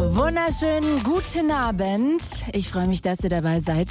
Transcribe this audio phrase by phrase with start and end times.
[0.00, 2.22] Wunderschönen guten Abend.
[2.54, 3.88] Ich freue mich, dass ihr dabei seid.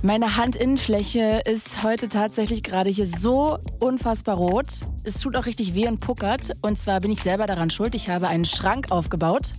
[0.00, 4.66] Meine Handinnenfläche ist heute tatsächlich gerade hier so unfassbar rot.
[5.02, 6.52] Es tut auch richtig weh und puckert.
[6.62, 7.96] Und zwar bin ich selber daran schuld.
[7.96, 9.52] Ich habe einen Schrank aufgebaut.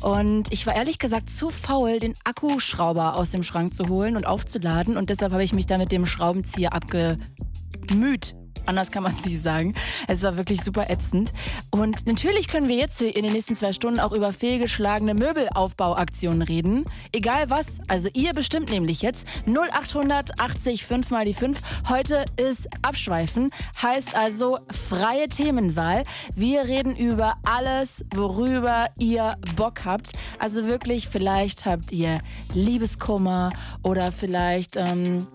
[0.00, 4.28] Und ich war ehrlich gesagt zu faul, den Akkuschrauber aus dem Schrank zu holen und
[4.28, 4.96] aufzuladen.
[4.96, 8.36] Und deshalb habe ich mich da mit dem Schraubenzieher abgemüht.
[8.66, 9.74] Anders kann man es nicht sagen.
[10.08, 11.32] Es war wirklich super ätzend.
[11.70, 16.84] Und natürlich können wir jetzt in den nächsten zwei Stunden auch über fehlgeschlagene Möbelaufbauaktionen reden.
[17.12, 17.66] Egal was.
[17.88, 21.60] Also ihr bestimmt nämlich jetzt 0880 5 mal die 5.
[21.88, 23.50] Heute ist Abschweifen.
[23.82, 26.04] Heißt also freie Themenwahl.
[26.34, 30.12] Wir reden über alles, worüber ihr Bock habt.
[30.38, 32.18] Also wirklich, vielleicht habt ihr
[32.54, 33.50] Liebeskummer
[33.82, 34.76] oder vielleicht...
[34.76, 35.26] Ähm,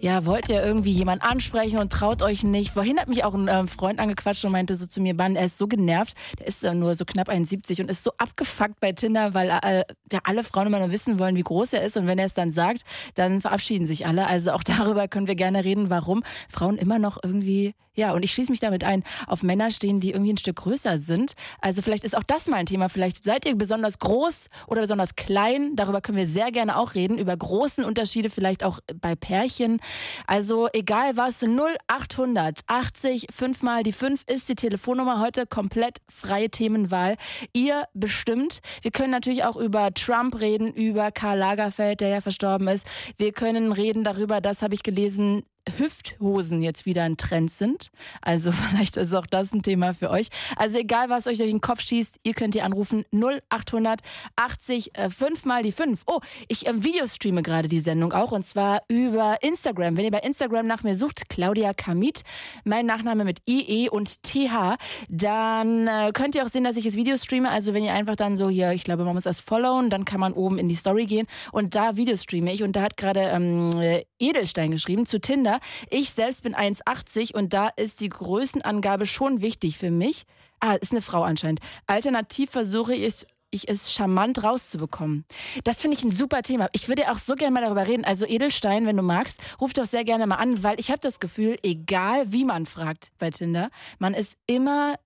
[0.00, 2.72] ja, wollt ihr irgendwie jemand ansprechen und traut euch nicht?
[2.72, 5.46] Vorhin hat mich auch ein äh, Freund angequatscht und meinte so zu mir, Mann, er
[5.46, 8.92] ist so genervt, der ist äh, nur so knapp 71 und ist so abgefuckt bei
[8.92, 12.06] Tinder, weil äh, ja, alle Frauen immer nur wissen wollen, wie groß er ist und
[12.06, 12.82] wenn er es dann sagt,
[13.14, 14.26] dann verabschieden sich alle.
[14.26, 18.32] Also auch darüber können wir gerne reden, warum Frauen immer noch irgendwie ja, und ich
[18.32, 21.32] schließe mich damit ein, auf Männer stehen, die irgendwie ein Stück größer sind.
[21.60, 22.88] Also vielleicht ist auch das mal ein Thema.
[22.88, 25.74] Vielleicht seid ihr besonders groß oder besonders klein.
[25.76, 27.18] Darüber können wir sehr gerne auch reden.
[27.18, 29.80] Über großen Unterschiede, vielleicht auch bei Pärchen.
[30.26, 35.20] Also egal was, 0800 80 5 mal die 5 ist die Telefonnummer.
[35.20, 37.16] Heute komplett freie Themenwahl.
[37.52, 38.60] Ihr bestimmt.
[38.82, 42.86] Wir können natürlich auch über Trump reden, über Karl Lagerfeld, der ja verstorben ist.
[43.16, 45.42] Wir können reden darüber, das habe ich gelesen,
[45.76, 47.90] Hüfthosen jetzt wieder ein Trend sind.
[48.22, 50.28] Also vielleicht ist auch das ein Thema für euch.
[50.56, 54.00] Also egal, was euch durch den Kopf schießt, ihr könnt hier anrufen 0800
[54.36, 56.02] 80 5 mal die 5.
[56.06, 59.96] Oh, ich äh, Videostreame gerade die Sendung auch und zwar über Instagram.
[59.96, 62.22] Wenn ihr bei Instagram nach mir sucht, Claudia Kamit,
[62.64, 64.76] mein Nachname mit IE und TH,
[65.08, 67.50] dann äh, könnt ihr auch sehen, dass ich das Video streame.
[67.50, 70.20] Also wenn ihr einfach dann so hier, ich glaube, man muss das followen, dann kann
[70.20, 73.70] man oben in die Story gehen und da Videostreame ich und da hat gerade ähm,
[74.18, 75.55] Edelstein geschrieben zu Tinder.
[75.90, 80.24] Ich selbst bin 1,80 und da ist die Größenangabe schon wichtig für mich.
[80.60, 81.60] Ah, ist eine Frau anscheinend.
[81.86, 85.24] Alternativ versuche ich es ich es charmant rauszubekommen.
[85.64, 86.68] Das finde ich ein super Thema.
[86.72, 88.04] Ich würde auch so gerne mal darüber reden.
[88.04, 91.20] Also Edelstein, wenn du magst, ruf doch sehr gerne mal an, weil ich habe das
[91.20, 94.96] Gefühl, egal wie man fragt bei Tinder, man ist immer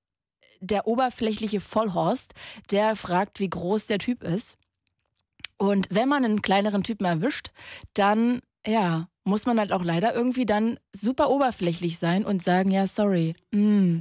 [0.60, 2.34] der oberflächliche Vollhorst,
[2.70, 4.56] der fragt, wie groß der Typ ist.
[5.56, 7.50] Und wenn man einen kleineren Typen erwischt,
[7.94, 12.86] dann ja, muss man halt auch leider irgendwie dann super oberflächlich sein und sagen, ja,
[12.86, 13.34] sorry.
[13.52, 14.00] Mm.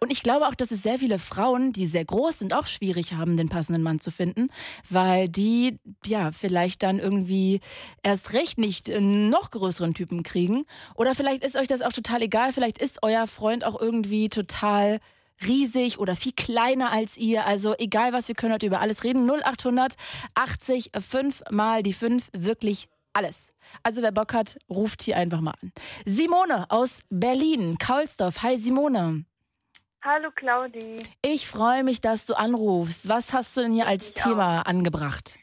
[0.00, 3.14] Und ich glaube auch, dass es sehr viele Frauen, die sehr groß sind, auch schwierig
[3.14, 4.48] haben, den passenden Mann zu finden,
[4.88, 7.60] weil die ja vielleicht dann irgendwie
[8.02, 10.64] erst recht nicht noch größeren Typen kriegen.
[10.94, 15.00] Oder vielleicht ist euch das auch total egal, vielleicht ist euer Freund auch irgendwie total
[15.46, 17.44] riesig oder viel kleiner als ihr.
[17.46, 19.28] Also egal was, wir können heute über alles reden.
[19.28, 19.94] 0800
[20.34, 23.50] 80 5 mal die 5 wirklich alles.
[23.82, 25.72] Also wer Bock hat, ruft hier einfach mal an.
[26.04, 28.42] Simone aus Berlin, Kaulsdorf.
[28.42, 29.24] Hi Simone.
[30.04, 31.00] Hallo Claudi.
[31.22, 33.08] Ich freue mich, dass du anrufst.
[33.08, 34.66] Was hast du denn hier als ich Thema auch.
[34.66, 35.38] angebracht?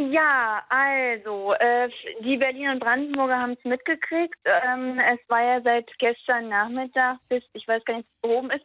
[0.00, 1.88] Ja, also, äh,
[2.24, 4.36] die Berliner und Brandenburger haben es mitgekriegt.
[4.44, 8.64] Ähm, es war ja seit gestern Nachmittag bis, ich weiß gar nicht, wo oben ist,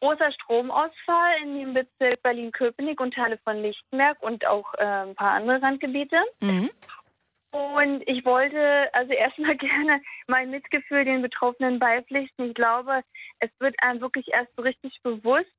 [0.00, 5.32] großer Stromausfall in dem Bezirk Berlin-Köpenick und Teile von Lichtenberg und auch äh, ein paar
[5.32, 6.16] andere Randgebiete.
[6.40, 6.70] Mhm.
[7.50, 12.48] Und ich wollte also erstmal gerne mein Mitgefühl den Betroffenen beipflichten.
[12.48, 13.02] Ich glaube,
[13.40, 15.50] es wird einem wirklich erst so richtig bewusst,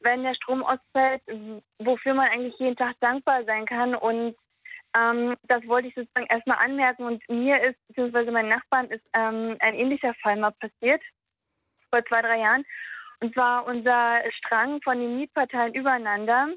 [0.00, 1.22] wenn der Strom ausfällt,
[1.78, 3.94] wofür man eigentlich jeden Tag dankbar sein kann.
[3.94, 4.36] Und
[4.96, 7.04] ähm, das wollte ich sozusagen erstmal anmerken.
[7.04, 11.02] Und mir ist, beziehungsweise meinen Nachbarn ist ähm, ein ähnlicher Fall mal passiert,
[11.90, 12.64] vor zwei, drei Jahren.
[13.24, 16.48] Und zwar unser Strang von den Mietparteien übereinander.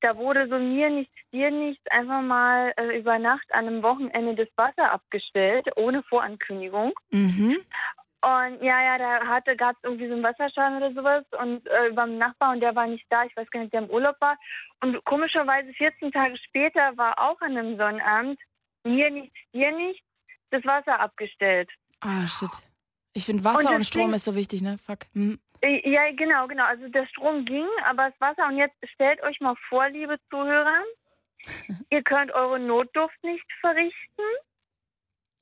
[0.00, 4.34] Da wurde so mir nichts, dir nichts einfach mal äh, über Nacht an einem Wochenende
[4.34, 6.92] das Wasser abgestellt, ohne Vorankündigung.
[7.12, 7.58] Mhm.
[8.22, 11.92] Und ja, ja, da hatte, gab es irgendwie so einen Wasserschaden oder sowas und äh,
[11.92, 14.36] beim Nachbar und der war nicht da, ich weiß gar nicht, der im Urlaub war.
[14.80, 18.40] Und komischerweise 14 Tage später war auch an einem Sonnabend
[18.82, 20.04] mir nichts, dir nichts,
[20.50, 21.70] das Wasser abgestellt.
[22.00, 22.50] Ah, shit.
[23.12, 24.76] Ich finde Wasser und, und Strom ist so wichtig, ne?
[24.84, 25.06] Fuck.
[25.14, 25.38] Mhm.
[25.64, 26.64] Ja, genau, genau.
[26.64, 28.48] Also der Strom ging, aber das Wasser.
[28.48, 30.82] Und jetzt stellt euch mal vor, liebe Zuhörer,
[31.90, 34.24] ihr könnt eure Notduft nicht verrichten.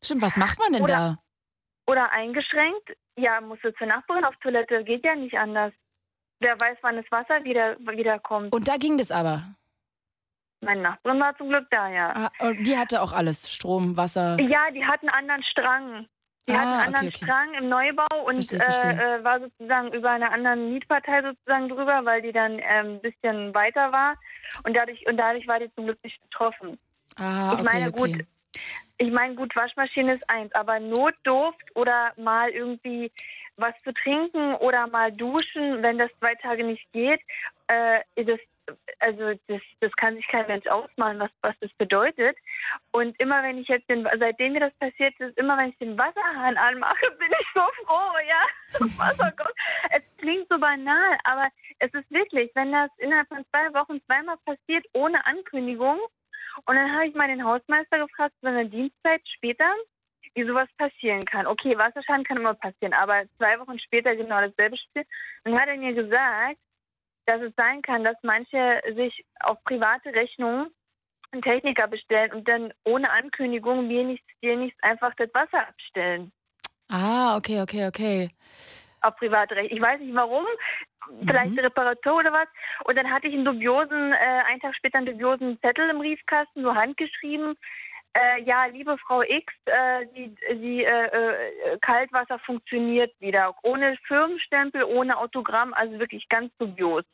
[0.02, 1.18] Stimmt, was macht man denn oder, da?
[1.90, 2.96] Oder eingeschränkt.
[3.16, 5.72] Ja, musst du zur Nachbarin auf Toilette, geht ja nicht anders.
[6.40, 8.52] Wer weiß, wann das Wasser wieder, wieder kommt.
[8.52, 9.54] Und da ging das aber.
[10.60, 12.12] Meine Nachbarin war zum Glück da, ja.
[12.14, 13.52] Ah, und die hatte auch alles.
[13.52, 14.36] Strom, Wasser.
[14.40, 16.08] Ja, die hatten einen anderen Strang.
[16.46, 17.24] Die Ah, hatten einen anderen okay, okay.
[17.24, 18.90] Strang im Neubau und Verstehe, verstehe.
[18.92, 23.00] Äh, äh, war sozusagen über einer anderen Mietpartei sozusagen drüber, weil die dann ähm, ein
[23.00, 24.16] bisschen weiter war.
[24.64, 26.78] Und dadurch, und dadurch war die zum Glück nicht betroffen.
[27.16, 28.24] Ah, Ich okay, meine, gut.
[28.98, 33.10] Ich meine, gut, Waschmaschine ist eins, aber Notdurft oder mal irgendwie
[33.56, 37.20] was zu trinken oder mal duschen, wenn das zwei Tage nicht geht,
[37.68, 38.38] äh, das,
[39.00, 42.36] also das, das kann sich kein Mensch ausmalen, was, was das bedeutet.
[42.92, 45.98] Und immer wenn ich jetzt den, seitdem mir das passiert ist, immer wenn ich den
[45.98, 49.54] Wasserhahn anmache, bin ich so froh, ja, das Wasser kommt.
[49.90, 54.36] Es klingt so banal, aber es ist wirklich, wenn das innerhalb von zwei Wochen zweimal
[54.44, 55.98] passiert, ohne Ankündigung,
[56.66, 59.74] und dann habe ich mal den Hausmeister gefragt, so eine Dienstzeit später,
[60.34, 61.46] wie sowas passieren kann.
[61.46, 65.04] Okay, Wasserschaden kann immer passieren, aber zwei Wochen später genau dasselbe Spiel.
[65.44, 66.58] Dann hat er mir gesagt,
[67.26, 70.68] dass es sein kann, dass manche sich auf private Rechnung
[71.32, 76.32] einen Techniker bestellen und dann ohne Ankündigung mir nichts, dir nichts einfach das Wasser abstellen.
[76.88, 78.30] Ah, okay, okay, okay.
[79.00, 79.76] Auf private Rechnung.
[79.76, 80.44] Ich weiß nicht warum,
[81.26, 81.58] vielleicht Mhm.
[81.58, 82.48] eine Reparatur oder was.
[82.84, 86.62] Und dann hatte ich einen dubiosen, äh, einen Tag später einen dubiosen Zettel im Briefkasten,
[86.62, 87.56] so handgeschrieben.
[88.16, 93.54] Äh, ja, liebe Frau X, äh, die, die äh, äh, Kaltwasser funktioniert wieder.
[93.64, 97.04] Ohne Firmenstempel, ohne Autogramm, also wirklich ganz dubios.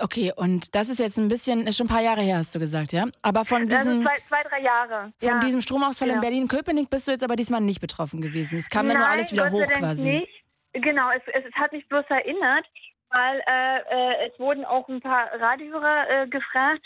[0.00, 2.58] Okay, und das ist jetzt ein bisschen, ist schon ein paar Jahre her, hast du
[2.58, 3.04] gesagt, ja?
[3.22, 5.12] Aber von Das diesem, zwei, zwei, drei Jahre.
[5.18, 5.38] von ja.
[5.38, 6.20] diesem Stromausfall in Ja.
[6.20, 8.58] Berlin-Köpenick bist du jetzt aber diesmal nicht betroffen gewesen.
[8.58, 10.18] Es kam dann nur Nein, alles wieder Gott hoch quasi.
[10.18, 10.44] Nicht.
[10.72, 12.66] Genau, es, es, es hat mich bloß erinnert,
[13.10, 16.84] weil äh, äh, es wurden auch ein paar Radiohörer äh, gefragt.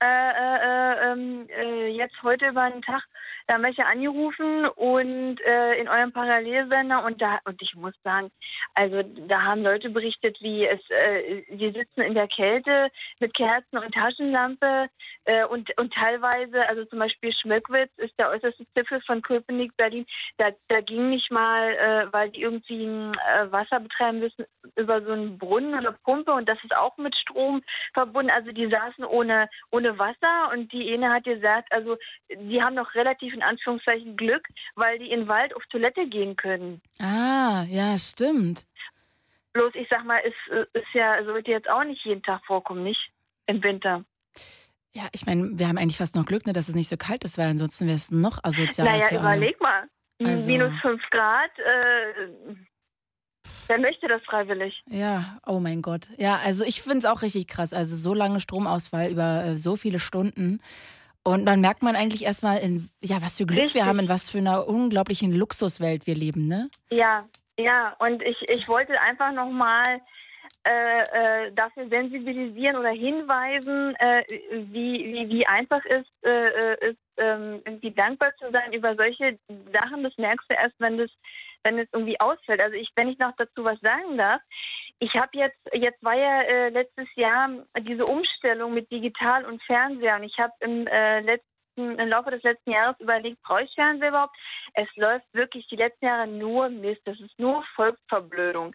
[0.00, 3.02] Äh, äh, äh, ähm, äh, jetzt heute über den Tag,
[3.46, 8.30] da haben welche angerufen und äh, in eurem Parallelsender und da und ich muss sagen,
[8.74, 12.88] also da haben Leute berichtet, wie es äh, sitzen in der Kälte
[13.20, 14.88] mit Kerzen und Taschenlampe
[15.24, 20.06] äh, und und teilweise, also zum Beispiel Schmöckwitz ist der äußerste Zipfel von Köpenick, Berlin,
[20.38, 24.44] da, da ging nicht mal, äh, weil die irgendwie ein äh, Wasser betreiben müssen,
[24.76, 27.62] über so einen Brunnen oder Pumpe und das ist auch mit Strom
[27.94, 28.30] verbunden.
[28.30, 31.96] Also die saßen ohne, ohne Wasser und die eine hat gesagt, also
[32.30, 36.36] die haben noch relativ in Anführungszeichen Glück, weil die in den Wald auf Toilette gehen
[36.36, 36.80] können.
[36.98, 38.66] Ah, ja, stimmt.
[39.52, 43.10] Bloß ich sag mal, ist, ist ja, sollte jetzt auch nicht jeden Tag vorkommen, nicht?
[43.46, 44.04] Im Winter.
[44.94, 47.24] Ja, ich meine, wir haben eigentlich fast noch Glück, ne, dass es nicht so kalt
[47.24, 49.36] ist, weil ansonsten wäre es noch asozialer naja, für alle.
[49.36, 49.88] überleg mal.
[50.22, 52.54] Also- Minus fünf Grad, äh,
[53.66, 54.82] wer möchte das freiwillig?
[54.88, 56.10] Ja, oh mein Gott.
[56.18, 57.72] Ja, also ich finde es auch richtig krass.
[57.72, 60.60] Also so lange Stromausfall über äh, so viele Stunden.
[61.24, 63.80] Und dann merkt man eigentlich erstmal, in, ja, was für Glück Richtig.
[63.80, 66.66] wir haben, in was für einer unglaublichen Luxuswelt wir leben, ne?
[66.90, 67.24] Ja,
[67.56, 70.00] ja, und ich, ich wollte einfach nochmal
[70.64, 74.22] äh, äh, dafür sensibilisieren oder hinweisen, äh,
[74.70, 79.38] wie, wie, wie einfach es äh, äh, ist, ähm, irgendwie dankbar zu sein über solche
[79.72, 80.02] Sachen.
[80.02, 81.10] Das merkst du erst, wenn das,
[81.64, 82.60] wenn es irgendwie ausfällt.
[82.60, 84.40] Also ich, wenn ich noch dazu was sagen darf,
[84.98, 87.50] ich habe jetzt, jetzt war ja äh, letztes Jahr
[87.80, 92.42] diese Umstellung mit Digital und Fernseher und ich habe im äh, letzten im Laufe des
[92.42, 94.36] letzten Jahres überlegt, brauche ich Fernseher überhaupt?
[94.74, 97.00] Es läuft wirklich die letzten Jahre nur Mist.
[97.04, 98.74] Das ist nur Volksverblödung.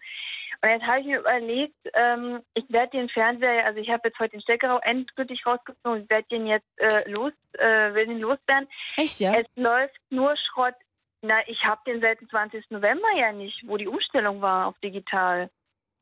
[0.60, 4.18] Und jetzt habe ich mir überlegt, ähm, ich werde den Fernseher, also ich habe jetzt
[4.18, 8.18] heute den Stecker auch endgültig rausgezogen, ich werde den jetzt äh, los, äh, will den
[8.18, 8.68] loswerden.
[8.96, 9.34] Echt, ja?
[9.34, 10.74] Es läuft nur Schrott.
[11.22, 12.70] Na, ich habe den seit dem 20.
[12.70, 15.50] November ja nicht, wo die Umstellung war auf digital.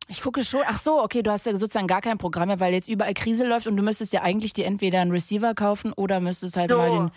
[0.09, 0.63] Ich gucke schon.
[0.67, 3.47] Ach so, okay, du hast ja sozusagen gar kein Programm mehr, weil jetzt überall Krise
[3.47, 6.77] läuft und du müsstest ja eigentlich dir entweder einen Receiver kaufen oder müsstest halt So.
[6.77, 7.11] mal den,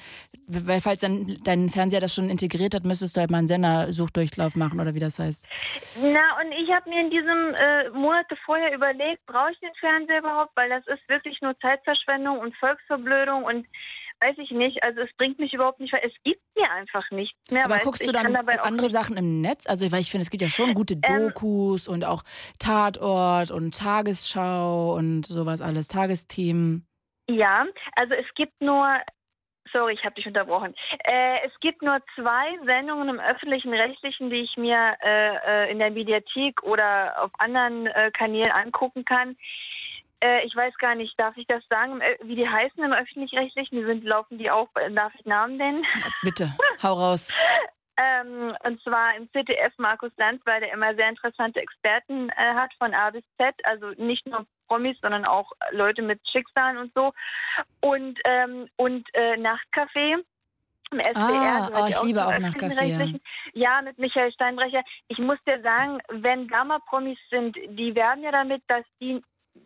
[0.67, 4.55] weil falls dann dein Fernseher das schon integriert hat, müsstest du halt mal einen Sendersuchdurchlauf
[4.55, 5.47] machen oder wie das heißt.
[6.01, 10.19] Na, und ich habe mir in diesem äh, Monate vorher überlegt, brauche ich den Fernseher
[10.19, 10.51] überhaupt?
[10.55, 13.67] Weil das ist wirklich nur Zeitverschwendung und Volksverblödung und
[14.21, 14.83] weiß ich nicht.
[14.83, 17.65] Also es bringt mich überhaupt nicht, weil es gibt mir einfach nichts mehr.
[17.65, 19.67] Aber guckst du dann andere Sachen im Netz?
[19.67, 22.23] Also, weil ich finde, es gibt ja schon gute Ähm, Dokus und auch
[22.59, 26.85] Tatort und Tagesschau und sowas alles, Tagesthemen.
[27.29, 28.87] Ja, also es gibt nur,
[29.71, 30.73] sorry, ich habe dich unterbrochen.
[31.03, 35.35] Äh, es gibt nur zwei Sendungen im öffentlichen Rechtlichen, die ich mir äh,
[35.67, 39.37] äh, in der Mediathek oder auf anderen äh, Kanälen angucken kann.
[40.21, 43.85] Äh, ich weiß gar nicht, darf ich das sagen, äh, wie die heißen im öffentlich-rechtlichen?
[43.85, 45.85] Sind, laufen die auch, darf ich Namen nennen?
[46.23, 47.31] Bitte, hau raus.
[48.01, 52.71] Ähm, und zwar im ZDF Markus Lanz, weil der immer sehr interessante Experten äh, hat
[52.77, 57.11] von A bis Z, also nicht nur Promis, sondern auch Leute mit Schicksalen und so.
[57.81, 60.23] Und, ähm, und äh, Nachtcafé.
[60.91, 61.17] im SWR.
[61.17, 63.21] Ah, oh, ich ja liebe auch nach Öffentlich-Rechtlichen.
[63.53, 64.83] Ja, mit Michael Steinbrecher.
[65.09, 69.21] Ich muss dir sagen, wenn Drama-Promis sind, die werden ja damit, dass die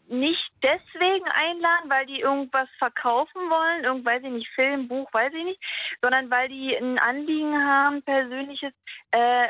[0.07, 5.33] nicht deswegen einladen, weil die irgendwas verkaufen wollen, irgend, weiß ich nicht, Film, Buch, weiß
[5.33, 5.61] ich nicht,
[6.01, 8.73] sondern weil die ein Anliegen haben, persönliches,
[9.11, 9.47] äh,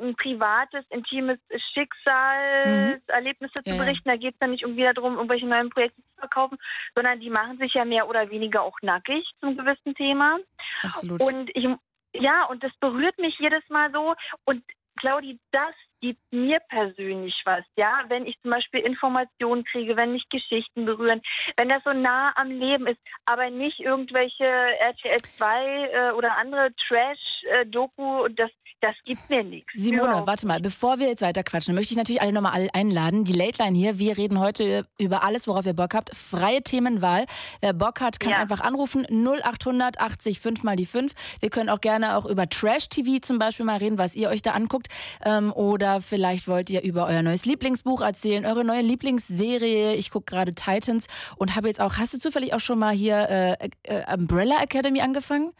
[0.00, 1.38] ein privates, intimes
[1.74, 3.62] Schicksal, Erlebnisse Mhm.
[3.66, 3.84] Ja, zu ja.
[3.84, 4.08] berichten.
[4.08, 6.58] Da geht es dann nicht irgendwie darum, irgendwelche neuen Projekte zu verkaufen,
[6.94, 10.38] sondern die machen sich ja mehr oder weniger auch nackig zum gewissen Thema.
[10.82, 11.20] Absolut.
[11.22, 11.68] Und ich,
[12.14, 14.14] ja, und das berührt mich jedes Mal so.
[14.44, 14.64] Und
[14.96, 18.02] Claudi, das gibt mir persönlich was, ja.
[18.08, 21.20] Wenn ich zum Beispiel Informationen kriege, wenn mich Geschichten berühren,
[21.56, 26.70] wenn das so nah am Leben ist, aber nicht irgendwelche RTL 2 äh, oder andere
[26.88, 29.72] Trash-Doku, das, das gibt mir nichts.
[29.74, 33.24] Simone, warte mal, bevor wir jetzt weiter quatschen, möchte ich natürlich alle nochmal einladen.
[33.24, 36.14] Die Late Line hier, wir reden heute über alles, worauf ihr Bock habt.
[36.16, 37.26] Freie Themenwahl.
[37.60, 38.38] Wer Bock hat, kann Ja.
[38.38, 39.06] einfach anrufen.
[39.10, 41.12] 0800 80 5 mal die 5.
[41.40, 44.52] Wir können auch gerne auch über Trash-TV zum Beispiel mal reden, was ihr euch da
[44.52, 44.88] anguckt.
[45.24, 49.94] Ähm, oder vielleicht wollt ihr über euer neues Lieblingsbuch erzählen, eure neue Lieblingsserie.
[49.94, 51.06] Ich gucke gerade Titans
[51.36, 55.00] und habe jetzt auch, hast du zufällig auch schon mal hier äh, äh, Umbrella Academy
[55.00, 55.52] angefangen?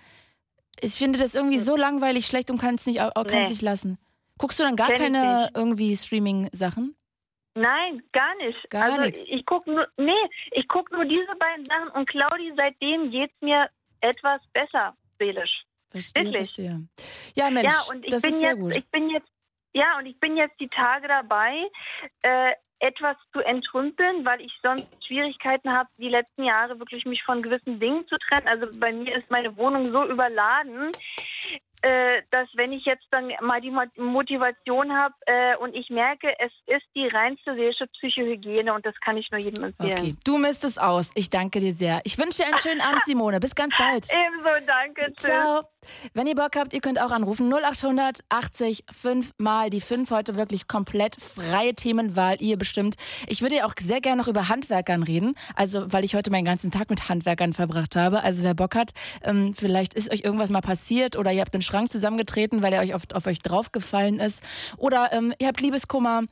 [0.80, 3.48] Ich finde das irgendwie so langweilig, schlecht und kann es nicht, Nee.
[3.48, 3.98] nicht lassen.
[4.38, 6.94] Guckst du dann gar Kenn keine irgendwie Streaming-Sachen?
[7.54, 8.70] Nein, gar nicht.
[8.70, 9.20] Gar also nichts.
[9.26, 10.12] ich gucke nur, nee,
[10.52, 13.68] ich gucke nur diese beiden Sachen und Claudi, seitdem geht's mir
[14.00, 15.64] etwas besser seelisch.
[15.90, 16.36] Verstehe, Wirklich?
[16.54, 16.86] verstehe.
[17.36, 18.74] Ja, Mensch, ja, und ich das bin ist sehr jetzt, gut.
[18.76, 19.28] ich bin jetzt,
[19.72, 21.68] ja, und ich bin jetzt die Tage dabei,
[22.22, 27.42] äh, etwas zu entrümpeln, weil ich sonst Schwierigkeiten habe, die letzten Jahre wirklich mich von
[27.42, 28.48] gewissen Dingen zu trennen.
[28.48, 30.90] Also bei mir ist meine Wohnung so überladen,
[32.30, 36.52] dass wenn ich jetzt dann mal die Mo- Motivation habe äh, und ich merke, es
[36.66, 39.92] ist die reinste seelische Psychohygiene und das kann ich nur jedem empfehlen.
[39.98, 41.10] Okay, du misst aus.
[41.14, 42.00] Ich danke dir sehr.
[42.04, 43.40] Ich wünsche dir einen schönen Abend, Simone.
[43.40, 44.06] Bis ganz bald.
[44.12, 45.06] Ebenso, danke.
[45.14, 45.26] Tschüss.
[45.26, 45.62] Ciao.
[46.12, 47.50] Wenn ihr Bock habt, ihr könnt auch anrufen.
[47.52, 50.10] 0800 80 5 mal die 5.
[50.10, 52.36] Heute wirklich komplett freie Themenwahl.
[52.40, 52.96] Ihr bestimmt.
[53.26, 55.34] Ich würde ja auch sehr gerne noch über Handwerkern reden.
[55.56, 58.22] Also, weil ich heute meinen ganzen Tag mit Handwerkern verbracht habe.
[58.22, 58.90] Also, wer Bock hat,
[59.24, 62.82] ähm, vielleicht ist euch irgendwas mal passiert oder ihr habt den Schrank zusammengetreten, weil er
[62.82, 64.42] euch oft auf euch draufgefallen ist.
[64.76, 66.24] Oder ähm, ihr habt Liebeskummer.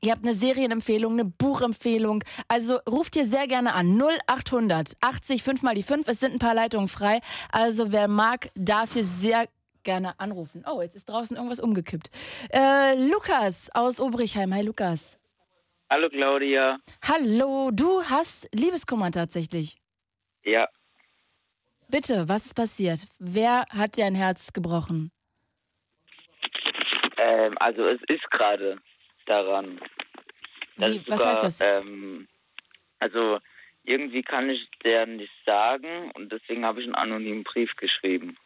[0.00, 2.22] Ihr habt eine Serienempfehlung, eine Buchempfehlung.
[2.46, 4.00] Also ruft hier sehr gerne an.
[4.28, 6.06] 0800 80 5 mal die 5.
[6.06, 7.20] Es sind ein paar Leitungen frei.
[7.50, 9.46] Also wer mag, darf hier sehr
[9.82, 10.64] gerne anrufen.
[10.70, 12.10] Oh, jetzt ist draußen irgendwas umgekippt.
[12.52, 14.54] Äh, Lukas aus Obrichheim.
[14.54, 15.18] Hi Lukas.
[15.90, 16.78] Hallo Claudia.
[17.02, 19.78] Hallo, du hast Liebeskummer tatsächlich.
[20.44, 20.68] Ja,
[21.90, 23.06] Bitte, was ist passiert?
[23.18, 25.10] Wer hat dir ein Herz gebrochen?
[27.16, 28.78] ähm, also es ist gerade
[29.26, 29.80] daran.
[30.76, 31.60] dass Wie, ich was sogar, heißt das?
[31.60, 32.28] Ähm,
[32.98, 33.38] also
[33.84, 38.36] irgendwie kann ich der nicht sagen und deswegen habe ich einen anonymen Brief geschrieben.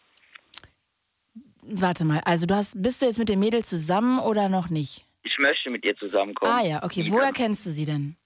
[1.63, 5.05] Warte mal, also du hast, bist du jetzt mit dem Mädel zusammen oder noch nicht?
[5.25, 6.53] Ich möchte mit ihr zusammenkommen.
[6.53, 7.07] Ah ja, okay.
[7.09, 8.17] Woher kennst du sie denn?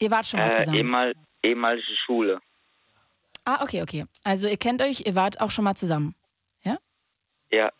[0.00, 0.76] Ihr wart schon mal Äh, zusammen.
[0.78, 2.40] ehemal, ehemalige Schule.
[3.44, 4.04] Ah, okay, okay.
[4.24, 6.14] Also ihr kennt euch, ihr wart auch schon mal zusammen.
[6.62, 6.78] Ja?
[7.50, 7.72] Ja,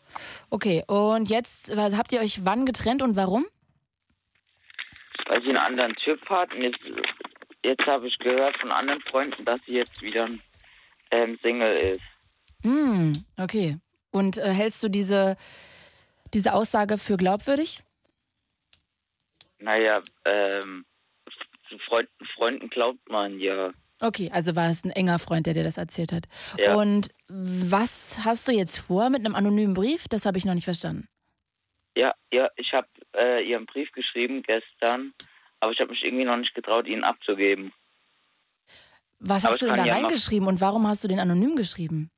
[0.49, 3.45] Okay, und jetzt was, habt ihr euch wann getrennt und warum?
[5.25, 6.79] weil sie einen anderen Typ hat und jetzt,
[7.63, 10.29] jetzt habe ich gehört von anderen Freunden, dass sie jetzt wieder
[11.11, 12.01] ähm, Single ist.
[12.63, 13.77] Hm, okay.
[14.11, 15.37] Und äh, hältst du diese,
[16.33, 17.79] diese Aussage für glaubwürdig?
[19.59, 20.85] Naja, ähm,
[21.69, 23.71] zu Freunden, Freunden glaubt man ja.
[24.03, 26.25] Okay, also war es ein enger Freund, der dir das erzählt hat.
[26.57, 26.75] Ja.
[26.75, 30.09] Und was hast du jetzt vor mit einem anonymen Brief?
[30.09, 31.07] Das habe ich noch nicht verstanden.
[31.95, 35.13] Ja, ja, ich habe äh, ihr einen Brief geschrieben gestern,
[35.61, 37.71] aber ich habe mich irgendwie noch nicht getraut, ihn abzugeben.
[39.19, 42.11] Was Aber hast du denn da ja reingeschrieben und warum hast du den anonym geschrieben?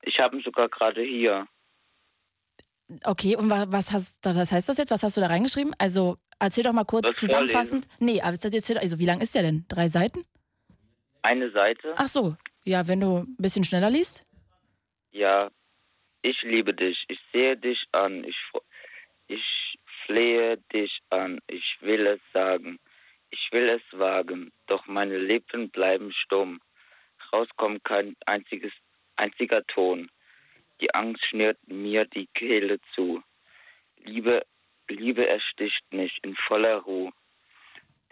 [0.00, 1.46] Ich habe ihn sogar gerade hier.
[3.04, 4.90] Okay, und wa- was, hast, was heißt das jetzt?
[4.90, 5.74] Was hast du da reingeschrieben?
[5.78, 7.86] Also erzähl doch mal kurz Das zusammenfassend.
[7.98, 9.64] Nee, aber jetzt erzähl, also wie lang ist der denn?
[9.68, 10.22] Drei Seiten?
[11.22, 11.94] Eine Seite.
[11.96, 14.26] Ach so, ja, wenn du ein bisschen schneller liest.
[15.12, 15.50] Ja,
[16.22, 17.04] ich liebe dich.
[17.08, 18.24] Ich sehe dich an.
[18.24, 18.36] Ich,
[19.28, 21.38] ich flehe dich an.
[21.46, 22.78] Ich will es sagen.
[23.30, 24.52] Ich will es wagen.
[24.66, 26.60] Doch meine Lippen bleiben stumm.
[27.34, 28.72] Rauskommt kein einziges,
[29.16, 30.10] einziger Ton.
[30.80, 33.22] Die Angst schnürt mir die Kehle zu.
[33.98, 34.44] Liebe,
[34.88, 37.12] Liebe ersticht mich in voller Ruhe.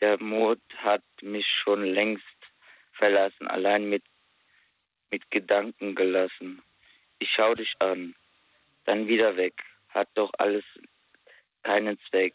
[0.00, 2.25] Der Mut hat mich schon längst
[2.92, 4.02] verlassen, allein mit,
[5.11, 6.62] mit Gedanken gelassen.
[7.19, 8.14] Ich schau dich an,
[8.85, 9.54] dann wieder weg.
[9.88, 10.64] Hat doch alles
[11.62, 12.35] keinen Zweck,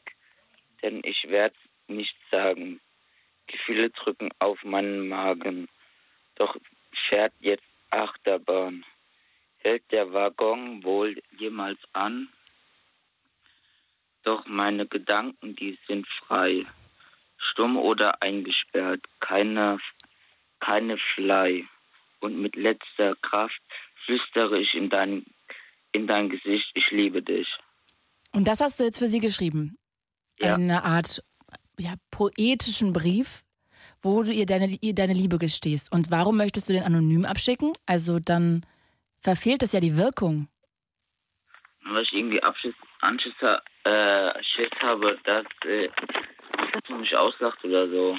[0.82, 2.80] denn ich werd's nicht sagen.
[3.48, 5.68] Gefühle drücken auf meinen Magen.
[6.36, 6.56] Doch
[7.10, 8.86] fährt jetzt Achterbahn.
[9.68, 12.30] Hält der Waggon wohl jemals an?
[14.24, 16.66] Doch meine Gedanken, die sind frei.
[17.38, 19.80] Stumm oder eingesperrt, keine,
[20.62, 21.66] keine Flei.
[22.22, 23.62] Und mit letzter Kraft
[24.06, 25.26] flüstere ich in dein,
[25.92, 27.50] in dein Gesicht, ich liebe dich.
[28.32, 29.78] Und das hast du jetzt für sie geschrieben?
[30.40, 30.56] Ja.
[30.56, 31.22] Eine Art
[31.78, 33.44] ja, poetischen Brief,
[34.02, 35.92] wo du ihr deine, ihr deine Liebe gestehst.
[35.92, 37.74] Und warum möchtest du den anonym abschicken?
[37.86, 38.66] Also dann
[39.22, 40.48] verfehlt das ja die Wirkung.
[41.84, 45.90] Weil ich irgendwie Abschiss, Anschiss, äh, Schiss habe, dass, äh,
[46.74, 48.18] dass du mich auslacht oder so.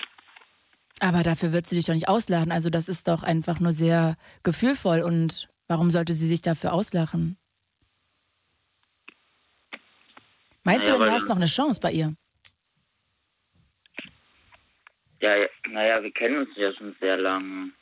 [1.01, 2.51] Aber dafür wird sie dich doch nicht auslachen.
[2.51, 5.03] Also das ist doch einfach nur sehr gefühlvoll.
[5.03, 7.37] Und warum sollte sie sich dafür auslachen?
[10.65, 12.15] Meinst Naja, du du hast noch eine Chance bei ihr?
[15.21, 17.73] Ja, ja, naja, wir kennen uns ja schon sehr lange.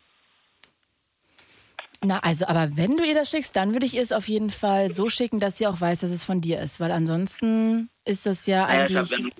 [2.03, 4.50] Na, also, aber wenn du ihr das schickst, dann würde ich ihr es auf jeden
[4.50, 6.79] Fall so schicken, dass sie auch weiß, dass es von dir ist.
[6.79, 9.35] Weil ansonsten ist das ja Naja, ich habe eigentlich.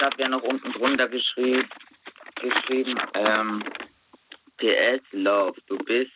[0.00, 1.68] ja, hab ja noch unten drunter geschrieben,
[2.40, 3.62] geschrieben ähm,
[4.58, 6.10] PS Love, du bist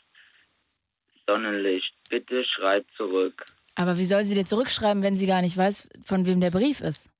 [1.28, 1.92] Sonnenlicht.
[2.10, 3.44] Bitte schreib zurück.
[3.74, 6.80] Aber wie soll sie dir zurückschreiben, wenn sie gar nicht weiß, von wem der Brief
[6.80, 7.10] ist?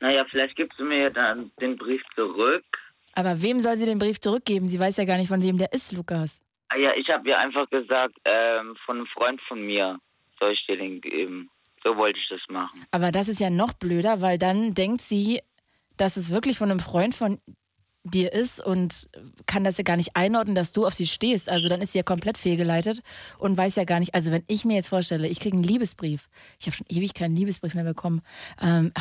[0.00, 2.64] Naja, vielleicht gibst du mir ja dann den Brief zurück.
[3.16, 4.68] Aber wem soll sie den Brief zurückgeben?
[4.68, 6.38] Sie weiß ja gar nicht, von wem der ist, Lukas.
[6.68, 9.98] Ah ja, ich habe ja einfach gesagt, ähm, von einem Freund von mir
[10.38, 11.50] soll ich dir den geben.
[11.82, 12.84] So wollte ich das machen.
[12.90, 15.40] Aber das ist ja noch blöder, weil dann denkt sie,
[15.96, 17.40] dass es wirklich von einem Freund von
[18.04, 19.08] dir ist und
[19.46, 21.48] kann das ja gar nicht einordnen, dass du auf sie stehst.
[21.48, 23.02] Also dann ist sie ja komplett fehlgeleitet
[23.38, 24.14] und weiß ja gar nicht.
[24.14, 26.28] Also wenn ich mir jetzt vorstelle, ich kriege einen Liebesbrief.
[26.60, 28.22] Ich habe schon ewig keinen Liebesbrief mehr bekommen.
[28.62, 28.92] Ähm,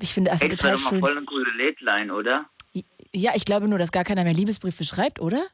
[0.00, 1.00] ich finde das Ey, das total wäre doch mal schön.
[1.00, 2.46] voll eine coole Lädlein, oder?
[3.14, 5.46] Ja, ich glaube nur, dass gar keiner mehr Liebesbriefe schreibt, oder?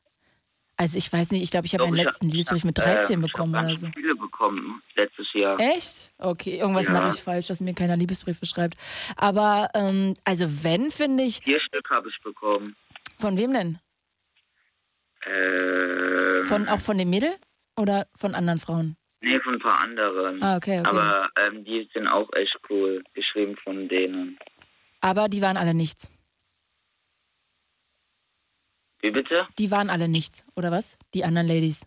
[0.77, 2.67] Also ich weiß nicht, ich glaube, ich habe meinen ich hab- letzten ich Liebesbrief hab,
[2.67, 3.89] mit 13 äh, bekommen ich hab oder so.
[3.95, 5.59] viele bekommen letztes Jahr.
[5.59, 6.13] Echt?
[6.19, 6.93] Okay, irgendwas Ja.
[6.93, 8.76] mache ich falsch, dass mir keiner Liebesbriefe schreibt.
[9.17, 12.76] Aber ähm, also wenn, finde ich, Vier Stück habe ich bekommen.
[13.19, 13.78] von wem denn?
[15.26, 17.35] Ähm, Von auch von dem Mädel
[17.76, 18.97] oder von anderen Frauen?
[19.21, 20.41] Nee, von ein paar anderen.
[20.43, 20.89] Ah, okay, okay.
[20.89, 23.02] Aber ähm, die sind auch echt cool.
[23.15, 24.39] Geschrieben von denen.
[25.00, 26.09] Aber die waren alle nichts.
[29.00, 29.47] Wie bitte?
[29.58, 30.99] Die waren alle nichts, oder was?
[31.15, 31.87] Die anderen Ladies.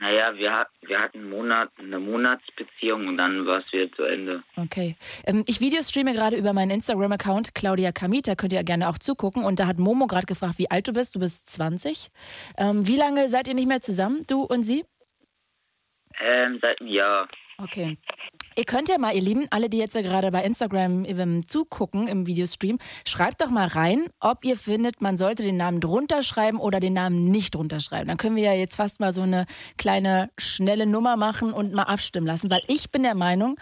[0.00, 4.44] Naja, wir, wir hatten einen Monat, eine Monatsbeziehung und dann war es wieder zu Ende.
[4.56, 4.96] Okay.
[5.26, 8.28] Ähm, ich videostreame gerade über meinen Instagram-Account Claudia Kamit.
[8.28, 9.44] Da könnt ihr gerne auch zugucken.
[9.44, 11.16] Und da hat Momo gerade gefragt, wie alt du bist.
[11.16, 12.10] Du bist 20.
[12.58, 14.84] Ähm, wie lange seid ihr nicht mehr zusammen, du und sie?
[16.20, 17.28] Ähm, seit einem Jahr.
[17.58, 17.98] Okay.
[18.58, 22.08] Ihr könnt ja mal, ihr Lieben, alle, die jetzt ja gerade bei Instagram ähm, zugucken
[22.08, 26.58] im Videostream, schreibt doch mal rein, ob ihr findet, man sollte den Namen drunter schreiben
[26.58, 28.08] oder den Namen nicht drunter schreiben.
[28.08, 31.84] Dann können wir ja jetzt fast mal so eine kleine, schnelle Nummer machen und mal
[31.84, 33.54] abstimmen lassen, weil ich bin der Meinung,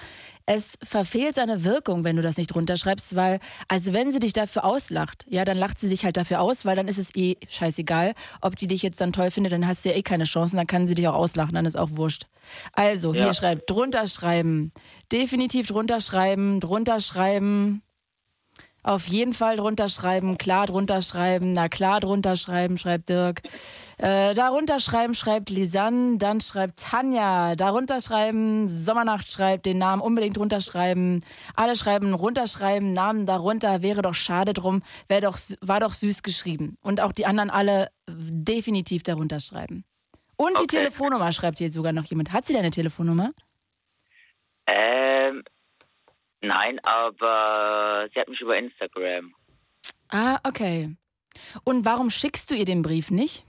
[0.46, 4.64] es verfehlt seine Wirkung, wenn du das nicht runterschreibst, weil, also wenn sie dich dafür
[4.64, 8.14] auslacht, ja, dann lacht sie sich halt dafür aus, weil dann ist es eh scheißegal,
[8.40, 10.66] ob die dich jetzt dann toll findet, dann hast du ja eh keine Chancen, dann
[10.68, 12.26] kann sie dich auch auslachen, dann ist auch wurscht.
[12.72, 13.34] Also, hier Ja.
[13.34, 14.70] schreibt, drunter schreiben,
[15.10, 17.82] definitiv drunter schreiben, drunter schreiben,
[18.86, 23.42] auf jeden Fall drunter schreiben, klar drunter schreiben, na klar drunter schreiben, schreibt Dirk.
[23.98, 30.36] Äh, darunter schreiben schreibt Lisanne, dann schreibt Tanja, darunter schreiben, Sommernacht schreibt den Namen unbedingt
[30.36, 31.24] drunter schreiben.
[31.56, 36.76] Alle schreiben runterschreiben, Namen darunter, wäre doch schade drum, doch, war doch süß geschrieben.
[36.80, 39.84] Und auch die anderen alle definitiv darunter schreiben.
[40.36, 40.76] Und die Okay.
[40.78, 42.32] Telefonnummer schreibt hier sogar noch jemand.
[42.32, 43.32] Hat sie deine Telefonnummer?
[44.68, 45.42] Ähm,
[46.46, 49.34] nein, aber sie hat mich über Instagram.
[50.08, 50.96] Ah, okay.
[51.64, 53.44] Und warum schickst du ihr den Brief nicht?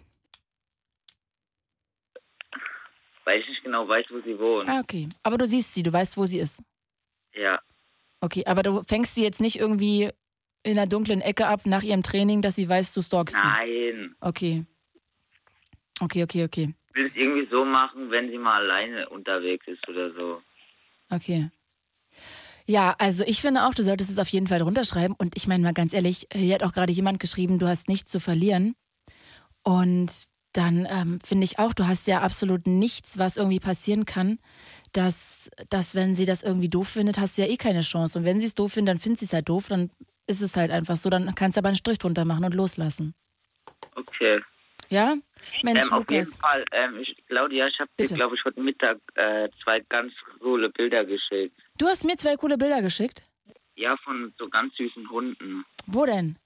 [3.23, 4.69] Weil ich nicht genau weiß, wo sie wohnt.
[4.69, 5.10] Ah, okay.
[5.23, 6.63] Aber du siehst sie, du weißt, wo sie ist.
[7.33, 7.60] Ja.
[8.21, 10.10] Okay, aber du fängst sie jetzt nicht irgendwie
[10.63, 13.41] in einer dunklen Ecke ab nach ihrem Training, dass sie weiß, du stalkst sie.
[13.41, 14.15] Nein.
[14.21, 14.65] Okay.
[15.99, 16.73] Okay, okay, okay.
[16.89, 20.41] Ich will es irgendwie so machen, wenn sie mal alleine unterwegs ist oder so.
[21.10, 21.49] Okay.
[22.67, 25.15] Ja, also ich finde auch, du solltest es auf jeden Fall drunter schreiben.
[25.17, 28.12] Und ich meine mal ganz ehrlich, hier hat auch gerade jemand geschrieben, du hast nichts
[28.12, 28.75] zu verlieren.
[29.63, 34.39] Und dann ähm, finde ich auch, du hast ja absolut nichts, was irgendwie passieren kann,
[34.91, 38.19] dass, dass wenn sie das irgendwie doof findet, hast du ja eh keine Chance.
[38.19, 39.91] Und wenn sie es doof findet, dann findet sie es halt doof, dann
[40.25, 43.13] ist es halt einfach so, dann kannst du aber einen Strich drunter machen und loslassen.
[43.95, 44.41] Okay.
[44.89, 45.15] Ja?
[45.63, 46.32] Mensch, ähm, auf jeden.
[46.34, 50.69] Fall, ähm, ich, Claudia, ich habe dir, glaube ich, heute Mittag äh, zwei ganz coole
[50.69, 51.60] Bilder geschickt.
[51.78, 53.23] Du hast mir zwei coole Bilder geschickt.
[53.76, 55.65] Ja, von so ganz süßen Hunden.
[55.86, 56.38] Wo denn?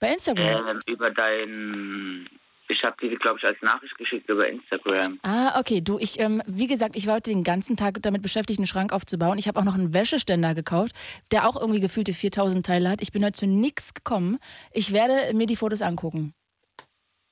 [0.00, 0.68] Bei Instagram?
[0.68, 2.28] Ähm, über dein.
[2.68, 5.20] Ich habe dir, glaube ich, als Nachricht geschickt über Instagram.
[5.22, 5.80] Ah, okay.
[5.80, 8.92] Du, ich, ähm, wie gesagt, ich war heute den ganzen Tag damit beschäftigt, einen Schrank
[8.92, 9.38] aufzubauen.
[9.38, 10.92] Ich habe auch noch einen Wäscheständer gekauft,
[11.30, 13.02] der auch irgendwie gefühlte 4000 Teile hat.
[13.02, 14.38] Ich bin heute zu nichts gekommen.
[14.72, 16.34] Ich werde mir die Fotos angucken.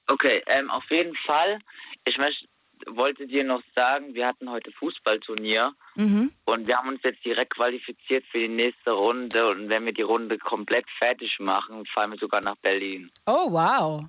[0.07, 1.59] Okay, ähm, auf jeden Fall.
[2.05, 2.47] Ich möchte,
[2.87, 6.33] wollte dir noch sagen, wir hatten heute Fußballturnier Mhm.
[6.45, 9.49] und wir haben uns jetzt direkt qualifiziert für die nächste Runde.
[9.49, 13.11] Und wenn wir die Runde komplett fertig machen, fahren wir sogar nach Berlin.
[13.27, 14.05] Oh, wow.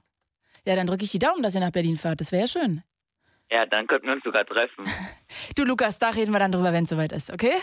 [0.65, 2.19] Ja, dann drücke ich die Daumen, dass ihr nach Berlin fahrt.
[2.19, 2.83] Das wäre ja schön.
[3.51, 4.85] Ja, dann könnten wir uns sogar treffen.
[5.55, 7.53] Du, Lukas, da reden wir dann drüber, wenn es soweit ist, okay?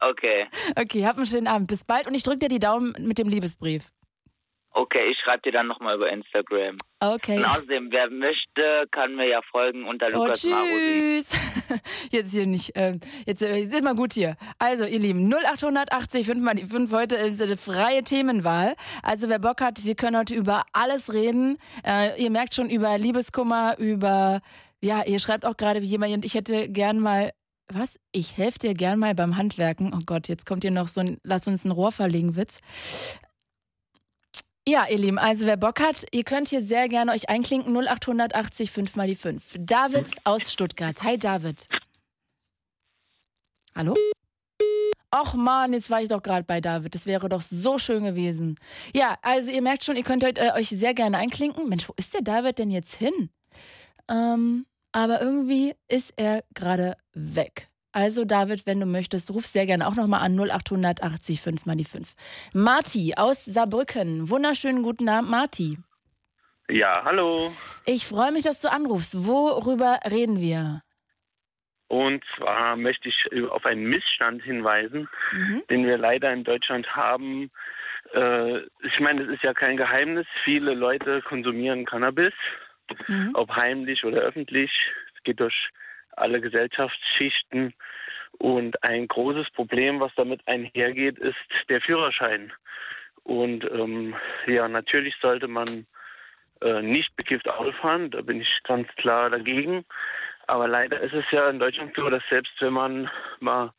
[0.00, 0.46] Okay.
[0.76, 1.68] Okay, hab einen schönen Abend.
[1.68, 3.90] Bis bald und ich drücke dir die Daumen mit dem Liebesbrief.
[4.78, 6.76] Okay, ich schreibe dir dann nochmal über Instagram.
[7.00, 7.38] Okay.
[7.38, 11.24] Und außerdem, wer möchte, kann mir ja folgen unter Oh, Lukas Marusi.
[11.24, 11.80] tschüss.
[12.12, 12.70] Jetzt hier nicht.
[12.76, 14.36] Ähm, jetzt, äh, jetzt ist mal gut hier.
[14.60, 16.92] Also, ihr Lieben, 0880 5 mal die 5.
[16.92, 18.76] Heute ist eine freie Themenwahl.
[19.02, 21.58] Also, wer Bock hat, wir können heute über alles reden.
[21.84, 24.40] Äh, ihr merkt schon über Liebeskummer, über.
[24.80, 27.32] Ja, ihr schreibt auch gerade wie jemand, ich hätte gern mal.
[27.70, 27.98] Was?
[28.12, 29.92] Ich helfe dir gern mal beim Handwerken.
[29.92, 32.60] Oh Gott, jetzt kommt hier noch so ein Lass uns ein Rohr verlegen Witz.
[34.68, 37.74] Ja, ihr Lieben, also wer Bock hat, ihr könnt hier sehr gerne euch einklinken.
[37.74, 39.56] 0880 5 mal die 5.
[39.60, 41.02] David aus Stuttgart.
[41.02, 41.66] Hi, David.
[43.74, 43.94] Hallo?
[45.10, 46.94] Och man, jetzt war ich doch gerade bei David.
[46.94, 48.58] Das wäre doch so schön gewesen.
[48.94, 51.66] Ja, also ihr merkt schon, ihr könnt heute, äh, euch sehr gerne einklinken.
[51.70, 53.30] Mensch, wo ist der David denn jetzt hin?
[54.06, 57.70] Ähm, aber irgendwie ist er gerade weg.
[57.92, 61.84] Also David, wenn du möchtest, ruf sehr gerne auch nochmal an 0880 5 mal die
[61.84, 62.14] 5.
[62.52, 64.28] Marti aus Saarbrücken.
[64.28, 65.78] Wunderschönen guten Abend, Marti.
[66.70, 67.50] Ja, hallo.
[67.86, 69.26] Ich freue mich, dass du anrufst.
[69.26, 70.82] Worüber reden wir?
[71.88, 73.16] Und zwar möchte ich
[73.50, 75.62] auf einen Missstand hinweisen, Mhm.
[75.70, 77.50] den wir leider in Deutschland haben.
[78.12, 80.26] Äh, ich meine, es ist ja kein Geheimnis.
[80.44, 82.34] Viele Leute konsumieren Cannabis,
[83.06, 83.30] Mhm.
[83.32, 84.70] ob heimlich oder öffentlich.
[85.16, 85.70] Es geht durch
[86.20, 87.74] alle Gesellschaftsschichten.
[88.38, 91.36] Und ein großes Problem, was damit einhergeht, ist
[91.68, 92.52] der Führerschein.
[93.24, 94.14] Und ähm,
[94.46, 95.86] ja, natürlich sollte man
[96.62, 98.10] äh, nicht bekifft Auto fahren.
[98.10, 99.84] Da bin ich ganz klar dagegen.
[100.46, 103.72] Aber leider ist es ja in Deutschland so, dass selbst wenn man mal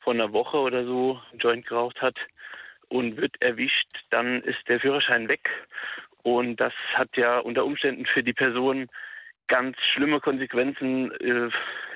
[0.00, 2.16] vor einer Woche oder so einen Joint geraucht hat
[2.88, 5.48] und wird erwischt, dann ist der Führerschein weg.
[6.22, 8.88] Und das hat ja unter Umständen für die Person
[9.52, 11.50] ganz schlimme Konsequenzen äh,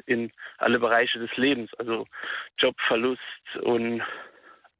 [0.04, 1.70] in alle Bereiche des Lebens.
[1.78, 2.06] Also
[2.58, 3.20] Jobverlust
[3.62, 4.02] und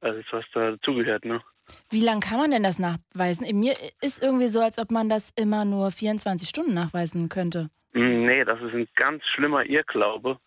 [0.01, 1.25] alles, was da dazugehört.
[1.25, 1.41] Ne?
[1.89, 3.45] Wie lange kann man denn das nachweisen?
[3.45, 7.69] In Mir ist irgendwie so, als ob man das immer nur 24 Stunden nachweisen könnte.
[7.93, 10.37] Mm, Nee, das ist ein ganz schlimmer Irrglaube.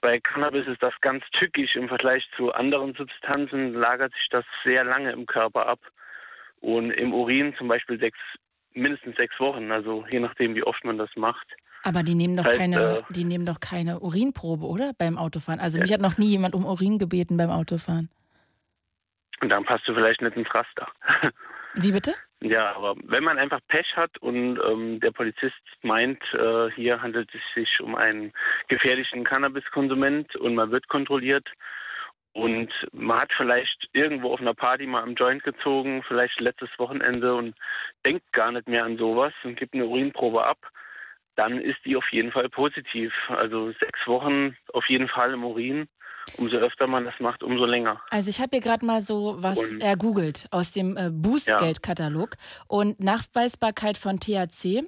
[0.00, 4.84] Bei Cannabis ist das ganz tückisch im Vergleich zu anderen Substanzen, lagert sich das sehr
[4.84, 5.80] lange im Körper ab.
[6.60, 8.18] Und im Urin zum Beispiel sechs,
[8.78, 11.46] mindestens sechs Wochen, also je nachdem, wie oft man das macht.
[11.84, 14.92] Aber die nehmen doch Heißt, keine, äh, die nehmen doch keine Urinprobe, oder?
[14.98, 15.60] Beim Autofahren.
[15.60, 18.10] Also mich hat noch nie jemand um Urin gebeten beim Autofahren.
[19.40, 20.88] Und dann passt du vielleicht nicht ins Raster.
[21.74, 22.14] Wie bitte?
[22.40, 27.30] ja, aber wenn man einfach Pech hat und ähm, der Polizist meint, äh, hier handelt
[27.34, 28.32] es sich um einen
[28.68, 31.48] gefährlichen Cannabiskonsument und man wird kontrolliert
[32.38, 37.34] und man hat vielleicht irgendwo auf einer Party mal am Joint gezogen, vielleicht letztes Wochenende
[37.34, 37.54] und
[38.06, 40.58] denkt gar nicht mehr an sowas und gibt eine Urinprobe ab,
[41.36, 43.12] dann ist die auf jeden Fall positiv.
[43.28, 45.88] Also sechs Wochen auf jeden Fall im Urin.
[46.36, 48.02] Umso öfter man das macht, umso länger.
[48.10, 52.34] Also ich habe hier gerade mal so was Und- ergoogelt aus dem äh, Bußgeldkatalog
[52.66, 54.84] und Nachweisbarkeit von THC.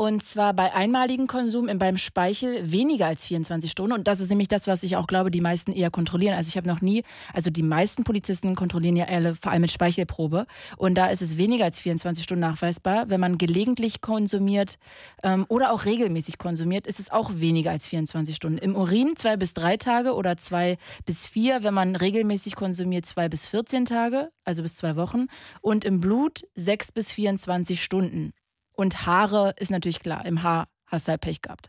[0.00, 3.92] Und zwar bei einmaligem Konsum im- beim Speichel weniger als 24 Stunden.
[3.92, 6.36] Und das ist nämlich das, was ich auch glaube, die meisten eher kontrollieren.
[6.36, 7.02] Also ich habe noch nie,
[7.34, 10.46] also die meisten Polizisten kontrollieren ja alle, vor allem mit Speichelprobe.
[10.76, 13.10] Und da ist es weniger als 24 Stunden nachweisbar.
[13.10, 14.76] Wenn man gelegentlich konsumiert
[15.24, 18.58] ähm, oder auch regelmäßig konsumiert, ist es auch weniger als 24 Stunden.
[18.58, 23.28] Im Urin zwei bis drei Tage oder zwei bis vier, wenn man regelmäßig konsumiert, zwei
[23.28, 25.26] bis 14 Tage, also bis zwei Wochen.
[25.60, 28.32] Und im Blut sechs bis 24 Stunden.
[28.78, 31.68] Und Haare ist natürlich klar, im Haar hast du halt Pech gehabt.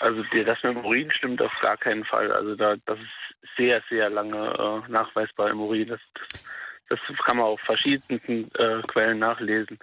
[0.00, 2.32] Also das mit dem Urin stimmt auf gar keinen Fall.
[2.32, 5.88] Also da das ist sehr, sehr lange äh, nachweisbar im Urin.
[5.88, 6.00] Das,
[6.88, 9.78] das, das kann man auf verschiedensten äh, Quellen nachlesen.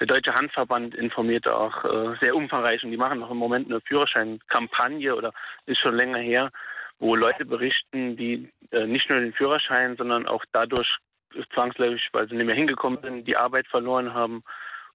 [0.00, 3.80] Der Deutsche Handverband informiert auch äh, sehr umfangreich und die machen auch im Moment eine
[3.82, 5.32] Führerscheinkampagne oder
[5.66, 6.50] ist schon länger her,
[6.98, 10.88] wo Leute berichten, die äh, nicht nur den Führerschein, sondern auch dadurch
[11.54, 14.42] zwangsläufig, weil sie nicht mehr hingekommen sind, die Arbeit verloren haben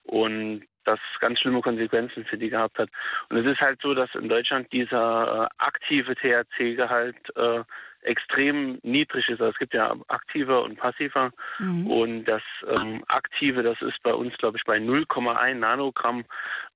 [0.04, 2.90] und das ganz schlimme Konsequenzen für die gehabt hat.
[3.30, 7.64] Und es ist halt so, dass in Deutschland dieser äh, aktive THC-Gehalt äh,
[8.02, 9.42] extrem niedrig ist.
[9.42, 11.32] Also es gibt ja aktiver und passiver.
[11.60, 11.88] Mhm.
[11.88, 16.26] Und das ähm, aktive, das ist bei uns, glaube ich, bei 0,1 Nanogramm.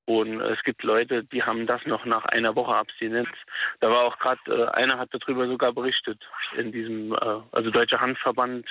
[0.06, 3.30] Und es gibt Leute, die haben das noch nach einer Woche Abstinenz.
[3.80, 6.20] Da war auch gerade, äh, einer hat darüber sogar berichtet
[6.58, 8.68] in diesem, äh, also Deutscher Handverband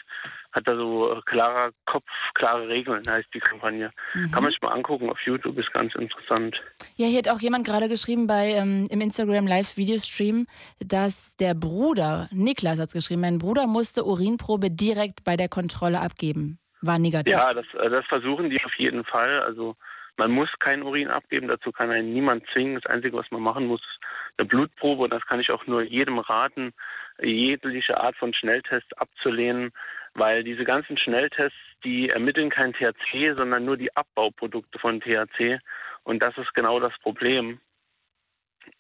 [0.53, 3.91] hat da so äh, klarer Kopf, klare Regeln, heißt die Kampagne.
[4.15, 4.31] Mhm.
[4.31, 6.61] Kann man sich mal angucken auf YouTube, ist ganz interessant.
[6.97, 10.47] Ja, hier hat auch jemand gerade geschrieben bei ähm, im Instagram Live Videostream,
[10.81, 16.01] dass der Bruder, Niklas hat es geschrieben, mein Bruder musste Urinprobe direkt bei der Kontrolle
[16.01, 16.59] abgeben.
[16.83, 17.33] War negativ.
[17.33, 19.41] Ja, das, äh, das versuchen die auf jeden Fall.
[19.43, 19.77] Also
[20.17, 22.75] man muss kein Urin abgeben, dazu kann einen niemand zwingen.
[22.75, 24.01] Das Einzige, was man machen muss, ist
[24.37, 25.05] eine Blutprobe.
[25.05, 26.73] Und das kann ich auch nur jedem raten,
[27.21, 29.73] jegliche Art von Schnelltest abzulehnen,
[30.15, 35.61] weil diese ganzen Schnelltests, die ermitteln kein THC, sondern nur die Abbauprodukte von THC.
[36.05, 37.61] Und das ist genau das Problem.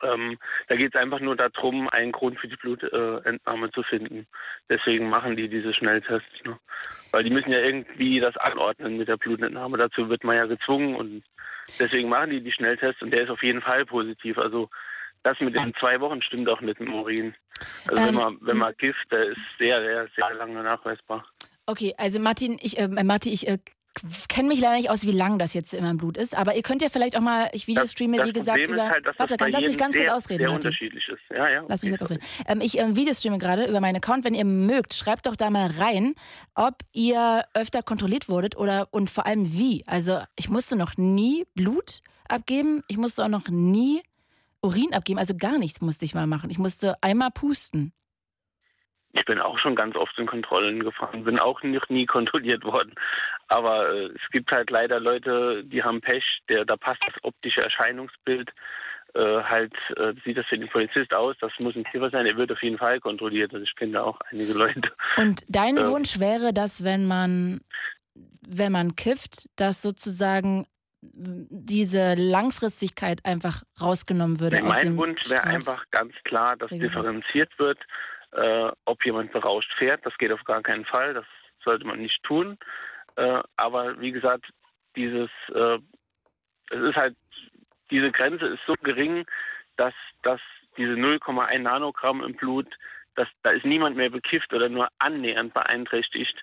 [0.02, 4.26] Ähm, da geht es einfach nur darum, einen Grund für die Blutentnahme äh, zu finden.
[4.68, 6.44] Deswegen machen die diese Schnelltests.
[6.44, 6.58] Ne?
[7.10, 9.78] Weil die müssen ja irgendwie das anordnen mit der Blutentnahme.
[9.78, 11.24] Dazu wird man ja gezwungen und
[11.78, 14.38] deswegen machen die die Schnelltests und der ist auf jeden Fall positiv.
[14.38, 14.68] Also
[15.22, 17.34] das mit den zwei Wochen stimmt auch mit dem Urin.
[17.86, 21.24] Also ähm, wenn man wenn man Gift, der ist sehr, sehr, sehr lange nachweisbar.
[21.66, 23.58] Okay, also Martin, ich, äh, Martin, ich äh,
[24.28, 26.62] kenne mich leider nicht aus, wie lang das jetzt in meinem Blut ist, aber ihr
[26.62, 28.88] könnt ja vielleicht auch mal, ich Videostreame, das, wie gesagt, Problem über.
[28.88, 30.40] Halt, warte, das lass mich ganz sehr, kurz ausreden.
[30.40, 30.68] Sehr Martin.
[30.68, 31.36] unterschiedlich ist.
[31.36, 32.22] Ja, ja, lass mich kurz ausreden.
[32.48, 34.24] Ähm, ich ähm, Videostreame gerade über meinen Account.
[34.24, 36.14] Wenn ihr mögt, schreibt doch da mal rein,
[36.54, 39.84] ob ihr öfter kontrolliert wurdet oder und vor allem wie.
[39.86, 44.02] Also ich musste noch nie Blut abgeben, ich musste auch noch nie
[44.62, 46.50] Urin abgeben, also gar nichts musste ich mal machen.
[46.50, 47.92] Ich musste einmal pusten.
[49.14, 52.94] Ich bin auch schon ganz oft in Kontrollen gefahren, bin auch noch nie kontrolliert worden.
[53.48, 57.60] Aber äh, es gibt halt leider Leute, die haben Pech, der, da passt das optische
[57.60, 58.50] Erscheinungsbild
[59.14, 62.36] äh, halt, äh, sieht das für den Polizist aus, das muss ein Kiffer sein, er
[62.36, 63.52] wird auf jeden Fall kontrolliert.
[63.52, 64.90] Also ich kenne da auch einige Leute.
[65.18, 67.60] Und dein äh, Wunsch wäre, dass wenn man,
[68.14, 70.66] wenn man kifft, dass sozusagen
[71.02, 74.56] diese Langfristigkeit einfach rausgenommen würde.
[74.56, 77.78] Nee, mein Wunsch wäre einfach ganz klar, dass differenziert wird
[78.32, 80.04] äh, ob jemand berauscht fährt.
[80.04, 81.14] Das geht auf gar keinen Fall.
[81.14, 81.26] Das
[81.64, 82.58] sollte man nicht tun.
[83.16, 84.46] Äh, aber wie gesagt,
[84.96, 85.78] dieses, äh,
[86.70, 87.16] es ist halt,
[87.90, 89.26] diese Grenze ist so gering,
[89.76, 90.40] dass, dass
[90.76, 92.68] diese 0,1 Nanogramm im Blut,
[93.14, 96.40] dass, da ist niemand mehr bekifft oder nur annähernd beeinträchtigt.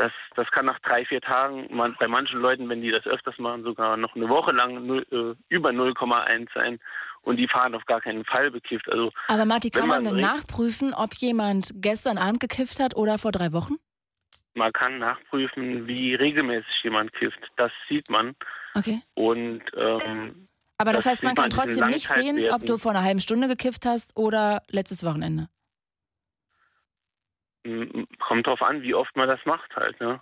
[0.00, 3.36] Das, das kann nach drei, vier Tagen, man, bei manchen Leuten, wenn die das öfters
[3.36, 6.80] machen, sogar noch eine Woche lang 0, äh, über 0,1 sein
[7.20, 8.90] und die fahren auf gar keinen Fall bekifft.
[8.90, 13.18] Also, Aber Marti, kann man, man denn nachprüfen, ob jemand gestern Abend gekifft hat oder
[13.18, 13.74] vor drei Wochen?
[14.54, 17.38] Man kann nachprüfen, wie regelmäßig jemand kifft.
[17.58, 18.34] Das sieht man.
[18.74, 19.02] Okay.
[19.12, 23.04] Und ähm, aber das, das heißt, man kann trotzdem nicht sehen, ob du vor einer
[23.04, 25.50] halben Stunde gekifft hast oder letztes Wochenende.
[28.18, 30.20] Kommt drauf an, wie oft man das macht halt, ne?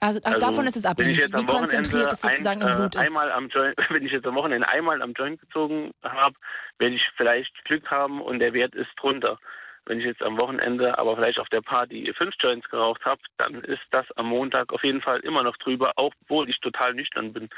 [0.00, 3.32] Also, also davon ist es abhängig, wie konzentriert es sozusagen ein, im Blut äh, einmal
[3.32, 6.36] Am Joint, wenn ich jetzt am Wochenende einmal am Joint gezogen habe,
[6.78, 9.38] werde ich vielleicht Glück haben und der Wert ist drunter.
[9.86, 13.54] Wenn ich jetzt am Wochenende aber vielleicht auf der Party fünf Joints geraucht habe, dann
[13.64, 17.48] ist das am Montag auf jeden Fall immer noch drüber, obwohl ich total nüchtern bin.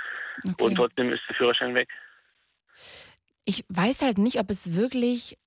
[0.44, 0.64] Okay.
[0.64, 1.88] Und trotzdem ist der Führerschein weg.
[3.44, 5.38] Ich weiß halt nicht, ob es wirklich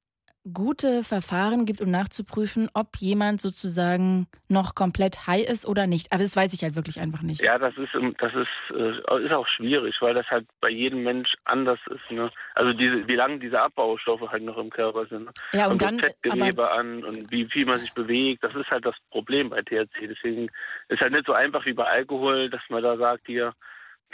[0.51, 6.11] gute Verfahren gibt, um nachzuprüfen, ob jemand sozusagen noch komplett high ist oder nicht.
[6.11, 7.41] Aber das weiß ich halt wirklich einfach nicht.
[7.41, 11.33] Ja, das ist das ist, äh, ist auch schwierig, weil das halt bei jedem Mensch
[11.45, 12.11] anders ist.
[12.11, 12.29] Ne?
[12.55, 15.25] Also diese, wie lange diese Abbaustoffe halt noch im Körper sind.
[15.25, 15.31] Ne?
[15.53, 18.43] Ja, und, und dann Fettgewebe an und wie viel man sich bewegt.
[18.43, 20.07] Das ist halt das Problem bei THC.
[20.07, 20.49] Deswegen
[20.89, 23.53] ist halt nicht so einfach wie bei Alkohol, dass man da sagt, hier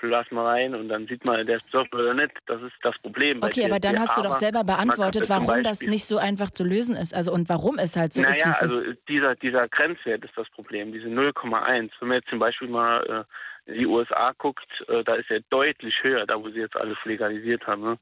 [0.07, 2.31] lass mal rein und dann sieht man, der ist besoffen oder nicht.
[2.45, 3.41] Das ist das Problem.
[3.41, 6.95] Okay, aber dann hast du doch selber beantwortet, warum das nicht so einfach zu lösen
[6.95, 7.13] ist.
[7.13, 8.99] Also und warum es halt so naja, ist, es also ist.
[9.07, 11.91] Dieser, dieser Grenzwert ist das Problem, diese 0,1.
[11.99, 13.25] Wenn man jetzt zum Beispiel mal
[13.67, 16.75] äh, in die USA guckt, äh, da ist er deutlich höher, da wo sie jetzt
[16.75, 17.83] alles legalisiert haben.
[17.83, 17.97] Ne?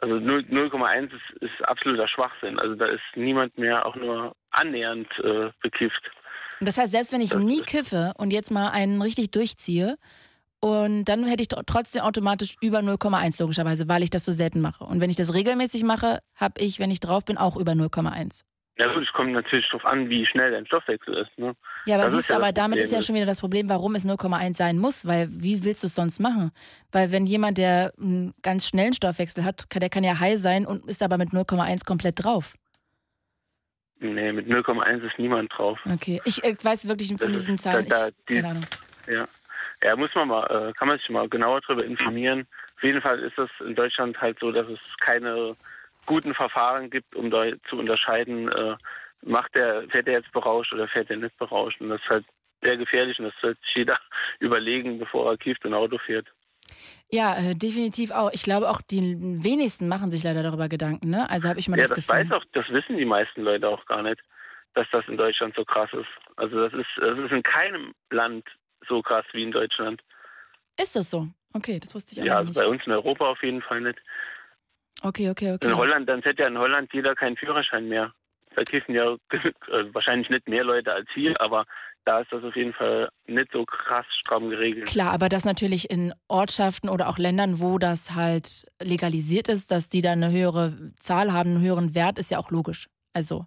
[0.00, 2.58] Also 0,1 ist, ist absoluter Schwachsinn.
[2.58, 6.10] Also da ist niemand mehr auch nur annähernd äh, bekifft.
[6.62, 9.96] Und das heißt, selbst wenn ich nie kiffe und jetzt mal einen richtig durchziehe,
[10.60, 14.84] und dann hätte ich trotzdem automatisch über 0,1 logischerweise, weil ich das so selten mache.
[14.84, 18.42] Und wenn ich das regelmäßig mache, habe ich, wenn ich drauf bin, auch über 0,1.
[18.78, 21.36] Ja gut, es kommt natürlich darauf an, wie schnell dein Stoffwechsel ist.
[21.36, 21.56] Ne?
[21.84, 23.96] Ja, aber das siehst du, ja aber damit ist ja schon wieder das Problem, warum
[23.96, 26.52] es 0,1 sein muss, weil wie willst du es sonst machen?
[26.92, 30.86] Weil wenn jemand, der einen ganz schnellen Stoffwechsel hat, der kann ja high sein und
[30.86, 32.54] ist aber mit 0,1 komplett drauf.
[34.02, 35.78] Nee, mit 0,1 ist niemand drauf.
[35.86, 37.86] Okay, ich äh, weiß wirklich von das diesen Zahlen.
[37.86, 38.66] Da, ich, die, keine Ahnung.
[39.06, 39.28] Ja.
[39.82, 42.46] ja, muss man mal, äh, kann man sich mal genauer darüber informieren.
[42.76, 45.54] Auf jeden Fall ist es in Deutschland halt so, dass es keine
[46.06, 48.76] guten Verfahren gibt, um da zu unterscheiden, äh,
[49.22, 51.80] macht der, fährt er jetzt berauscht oder fährt er nicht berauscht.
[51.80, 52.26] Und das ist halt
[52.60, 53.98] sehr gefährlich und das sollte sich jeder
[54.40, 56.26] überlegen, bevor er kieft und Auto fährt.
[57.10, 58.30] Ja, äh, definitiv auch.
[58.32, 59.00] Ich glaube auch die
[59.44, 61.28] wenigsten machen sich leider darüber Gedanken, ne?
[61.28, 62.24] Also habe ich mal ja, das, das Gefühl.
[62.24, 64.20] weiß auch, das wissen die meisten Leute auch gar nicht,
[64.74, 66.08] dass das in Deutschland so krass ist.
[66.36, 68.46] Also das ist, das ist in keinem Land
[68.88, 70.02] so krass wie in Deutschland.
[70.80, 71.28] Ist das so?
[71.52, 72.58] Okay, das wusste ich auch Ja, also nicht.
[72.58, 73.98] bei uns in Europa auf jeden Fall nicht.
[75.02, 75.66] Okay, okay, okay.
[75.68, 78.14] In Holland, dann hätte ja in Holland jeder keinen Führerschein mehr.
[78.54, 79.14] Da kiffen ja äh,
[79.94, 81.66] wahrscheinlich nicht mehr Leute als hier, aber
[82.04, 84.86] da ist das auf jeden Fall nicht so krass stramm geregelt.
[84.88, 89.88] Klar, aber das natürlich in Ortschaften oder auch Ländern, wo das halt legalisiert ist, dass
[89.88, 92.88] die dann eine höhere Zahl haben, einen höheren Wert, ist ja auch logisch.
[93.12, 93.46] Also,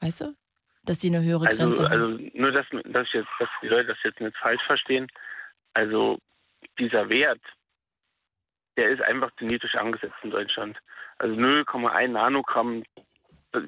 [0.00, 0.36] weißt du?
[0.84, 1.92] Dass die eine höhere Grenze Also, haben.
[1.92, 5.06] also nur, dass, dass, ich jetzt, dass die Leute das jetzt nicht falsch verstehen.
[5.74, 6.18] Also
[6.78, 7.40] dieser Wert,
[8.76, 10.78] der ist einfach niedrig angesetzt in Deutschland.
[11.18, 12.82] Also 0,1 Nanogramm,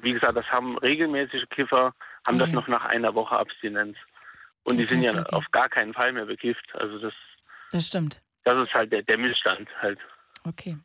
[0.01, 1.93] wie gesagt, das haben regelmäßige Kiffer,
[2.27, 2.55] haben das Okay.
[2.57, 3.97] noch nach einer Woche Abstinenz.
[4.63, 5.35] Und die Okay, sind ja okay, okay.
[5.35, 6.65] auf gar keinen Fall mehr bekifft.
[6.75, 7.13] Also das,
[7.71, 8.21] Das stimmt.
[8.43, 9.97] das ist halt der, der Missstand halt.
[10.43, 10.77] Okay.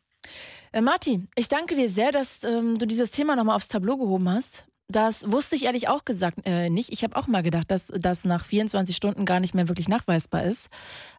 [0.71, 4.29] Äh, Martin, ich danke dir sehr, dass ähm, du dieses Thema nochmal aufs Tableau gehoben
[4.29, 4.65] hast.
[4.89, 6.91] Das wusste ich ehrlich auch gesagt äh, nicht.
[6.91, 10.43] Ich habe auch mal gedacht, dass das nach 24 Stunden gar nicht mehr wirklich nachweisbar
[10.43, 10.69] ist.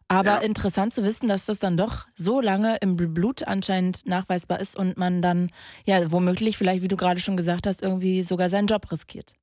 [0.07, 0.37] Aber Ja.
[0.37, 4.97] interessant zu wissen, dass das dann doch so lange im Blut anscheinend nachweisbar ist und
[4.97, 5.51] man dann,
[5.85, 9.33] ja, womöglich vielleicht, wie du gerade schon gesagt hast, irgendwie sogar seinen Job riskiert.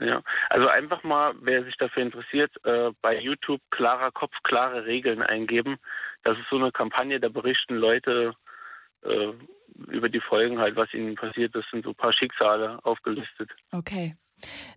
[0.00, 5.22] Ja, also einfach mal, wer sich dafür interessiert, äh, bei YouTube klarer Kopf, klare Regeln
[5.22, 5.76] eingeben.
[6.22, 8.34] Das ist so eine Kampagne, da berichten Leute
[9.02, 9.32] äh,
[9.88, 13.50] über die Folgen halt, was ihnen passiert ist, sind so ein paar Schicksale aufgelistet.
[13.72, 14.14] Okay.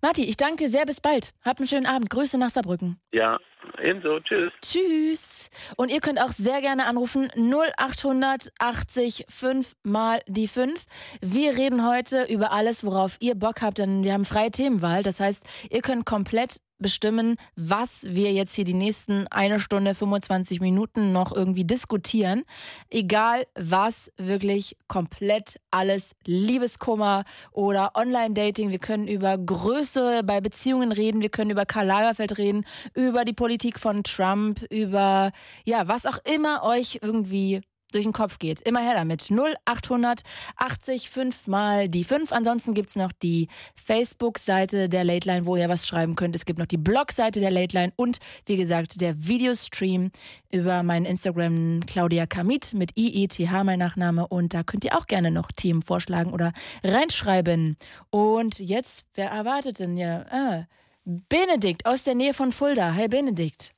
[0.02, 0.86] Marti, ich danke dir sehr.
[0.86, 1.32] Bis bald.
[1.44, 2.10] Hab einen schönen Abend.
[2.10, 3.00] Grüße nach Saarbrücken.
[3.14, 3.40] Ja,
[3.82, 4.20] ebenso.
[4.20, 4.52] Tschüss.
[4.62, 5.50] Tschüss.
[5.76, 10.84] Und ihr könnt auch sehr gerne anrufen 0880 5 mal die 5.
[11.22, 15.04] Wir reden heute über alles, worauf ihr Bock habt, denn wir haben freie Themenwahl.
[15.04, 20.62] Das heißt, ihr könnt komplett bestimmen, was wir jetzt hier die nächsten eine Stunde 25
[20.62, 22.44] Minuten noch irgendwie diskutieren.
[22.92, 26.12] Egal was, wirklich komplett alles.
[26.26, 28.70] Liebeskummer oder Online-Dating.
[28.70, 31.22] Wir können über Größe bei Beziehungen reden.
[31.22, 35.32] Wir können über Karl Lagerfeld reden, über die Politik von Trump, über
[35.66, 37.62] ja, was auch immer euch irgendwie
[37.94, 38.62] durch den Kopf geht.
[38.62, 39.30] Immer her damit.
[39.32, 40.22] 0800
[40.58, 42.32] 80 5 mal die 5.
[42.32, 46.36] Ansonsten gibt's noch die Facebook-Seite der Late Line, wo ihr was schreiben könnt.
[46.36, 50.12] Es gibt noch die Blog-Seite der Late Line und wie gesagt der Videostream
[50.52, 55.32] über meinen Instagram Claudia Kamit mit IETH mein Nachname und da könnt ihr auch gerne
[55.32, 56.54] noch Themen vorschlagen oder
[56.84, 57.78] reinschreiben.
[58.10, 60.26] Und jetzt, wer erwartet denn ja?
[60.30, 60.66] Ah,
[61.06, 62.92] Benedikt aus der Nähe von Fulda.
[62.92, 63.74] Hey Benedikt.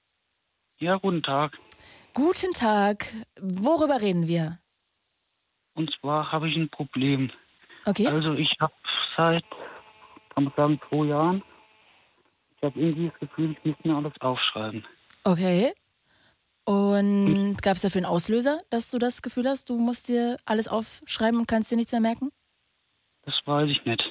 [0.78, 1.58] Ja, guten Tag.
[2.16, 3.14] Guten Tag.
[3.42, 4.60] Worüber reden wir?
[5.74, 7.30] Und zwar habe ich ein Problem.
[7.86, 8.08] Okay.
[8.08, 8.74] Also ich habe
[9.18, 9.44] seit,
[10.34, 11.44] kann man sagen, zwei Jahren,
[12.56, 14.86] ich habe irgendwie das Gefühl, ich müsste mir alles aufschreiben.
[15.26, 15.74] Okay.
[16.64, 20.70] Und gab es dafür einen Auslöser, dass du das Gefühl hast, du musst dir alles
[20.70, 22.32] aufschreiben und kannst dir nichts mehr merken?
[23.24, 24.02] Das weiß ich nicht.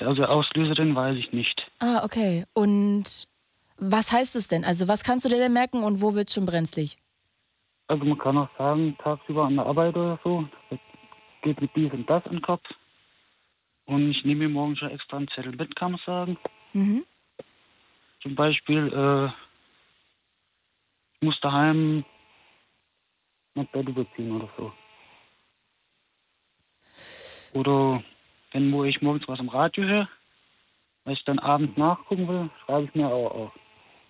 [0.00, 1.62] Also Auslöser, den weiß ich nicht.
[1.78, 2.44] Ah, okay.
[2.54, 3.28] Und
[3.76, 4.64] was heißt es denn?
[4.64, 6.96] Also was kannst du dir denn merken und wo wird schon brenzlig?
[7.86, 10.48] Also man kann auch sagen, tagsüber an der Arbeit oder so,
[11.42, 12.64] geht mit dies und das in den Kopf.
[13.86, 16.38] Und ich nehme mir morgen schon extra einen Zettel mit, kann man sagen.
[16.72, 17.04] Mhm.
[18.22, 19.26] Zum Beispiel, äh,
[21.16, 22.04] ich muss daheim
[23.54, 24.72] mein Bett überziehen oder so.
[27.52, 28.02] Oder
[28.52, 30.08] wenn wo ich morgens was am Radio höre,
[31.04, 33.52] was ich dann abends nachgucken will, schreibe ich mir auch auf.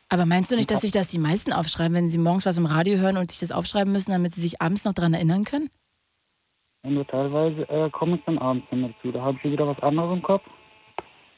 [0.09, 2.67] Aber meinst du nicht, dass sich das die meisten aufschreiben, wenn sie morgens was im
[2.67, 5.71] Radio hören und sich das aufschreiben müssen, damit sie sich abends noch daran erinnern können?
[6.83, 9.13] Und nur teilweise äh, komme ich dann abends nicht mehr dazu.
[9.13, 10.45] Da habe ich wieder was anderes im Kopf.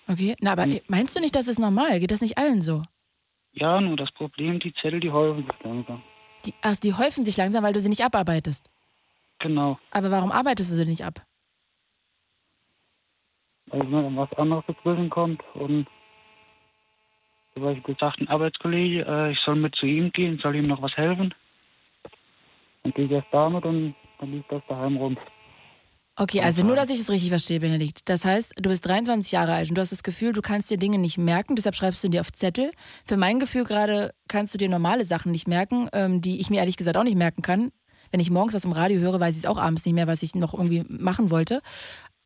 [0.09, 0.35] Okay.
[0.41, 2.01] Na, aber meinst du nicht, das ist normal?
[2.01, 2.83] Geht das nicht allen so?
[3.53, 6.03] Ja, nur das Problem, die Zettel, die häufen sich langsam.
[6.45, 8.71] Die, ach, die häufen sich langsam, weil du sie nicht abarbeitest.
[9.39, 9.79] Genau.
[9.91, 11.25] Aber warum arbeitest du sie nicht ab?
[13.67, 15.87] Weil mir dann was anderes dazwischen kommt und
[17.57, 20.83] zum Beispiel sagt ein Arbeitskollege, äh, ich soll mit zu ihm gehen, soll ihm noch
[20.83, 21.35] was helfen.
[22.83, 25.17] Dann gehe ich erst damit und dann liegt das daheim rum.
[26.19, 28.09] Okay, also nur, dass ich es richtig verstehe, Benedikt.
[28.09, 30.79] Das heißt, du bist 23 Jahre alt und du hast das Gefühl, du kannst dir
[30.79, 32.71] Dinge nicht merken, deshalb schreibst du dir auf Zettel.
[33.07, 36.59] Für mein Gefühl gerade kannst du dir normale Sachen nicht merken, ähm, die ich mir
[36.61, 37.71] ehrlich gesagt auch nicht merken kann.
[38.11, 40.23] Wenn ich morgens was im Radio höre, weiß ich es auch abends nicht mehr, was
[40.23, 41.61] ich noch irgendwie machen wollte.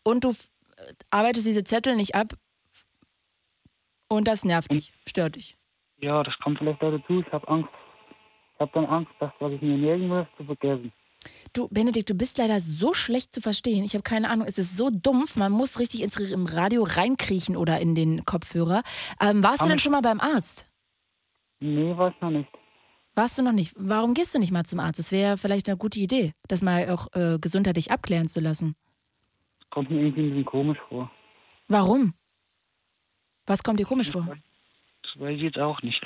[0.05, 0.49] Und du f-
[1.11, 2.35] arbeitest diese Zettel nicht ab
[4.11, 5.57] und das nervt dich, stört dich.
[6.03, 7.21] Ja, das kommt vielleicht auch dazu.
[7.21, 7.71] Ich habe Angst.
[8.55, 10.93] Ich habe dann Angst, das, was ich mir merken will, zu vergessen.
[11.53, 13.85] Du, Benedikt, du bist leider so schlecht zu verstehen.
[13.85, 17.57] Ich habe keine Ahnung, es ist so dumpf, man muss richtig ins im Radio reinkriechen
[17.57, 18.83] oder in den Kopfhörer.
[19.21, 20.67] Ähm, warst du denn schon mal beim Arzt?
[21.61, 22.49] Nee, weiß noch nicht.
[23.15, 23.75] Warst du noch nicht?
[23.77, 24.99] Warum gehst du nicht mal zum Arzt?
[24.99, 28.75] Das wäre vielleicht eine gute Idee, das mal auch äh, gesundheitlich abklären zu lassen.
[29.69, 31.11] Kommt mir irgendwie ein bisschen komisch vor.
[31.69, 32.15] Warum?
[33.47, 34.27] Was kommt dir komisch vor?
[35.03, 36.01] Das weiß ich jetzt auch nicht.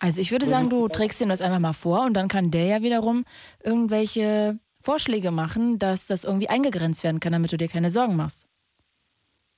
[0.00, 2.64] Also ich würde sagen, du trägst ihm das einfach mal vor und dann kann der
[2.66, 3.24] ja wiederum
[3.64, 8.46] irgendwelche Vorschläge machen, dass das irgendwie eingegrenzt werden kann, damit du dir keine Sorgen machst.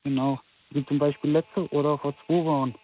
[0.04, 0.40] Genau.
[0.70, 2.74] Wie zum Beispiel letzte oder vor zwei Wochen.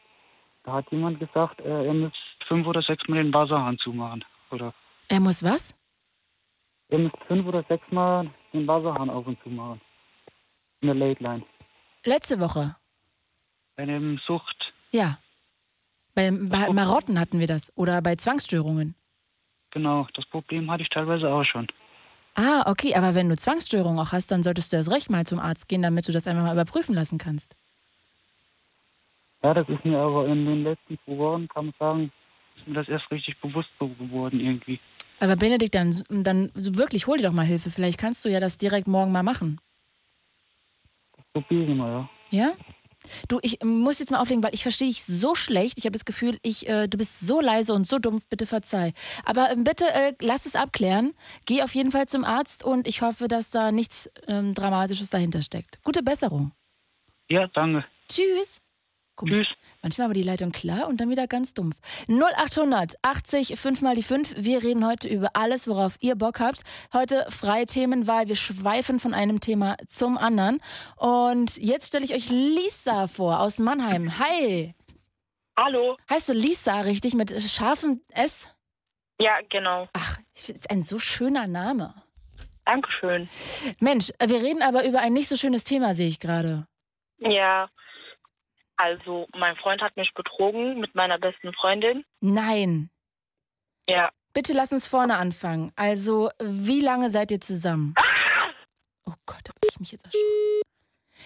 [0.64, 2.18] Da hat jemand gesagt, äh, er müsste
[2.48, 4.24] fünf oder sechs Mal den Wasserhahn zumachen.
[4.50, 4.74] Oder
[5.08, 5.74] Er muss was?
[6.88, 9.80] er müsste fünf oder sechs Mal den Wasserhahn auf und zu machen.
[10.82, 11.42] In der Late Line.
[12.04, 12.76] Letzte Woche.
[13.76, 14.72] Bei einem Sucht.
[14.90, 15.18] Ja.
[16.14, 17.70] Bei, bei Marotten hatten wir das.
[17.76, 18.94] Oder bei Zwangsstörungen.
[19.70, 21.66] Genau, das Problem hatte ich teilweise auch schon.
[22.34, 25.38] Ah, okay, aber wenn du Zwangsstörungen auch hast, dann solltest du erst recht mal zum
[25.38, 27.54] Arzt gehen, damit du das einfach mal überprüfen lassen kannst.
[29.44, 32.12] Ja, das ist mir aber in den letzten zwei Wochen, kann man sagen,
[32.56, 34.80] ist mir das erst richtig bewusst geworden irgendwie.
[35.20, 37.70] Aber Benedikt, dann, dann wirklich hol dir doch mal Hilfe.
[37.70, 39.60] Vielleicht kannst du ja das direkt morgen mal machen.
[41.32, 42.08] Probieren wir, ja.
[42.30, 42.52] Ja?
[43.28, 45.78] Du, ich muss jetzt mal auflegen, weil ich verstehe dich so schlecht.
[45.78, 48.26] Ich habe das Gefühl, ich, äh, du bist so leise und so dumpf.
[48.28, 48.92] Bitte verzeih.
[49.24, 51.12] Aber ähm, bitte äh, lass es abklären.
[51.44, 55.42] Geh auf jeden Fall zum Arzt und ich hoffe, dass da nichts ähm, Dramatisches dahinter
[55.42, 55.82] steckt.
[55.84, 56.52] Gute Besserung.
[57.28, 57.84] Ja, danke.
[58.08, 58.60] Tschüss.
[59.16, 59.38] Komisch.
[59.38, 59.65] Tschüss.
[59.86, 61.76] Manchmal war die Leitung klar und dann wieder ganz dumpf.
[62.08, 64.34] 0800 80 5 mal die 5.
[64.36, 66.62] Wir reden heute über alles, worauf ihr Bock habt.
[66.92, 68.26] Heute freie Themenwahl.
[68.26, 70.60] Wir schweifen von einem Thema zum anderen.
[70.96, 74.18] Und jetzt stelle ich euch Lisa vor aus Mannheim.
[74.18, 74.74] Hi.
[75.56, 75.96] Hallo.
[76.10, 78.48] Heißt du Lisa richtig mit scharfem S?
[79.20, 79.86] Ja, genau.
[79.92, 81.94] Ach, es ein so schöner Name.
[82.64, 83.28] Dankeschön.
[83.78, 86.66] Mensch, wir reden aber über ein nicht so schönes Thema, sehe ich gerade.
[87.18, 87.68] Ja.
[88.76, 92.04] Also, mein Freund hat mich betrogen mit meiner besten Freundin.
[92.20, 92.90] Nein.
[93.88, 94.10] Ja.
[94.34, 95.72] Bitte lass uns vorne anfangen.
[95.76, 97.94] Also, wie lange seid ihr zusammen?
[99.06, 100.62] Oh Gott, habe ich mich jetzt erschrocken.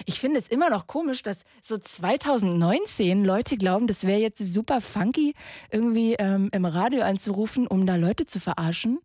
[0.06, 4.80] Ich finde es immer noch komisch, dass so 2019 Leute glauben, das wäre jetzt super
[4.80, 5.34] funky,
[5.70, 9.00] irgendwie ähm, im Radio anzurufen, um da Leute zu verarschen.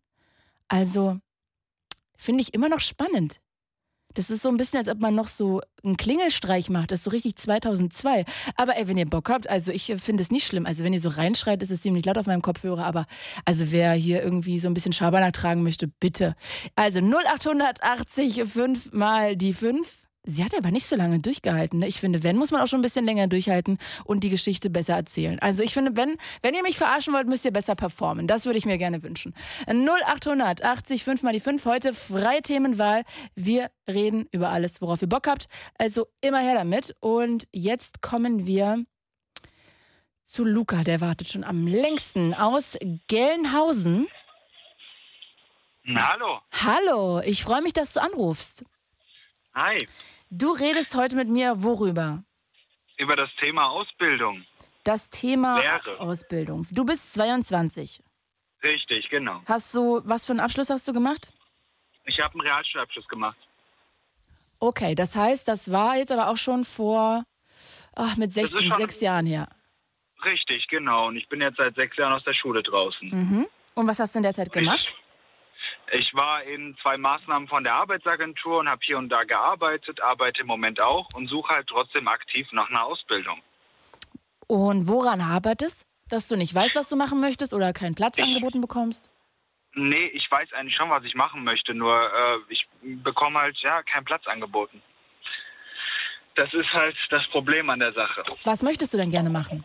[0.68, 1.18] Also,
[2.16, 3.40] finde ich immer noch spannend.
[4.16, 6.90] Das ist so ein bisschen, als ob man noch so einen Klingelstreich macht.
[6.90, 8.24] Das ist so richtig 2002.
[8.56, 10.64] Aber ey, wenn ihr Bock habt, also ich finde es nicht schlimm.
[10.64, 12.86] Also wenn ihr so reinschreit, ist es ziemlich laut auf meinem Kopfhörer.
[12.86, 13.04] Aber
[13.44, 16.34] also wer hier irgendwie so ein bisschen Schabernack tragen möchte, bitte.
[16.76, 20.05] Also 0880 5 mal die 5.
[20.28, 21.78] Sie hat aber nicht so lange durchgehalten.
[21.78, 21.86] Ne?
[21.86, 24.94] Ich finde, wenn, muss man auch schon ein bisschen länger durchhalten und die Geschichte besser
[24.94, 25.38] erzählen.
[25.38, 28.26] Also ich finde, wenn, wenn ihr mich verarschen wollt, müsst ihr besser performen.
[28.26, 29.34] Das würde ich mir gerne wünschen.
[29.68, 31.64] 0880 5 mal die 5.
[31.64, 33.04] Heute freie Themenwahl.
[33.36, 35.46] Wir reden über alles, worauf ihr Bock habt.
[35.78, 36.96] Also immer her damit.
[36.98, 38.84] Und jetzt kommen wir
[40.24, 40.82] zu Luca.
[40.82, 44.08] Der wartet schon am längsten aus Gelnhausen.
[45.86, 46.40] Hallo.
[46.50, 48.64] Hallo, ich freue mich, dass du anrufst.
[49.54, 49.78] Hi.
[50.30, 52.24] Du redest heute mit mir worüber?
[52.98, 54.44] Über das Thema Ausbildung.
[54.84, 56.00] Das Thema Lehre.
[56.00, 56.66] Ausbildung.
[56.70, 58.02] Du bist 22.
[58.62, 59.42] Richtig, genau.
[59.46, 61.32] Hast du, was für einen Abschluss hast du gemacht?
[62.04, 63.36] Ich habe einen Realschulabschluss gemacht.
[64.58, 67.24] Okay, das heißt, das war jetzt aber auch schon vor,
[67.94, 69.48] ach, mit Das ist 16, schon- sechs Jahren her.
[70.24, 71.08] Richtig, genau.
[71.08, 73.08] Und ich bin jetzt seit sechs Jahren aus der Schule draußen.
[73.10, 73.46] Mhm.
[73.74, 74.80] Und was hast du in der Zeit gemacht?
[74.96, 75.05] Ich
[76.14, 80.46] war in zwei Maßnahmen von der Arbeitsagentur und habe hier und da gearbeitet, arbeite im
[80.48, 83.40] Moment auch und suche halt trotzdem aktiv nach einer Ausbildung.
[84.48, 85.30] Und woran
[85.62, 85.86] es?
[86.08, 89.08] Dass du nicht weißt, was du machen möchtest oder keinen Platz Ich- angeboten bekommst?
[89.78, 92.66] Nee, ich weiß eigentlich schon, was ich machen möchte, nur äh, ich
[93.02, 94.80] bekomme halt ja keinen Platz angeboten.
[96.34, 98.24] Das ist halt das Problem an der Sache.
[98.44, 99.64] Was möchtest du denn gerne machen?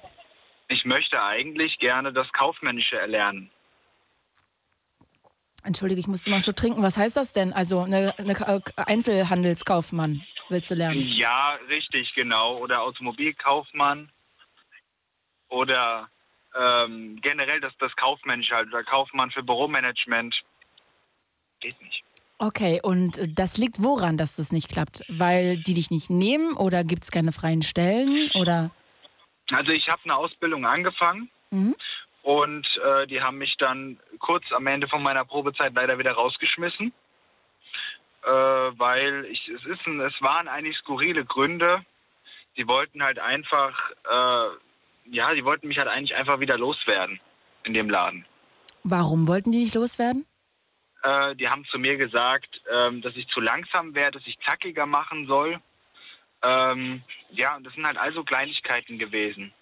[0.68, 3.52] Ich möchte eigentlich gerne das Kaufmännische erlernen.
[5.64, 6.82] Entschuldige, ich musste mal Schluck trinken.
[6.82, 7.54] Was heißt das denn?
[7.54, 11.08] Also eine, eine Ka- Einzelhandelskaufmann willst du lernen?
[11.10, 12.58] Ja, richtig, genau.
[12.58, 14.12] Oder Automobilkaufmann.
[15.50, 16.10] Oder
[16.60, 18.70] ähm, generell das, das Kaufmännische halt.
[18.70, 20.36] Oder Kaufmann für Büromanagement.
[21.60, 22.04] Geht nicht.
[22.40, 25.04] Okay, und äh, das liegt woran, dass das nicht klappt?
[25.10, 28.72] Weil die dich nicht nehmen oder gibt es keine freien Stellen oder?
[29.52, 31.76] Also ich habe eine Ausbildung angefangen Mhm.
[32.24, 36.94] Und äh, die haben mich dann kurz am Ende von meiner Probezeit leider wieder rausgeschmissen.
[38.24, 41.84] Äh, weil ich, es, ist ein, es waren eigentlich skurrile Gründe.
[42.58, 47.20] Die wollten halt einfach, äh, ja, die wollten mich halt eigentlich einfach wieder loswerden
[47.64, 48.26] in dem Laden.
[48.84, 50.26] Warum wollten die dich loswerden?
[51.04, 54.86] Äh, die haben zu mir gesagt, ähm, dass ich zu langsam wäre, dass ich zackiger
[54.86, 55.60] machen soll.
[56.44, 59.54] Ähm, ja, und das sind halt also Kleinigkeiten gewesen.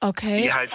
[0.00, 0.42] Okay.
[0.42, 0.70] Die halt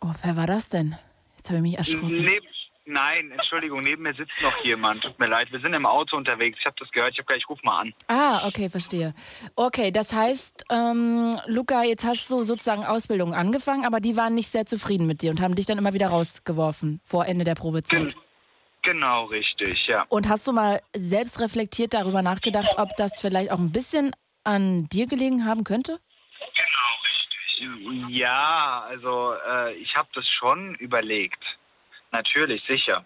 [0.00, 0.96] Oh, wer war das denn?
[1.36, 2.24] Jetzt habe ich mich erschrocken.
[2.24, 2.46] neben,
[2.86, 5.02] nein, Entschuldigung, neben mir sitzt noch jemand.
[5.04, 6.58] Tut mir leid, wir sind im Auto unterwegs.
[6.60, 7.12] Ich habe das gehört.
[7.12, 7.94] Ich habe gleich, ich ruf mal an.
[8.08, 9.14] Ah, okay, verstehe.
[9.56, 14.48] Okay, das heißt, ähm, Luca, jetzt hast du sozusagen Ausbildung angefangen, aber die waren nicht
[14.48, 18.14] sehr zufrieden mit dir und haben dich dann immer wieder rausgeworfen vor Ende der Probezeit.
[18.82, 20.06] Genau, richtig, ja.
[20.08, 24.12] Und hast du mal selbst reflektiert darüber nachgedacht, ob das vielleicht auch ein bisschen
[24.44, 26.00] an dir gelegen haben könnte?
[28.08, 31.42] Ja, also äh, ich habe das schon überlegt.
[32.12, 33.04] Natürlich, sicher.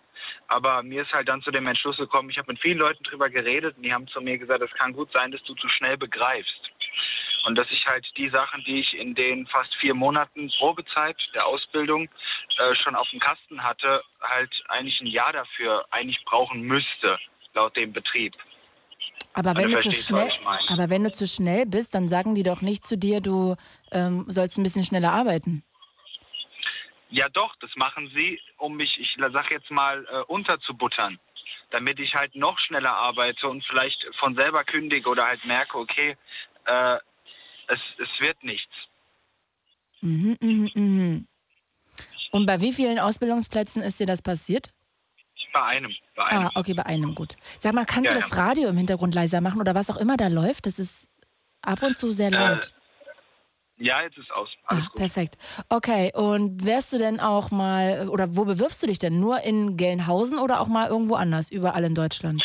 [0.48, 3.28] Aber mir ist halt dann zu dem Entschluss gekommen, ich habe mit vielen Leuten drüber
[3.28, 5.96] geredet und die haben zu mir gesagt, es kann gut sein, dass du zu schnell
[5.96, 6.70] begreifst.
[7.46, 11.44] Und dass ich halt die Sachen, die ich in den fast vier Monaten Probezeit der
[11.44, 12.08] Ausbildung
[12.56, 17.18] äh, schon auf dem Kasten hatte, halt eigentlich ein Jahr dafür eigentlich brauchen müsste,
[17.52, 18.34] laut dem Betrieb.
[19.34, 20.30] Aber Also wenn, du zu schnell,
[20.68, 23.56] aber wenn du zu schnell bist, dann sagen die doch nicht zu dir, du
[23.90, 25.64] ähm, sollst ein bisschen schneller arbeiten.
[27.10, 31.18] Ja doch, das machen sie, um mich, ich sag jetzt mal, äh, unterzubuttern.
[31.70, 36.16] Damit ich halt noch schneller arbeite und vielleicht von selber kündige oder halt merke, okay,
[36.66, 36.96] äh,
[37.66, 38.72] es, es wird nichts.
[40.00, 41.28] Mhm, mhm, mhm.
[42.30, 44.70] Und bei wie vielen Ausbildungsplätzen ist dir das passiert?
[45.54, 46.46] Bei einem, bei einem.
[46.46, 47.36] Ah, okay, bei einem, gut.
[47.60, 48.36] Sag mal, kannst Ja, du das ja.
[48.44, 50.66] Radio im Hintergrund leiser machen oder was auch immer da läuft?
[50.66, 51.08] Das ist
[51.62, 52.74] ab und zu sehr laut.
[53.76, 54.48] Ja, jetzt ist aus.
[54.66, 55.36] Ah, perfekt.
[55.68, 59.18] Okay, und wärst du denn auch mal, oder wo bewirbst du dich denn?
[59.20, 62.44] Nur in Gelnhausen oder auch mal irgendwo anders, überall in Deutschland?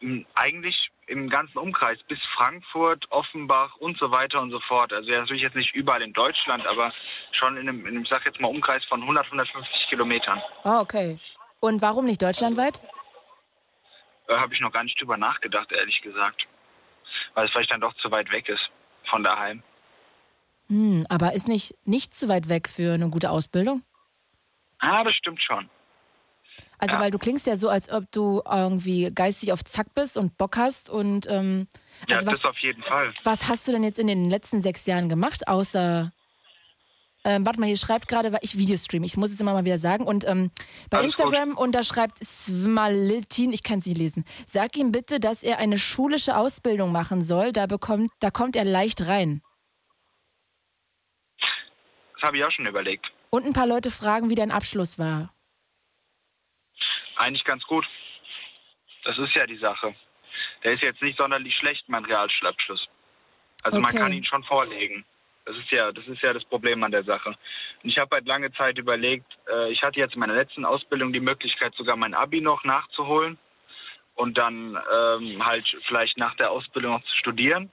[0.00, 0.76] M, Eigentlich
[1.08, 4.92] im ganzen Umkreis, bis Frankfurt, Offenbach und so weiter und so fort.
[4.92, 6.92] Also ja, natürlich jetzt nicht überall in Deutschland, aber
[7.32, 10.40] schon in einem, in einem ich sag jetzt mal, Umkreis von 100, 150 Kilometern.
[10.64, 11.18] Ah, okay.
[11.66, 12.80] Und warum nicht deutschlandweit?
[14.28, 16.46] Äh, Habe ich noch gar nicht drüber nachgedacht, ehrlich gesagt.
[17.34, 18.70] Weil es vielleicht dann doch zu weit weg ist
[19.10, 19.62] von daheim.
[20.68, 23.82] Hm, aber ist nicht, nicht zu weit weg für eine gute Ausbildung?
[24.78, 25.68] Ah, das stimmt schon.
[26.78, 27.00] Also, Ja.
[27.02, 30.56] weil du klingst ja so, als ob du irgendwie geistig auf Zack bist und Bock
[30.56, 30.88] hast.
[30.90, 31.68] Und ähm,
[32.08, 33.12] Ja, also das was, auf jeden Fall.
[33.24, 36.12] was hast du denn jetzt in den letzten sechs Jahren gemacht, außer.
[37.28, 39.78] Ähm, warte mal, hier schreibt gerade, weil ich Videostream, ich muss es immer mal wieder
[39.78, 40.04] sagen.
[40.06, 40.52] Und ähm,
[40.90, 44.24] bei Alles Instagram unterschreibt Smalitin, ich kann es nicht lesen.
[44.46, 47.50] Sag ihm bitte, dass er eine schulische Ausbildung machen soll.
[47.52, 49.42] Da bekommt, da kommt er leicht rein.
[52.14, 53.06] Das habe ich auch schon überlegt.
[53.30, 55.34] Und ein paar Leute fragen, wie dein Abschluss war.
[57.16, 57.84] Eigentlich ganz gut.
[59.02, 59.96] Das ist ja die Sache.
[60.62, 62.86] Der ist jetzt nicht sonderlich schlecht, mein Realschulabschluss.
[63.64, 63.98] Also man Okay.
[63.98, 65.04] kann ihn schon vorlegen.
[65.46, 67.28] Das ist ja, das ist ja das Problem an der Sache.
[67.82, 71.12] Und ich habe halt lange Zeit überlegt, äh, ich hatte jetzt in meiner letzten Ausbildung
[71.12, 73.38] die Möglichkeit, sogar mein Abi noch nachzuholen
[74.16, 77.70] und dann ähm, halt vielleicht nach der Ausbildung noch zu studieren.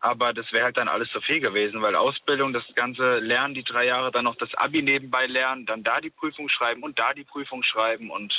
[0.00, 3.64] Aber das wäre halt dann alles zu viel gewesen, weil Ausbildung, das ganze Lernen, die
[3.64, 7.14] drei Jahre, dann noch das Abi nebenbei lernen, dann da die Prüfung schreiben und da
[7.14, 8.32] die Prüfung schreiben und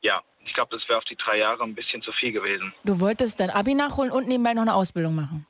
[0.00, 2.72] ja, ich glaube, das wäre auf die drei Jahre ein bisschen zu viel gewesen.
[2.84, 5.46] Du wolltest dein Abi nachholen und nebenbei noch eine Ausbildung machen.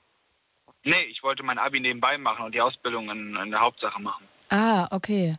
[0.86, 4.24] Nee, ich wollte mein Abi nebenbei machen und die Ausbildung in, in der Hauptsache machen.
[4.50, 5.36] Ah, okay.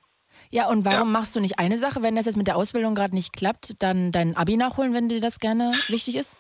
[0.49, 3.15] Ja, und warum machst du nicht eine Sache, wenn das jetzt mit der Ausbildung gerade
[3.15, 6.35] nicht klappt, dann dein Abi nachholen, wenn dir das gerne wichtig ist?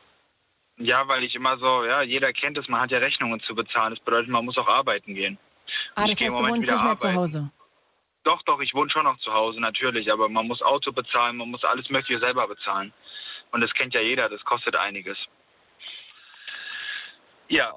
[0.77, 3.95] Ja, weil ich immer so, ja, jeder kennt es, man hat ja Rechnungen zu bezahlen.
[3.95, 5.37] Das bedeutet, man muss auch arbeiten gehen.
[5.95, 7.15] Ah, Ich das heißt, du wohnst nicht mehr zu arbeiten.
[7.15, 7.51] Hause.
[8.25, 11.49] Doch, doch, ich wohne schon noch zu Hause, natürlich, aber man muss Auto bezahlen, man
[11.49, 12.91] muss alles Mögliche selber bezahlen.
[13.51, 15.17] Und das kennt ja jeder, das kostet einiges.
[17.47, 17.73] Ja,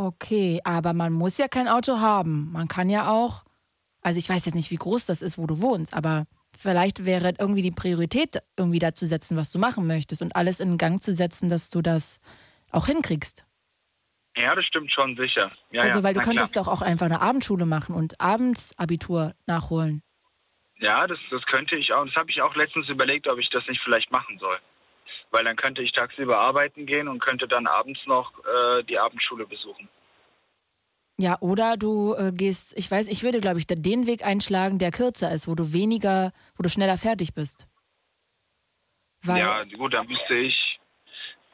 [0.00, 2.50] Okay, aber man muss ja kein Auto haben.
[2.52, 3.44] Man kann ja auch,
[4.00, 6.24] also ich weiß jetzt nicht, wie groß das ist, wo du wohnst, aber
[6.56, 10.78] vielleicht wäre irgendwie die Priorität irgendwie dazu setzen, was du machen möchtest und alles in
[10.78, 12.18] Gang zu setzen, dass du das
[12.70, 13.44] auch hinkriegst.
[14.36, 15.52] ja, das stimmt schon sicher.
[15.70, 16.34] Ja, also ja, weil du na klar.
[16.34, 20.02] könntest doch auch einfach eine Abendschule machen und abends Abitur nachholen.
[20.76, 22.06] Ja, das, das könnte ich auch.
[22.06, 24.58] Das habe ich auch letztens überlegt, ob ich das nicht vielleicht machen soll.
[25.30, 29.46] Weil dann könnte ich tagsüber arbeiten gehen und könnte dann abends noch äh, die Abendschule
[29.46, 29.88] besuchen.
[31.18, 34.90] Ja, oder du äh, gehst, ich weiß, ich würde, glaube ich, den Weg einschlagen, der
[34.90, 37.66] kürzer ist, wo du weniger, wo du schneller fertig bist.
[39.22, 40.56] Weil, ja, gut, dann müsste ich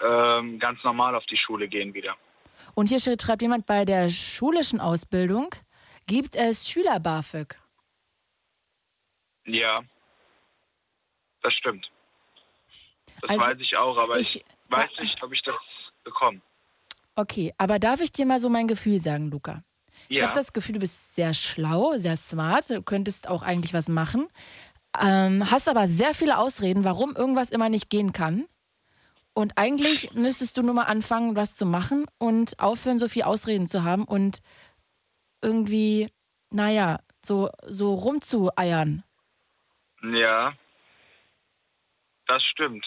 [0.01, 2.17] ähm, ganz normal auf die Schule gehen wieder.
[2.75, 5.55] Und hier schreibt jemand, bei der schulischen Ausbildung
[6.07, 7.59] gibt es Schüler-BAföG.
[9.47, 9.77] Ja,
[11.43, 11.91] das stimmt.
[13.23, 15.55] Das Also, weiß ich auch, aber ich, ich- weiß nicht, ob ich das
[16.05, 16.41] bekomme.
[17.15, 19.63] Okay, aber darf ich dir mal so mein Gefühl sagen, Luca?
[20.09, 20.25] Ich Ja.
[20.27, 24.29] habe das Gefühl, du bist sehr schlau, sehr smart, du könntest auch eigentlich was machen.
[24.99, 28.47] ähm, hast aber sehr viele Ausreden, warum irgendwas immer nicht gehen kann.
[29.35, 33.67] Und eigentlich müsstest du nur mal anfangen, was zu machen und aufhören, so viel Ausreden
[33.67, 34.39] zu haben und
[35.43, 36.11] irgendwie,
[36.51, 39.05] naja, so, so rumzueiern.
[40.03, 40.55] Ja.
[42.27, 42.85] Das stimmt.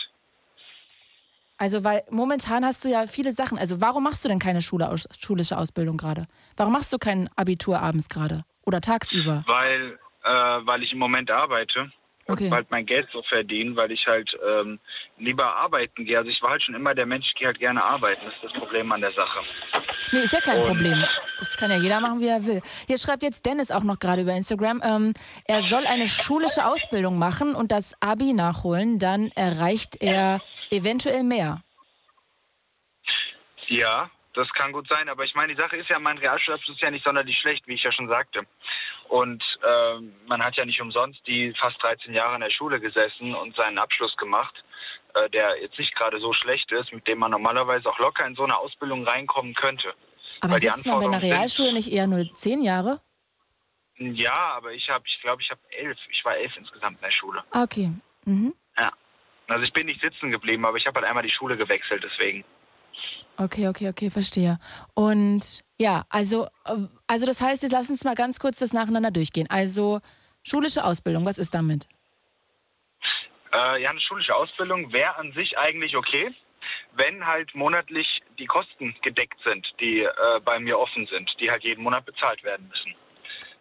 [1.59, 3.57] Also, weil momentan hast du ja viele Sachen.
[3.59, 4.89] Also, warum machst du denn keine Schule,
[5.19, 6.25] schulische Ausbildung gerade?
[6.55, 8.43] Warum machst du kein Abitur abends gerade?
[8.65, 9.43] Oder tagsüber?
[9.45, 10.29] Weil, äh,
[10.65, 11.91] weil ich im Moment arbeite.
[12.27, 12.45] Okay.
[12.45, 14.79] Und halt mein Geld so verdiene, weil ich halt ähm,
[15.17, 16.15] lieber arbeiten gehe.
[16.17, 18.21] Also ich war halt schon immer der Mensch, ich gehe halt gerne arbeiten.
[18.23, 19.39] Das ist das Problem an der Sache.
[20.11, 21.03] Nee, ist ja kein Und- Problem.
[21.39, 22.61] Das kann ja jeder machen, wie er will.
[22.85, 25.13] Hier schreibt jetzt Dennis auch noch gerade über Instagram, ähm,
[25.45, 30.39] er soll eine schulische Ausbildung machen und das Abi nachholen, dann erreicht er
[30.71, 31.61] eventuell mehr.
[33.67, 35.09] Ja, das kann gut sein.
[35.09, 37.75] Aber ich meine, die Sache ist ja, mein Realschulabschluss ist ja nicht sonderlich schlecht, wie
[37.75, 38.45] ich ja schon sagte.
[39.07, 43.33] Und ähm, man hat ja nicht umsonst die fast 13 Jahre in der Schule gesessen
[43.35, 44.63] und seinen Abschluss gemacht,
[45.15, 48.35] äh, der jetzt nicht gerade so schlecht ist, mit dem man normalerweise auch locker in
[48.35, 49.93] so eine Ausbildung reinkommen könnte.
[50.41, 53.01] Aber Weil die sitzt man bei einer sind- Realschule nicht eher nur zehn Jahre?
[53.97, 55.97] Ja, aber ich habe, ich glaube, ich habe elf.
[56.09, 57.43] Ich war elf insgesamt in der Schule.
[57.51, 57.91] Ah, Okay.
[58.25, 58.53] Mhm.
[59.49, 62.43] Also ich bin nicht sitzen geblieben, aber ich habe halt einmal die Schule gewechselt, deswegen.
[63.37, 64.59] Okay, okay, okay, verstehe.
[64.93, 69.11] Und ja, also, äh, also das heißt, jetzt lass uns mal ganz kurz das nacheinander
[69.11, 69.47] durchgehen.
[69.49, 70.01] Also
[70.43, 71.87] schulische Ausbildung, was ist damit?
[73.51, 76.33] Äh, ja, eine schulische Ausbildung wäre an sich eigentlich okay,
[76.93, 81.63] wenn halt monatlich die Kosten gedeckt sind, die äh, bei mir offen sind, die halt
[81.63, 82.93] jeden Monat bezahlt werden müssen.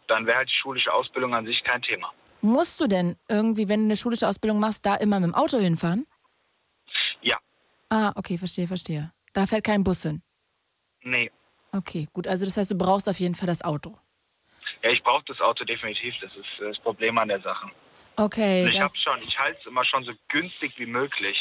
[0.08, 2.12] Dann wäre halt die schulische Ausbildung an sich kein Thema.
[2.40, 5.58] Musst du denn irgendwie, wenn du eine schulische Ausbildung machst, da immer mit dem Auto
[5.58, 6.06] hinfahren?
[7.22, 7.36] Ja,
[7.90, 9.12] Ah, okay, verstehe, verstehe.
[9.32, 10.22] Da fährt kein Bus hin.
[11.02, 11.30] nee.
[11.70, 12.26] Okay, gut.
[12.26, 13.98] Also das heißt, du brauchst auf jeden Fall das Auto.
[14.82, 16.14] Ja, ich brauche das Auto definitiv.
[16.22, 17.70] Das ist das Problem an der Sache.
[18.16, 21.36] Okay, Und ich habe schon, ich halte es immer schon so günstig wie möglich.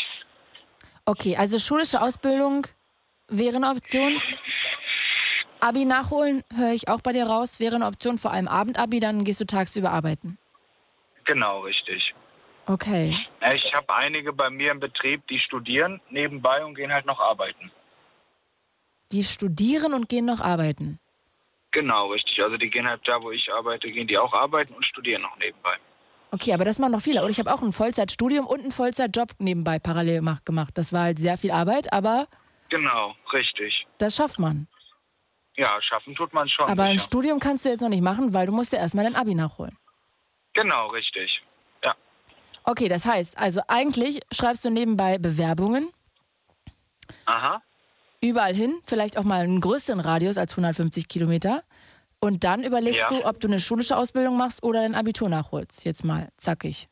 [1.05, 2.67] okay, also schulische Ausbildung
[3.29, 4.21] wäre eine Option.
[5.61, 9.23] Abi nachholen, höre ich auch bei dir raus, wäre eine Option, vor allem Abendabi, dann
[9.23, 10.37] gehst du tagsüber arbeiten.
[11.27, 12.13] Genau, richtig.
[12.65, 13.15] Okay.
[13.53, 17.71] Ich habe einige bei mir im Betrieb, die studieren nebenbei und gehen halt noch arbeiten.
[19.11, 20.99] Die studieren und gehen noch arbeiten.
[21.71, 22.41] Genau, richtig.
[22.41, 25.37] Also die gehen halt da, wo ich arbeite, gehen die auch arbeiten und studieren noch
[25.37, 25.75] nebenbei.
[26.31, 27.23] Okay, aber das machen noch viele.
[27.23, 30.71] Und ich habe auch ein Vollzeitstudium und einen Vollzeitjob nebenbei parallel mach- gemacht.
[30.77, 32.27] Das war halt sehr viel Arbeit, aber
[32.69, 33.85] Genau, richtig.
[33.97, 34.67] das schafft man.
[35.55, 36.69] Ja, schaffen tut man schon.
[36.69, 37.07] Aber ein sicher.
[37.07, 39.77] Studium kannst du jetzt noch nicht machen, weil du musst ja erstmal dein Abi nachholen.
[40.57, 41.41] Genau, richtig.
[41.85, 41.93] Ja,
[42.63, 45.89] Okay, das heißt, also eigentlich schreibst du nebenbei Bewerbungen
[47.25, 47.61] aha.
[48.21, 51.63] überall hin, vielleicht auch mal einen größeren Radius als 150 Kilometer.
[52.19, 53.09] Und dann überlegst Ja.
[53.09, 55.85] du, ob du eine schulische Ausbildung machst oder dein Abitur nachholst.
[55.85, 56.87] Jetzt mal zackig.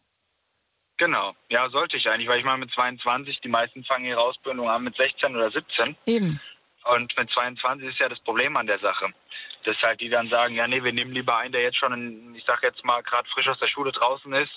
[0.97, 1.33] Genau.
[1.49, 4.83] Ja, sollte ich eigentlich, weil ich meine, mit 22, die meisten fangen ihre Ausbildung an
[4.83, 5.97] mit 16 oder 17.
[6.05, 6.39] Eben.
[6.85, 9.07] Und mit 22 ist ja das Problem an der Sache.
[9.65, 12.35] Dass halt die dann sagen, ja, nee, wir nehmen lieber einen, der jetzt schon, in,
[12.35, 14.51] ich sag jetzt mal, gerade frisch aus der Schule draußen ist,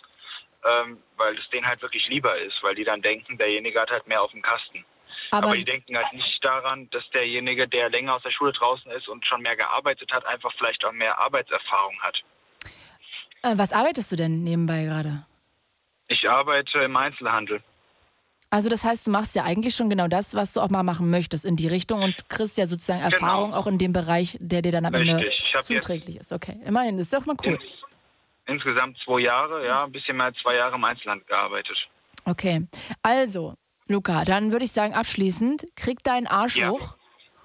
[0.64, 4.06] ähm, weil es denen halt wirklich lieber ist, weil die dann denken, derjenige hat halt
[4.06, 4.84] mehr auf dem Kasten.
[5.30, 8.90] Aber, Aber die denken halt nicht daran, dass derjenige, der länger aus der Schule draußen
[8.92, 12.18] ist und schon mehr gearbeitet hat, einfach vielleicht auch mehr Arbeitserfahrung hat.
[13.42, 15.26] äh, was arbeitest du denn nebenbei gerade?
[16.08, 17.62] Ich arbeite im Einzelhandel.
[18.50, 21.10] Also das heißt, du machst ja eigentlich schon genau das, was du auch mal machen
[21.10, 24.72] möchtest in die Richtung und kriegst ja sozusagen Erfahrung auch in dem Bereich, der dir
[24.72, 25.60] dann am Ende Genau.
[25.60, 26.32] Zuträglich ist.
[26.32, 27.54] Okay, immerhin, das ist doch mal cool.
[27.54, 27.62] Ins,
[28.46, 31.76] insgesamt zwei Jahre, ja, ein bisschen mehr als zwei Jahre im Einzelhandel gearbeitet.
[32.24, 32.66] Okay,
[33.02, 33.54] also,
[33.88, 36.70] Luca, dann würde ich sagen, abschließend, krieg deinen Arsch Ja.
[36.70, 36.96] hoch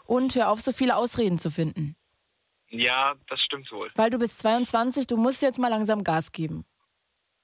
[0.05, 1.95] und hör auf, so viele Ausreden zu finden.
[2.69, 3.91] Ja, das stimmt wohl.
[3.95, 6.65] Weil du bist 22, du musst jetzt mal langsam Gas geben.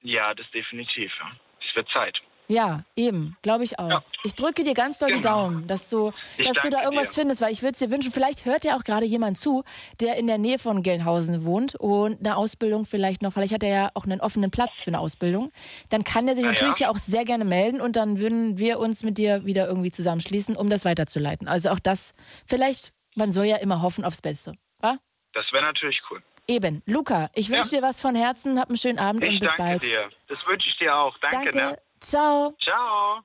[0.02, 1.12] Ja, das definitiv.
[1.20, 1.30] Ja.
[1.68, 2.18] Es wird Zeit.
[2.50, 3.88] Ja, eben, glaube ich auch.
[3.88, 4.04] Ja.
[4.24, 5.42] Ich drücke dir ganz doll die Genau.
[5.44, 7.20] Daumen, dass du, Ich dass du da danke irgendwas dir.
[7.20, 9.62] findest, weil ich würde es dir wünschen, vielleicht hört ja auch gerade jemand zu,
[10.00, 13.68] der in der Nähe von Gelnhausen wohnt und eine Ausbildung vielleicht noch, vielleicht hat er
[13.70, 15.52] ja auch einen offenen Platz für eine Ausbildung.
[15.90, 16.88] Dann kann er sich Na natürlich ja.
[16.88, 20.56] ja auch sehr gerne melden und dann würden wir uns mit dir wieder irgendwie zusammenschließen,
[20.56, 21.46] um das weiterzuleiten.
[21.46, 22.14] Also auch das,
[22.46, 24.54] vielleicht, man soll ja immer hoffen aufs Beste.
[24.80, 24.98] Wa?
[25.34, 26.20] Das wäre natürlich cool.
[26.48, 26.82] Eben.
[26.84, 29.62] Luca, ich wünsche dir was von Herzen, hab einen schönen Abend Ich und bis danke
[29.62, 29.82] bald.
[29.84, 30.08] dir.
[30.26, 31.16] Das wünsche ich dir auch.
[31.18, 31.56] Danke, Danke.
[31.56, 31.78] ne?
[32.00, 32.54] Ciao.
[32.62, 33.20] Ciao.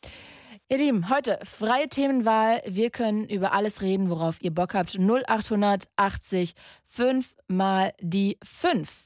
[0.67, 2.61] Ihr Lieben, heute freie Themenwahl.
[2.65, 4.97] Wir können über alles reden, worauf ihr Bock habt.
[4.97, 6.55] 0880
[6.87, 9.05] 5 mal die 5.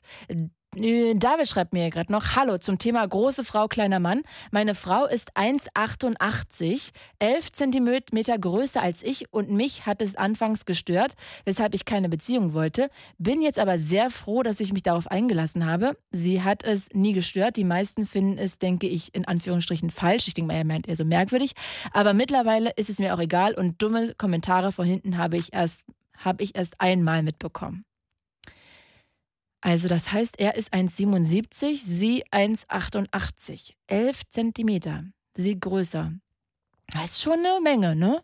[0.75, 4.21] Äh, David schreibt mir gerade noch, hallo, zum Thema große Frau, kleiner Mann.
[4.51, 11.13] Meine Frau ist 1,88, 11 Zentimeter größer als ich und mich hat es anfangs gestört,
[11.45, 12.89] weshalb ich keine Beziehung wollte.
[13.17, 15.97] Bin jetzt aber sehr froh, dass ich mich darauf eingelassen habe.
[16.11, 17.57] Sie hat es nie gestört.
[17.57, 20.27] Die meisten finden es, denke ich, in Anführungsstrichen falsch.
[20.27, 21.53] Ich denke mal, er meint eher so merkwürdig.
[21.93, 25.83] Aber mittlerweile ist es mir auch egal und dumme Kommentare von hinten habe ich erst,
[26.15, 27.85] habe ich erst einmal mitbekommen.
[29.61, 33.73] Also das heißt, er ist 1,77, sie 1,88.
[33.87, 35.03] 11 Zentimeter.
[35.35, 36.13] Sie größer.
[36.87, 38.23] Das ist schon eine Menge, ne?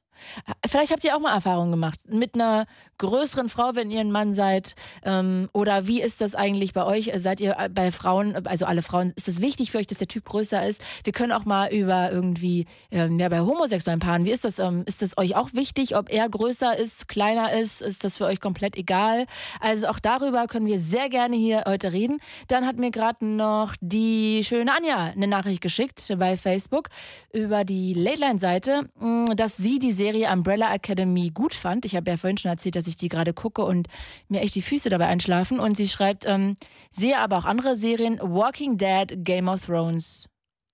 [0.66, 2.66] Vielleicht habt ihr auch mal Erfahrungen gemacht mit einer
[2.98, 4.76] größeren Frau, wenn ihr ein Mann seid.
[5.04, 7.12] Ähm, oder wie ist das eigentlich bei euch?
[7.18, 10.26] Seid ihr bei Frauen, also alle Frauen, ist es wichtig für euch, dass der Typ
[10.26, 10.82] größer ist?
[11.04, 14.60] Wir können auch mal über irgendwie, ähm, ja, bei homosexuellen Paaren, wie ist das?
[14.60, 17.82] Ähm, ist das euch auch wichtig, ob er größer ist, kleiner ist?
[17.82, 19.26] Ist das für euch komplett egal?
[19.60, 22.20] Also auch darüber können wir sehr gerne hier heute reden.
[22.48, 26.90] Dann hat mir gerade noch die schöne Anja eine Nachricht geschickt bei Facebook
[27.34, 28.90] über die Late Line Seite,
[29.36, 31.86] dass sie die Serie Umbrella Academy gut fand.
[31.86, 33.88] Ich habe ja vorhin schon erzählt, dass ich die gerade gucke und
[34.28, 35.60] mir echt die Füße dabei einschlafen.
[35.60, 36.56] Und sie schreibt, ähm,
[36.92, 40.28] sehe aber auch andere Serien, Walking Dead, Game of Thrones.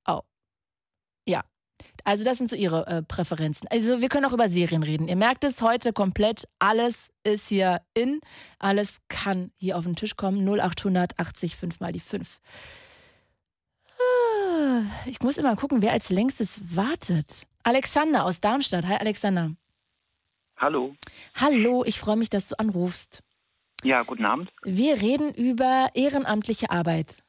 [0.08, 0.22] Oh.
[1.28, 1.44] Ja.
[2.04, 3.68] Also das sind so ihre äh, Präferenzen.
[3.70, 5.08] Also wir können auch über Serien reden.
[5.08, 8.20] Ihr merkt es heute komplett, alles ist hier in,
[8.60, 10.48] alles kann hier auf den Tisch kommen.
[10.48, 12.40] 0880 5 mal die 5.
[15.06, 17.48] Ich muss immer gucken, wer als längstes wartet.
[17.64, 18.86] Alexander aus Darmstadt.
[18.88, 19.52] Hi Alexander.
[20.58, 20.96] Hallo.
[21.36, 23.24] Hallo, ich freue mich, dass du anrufst.
[23.84, 24.52] Ja, guten Abend.
[24.64, 27.24] Wir reden über ehrenamtliche Arbeit.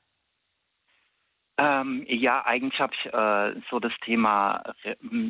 [1.59, 4.63] Ähm, ja, eigentlich habe ich äh, so das Thema,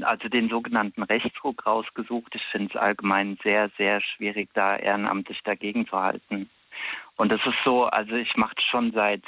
[0.02, 2.34] also den sogenannten Rechtsruck rausgesucht.
[2.34, 6.48] Ich finde es allgemein sehr, sehr schwierig, da ehrenamtlich dagegen zu halten.
[7.18, 9.24] Und das ist so, also ich mache es schon seit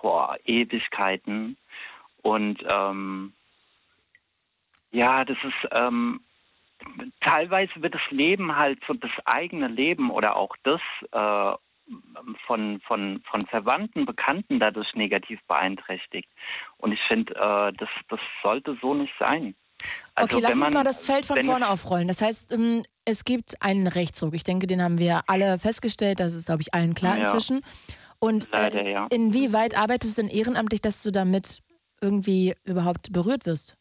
[0.00, 1.56] boah, Ewigkeiten.
[2.22, 3.32] Und ähm,
[4.90, 6.20] ja, das ist ähm,
[7.20, 10.80] teilweise wird das Leben halt so das eigene Leben oder auch das
[11.12, 11.56] äh,
[12.46, 16.28] von, von, von Verwandten, Bekannten dadurch negativ beeinträchtigt.
[16.78, 19.54] Und ich finde, äh, das, das sollte so nicht sein.
[20.14, 22.06] Also okay, lass man, uns mal das Feld von vorne aufrollen.
[22.06, 24.34] Das heißt, ähm, es gibt einen Rechtsruck.
[24.34, 26.20] Ich denke, den haben wir alle festgestellt.
[26.20, 27.24] Das ist, glaube ich, allen klar ja.
[27.24, 27.62] inzwischen.
[28.20, 29.06] Und Leider, äh, ja.
[29.10, 31.62] inwieweit arbeitest du denn ehrenamtlich, dass du damit
[32.02, 33.76] irgendwie überhaupt berührt wirst?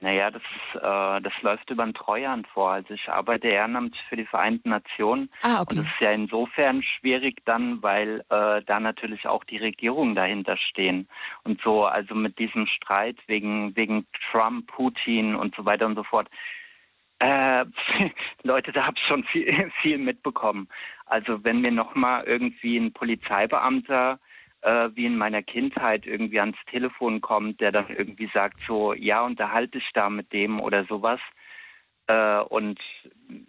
[0.00, 0.42] Naja, das,
[0.74, 2.70] äh, das läuft über ein Treuhand vor.
[2.70, 5.28] Also ich arbeite ehrenamtlich für die Vereinten Nationen.
[5.42, 5.74] Ah, okay.
[5.74, 10.56] Und das ist ja insofern schwierig dann, weil äh, da natürlich auch die Regierungen dahinter
[10.56, 11.08] stehen.
[11.42, 16.04] Und so, also mit diesem Streit wegen, wegen Trump, Putin und so weiter und so
[16.04, 16.28] fort.
[17.18, 17.64] Äh,
[18.44, 20.68] Leute, da habe ich schon viel, viel mitbekommen.
[21.06, 24.20] Also wenn mir nochmal irgendwie ein Polizeibeamter
[24.62, 29.24] äh, wie in meiner Kindheit irgendwie ans Telefon kommt, der dann irgendwie sagt so, ja,
[29.24, 31.20] unterhalte ich da mit dem oder sowas.
[32.08, 32.80] Äh, und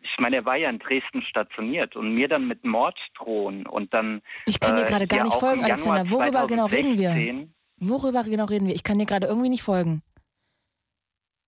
[0.02, 3.94] ich meine, er war ja in Dresden stationiert und mir dann mit Mord drohen und
[3.94, 4.22] dann.
[4.46, 6.10] Ich kann dir gerade äh, gar nicht folgen, Alexander.
[6.12, 7.48] Worüber genau reden wir?
[7.78, 8.76] Worüber genau reden wir?
[8.76, 10.04] Ich kann dir gerade irgendwie nicht folgen.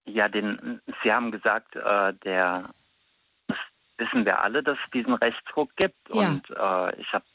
[0.06, 2.70] Ja, den, Sie haben gesagt, äh, der,
[3.48, 3.58] das
[3.98, 5.98] wissen wir alle, dass es diesen Rechtsruck gibt.
[6.14, 6.30] Ja.
[6.30, 7.26] Und äh, ich habe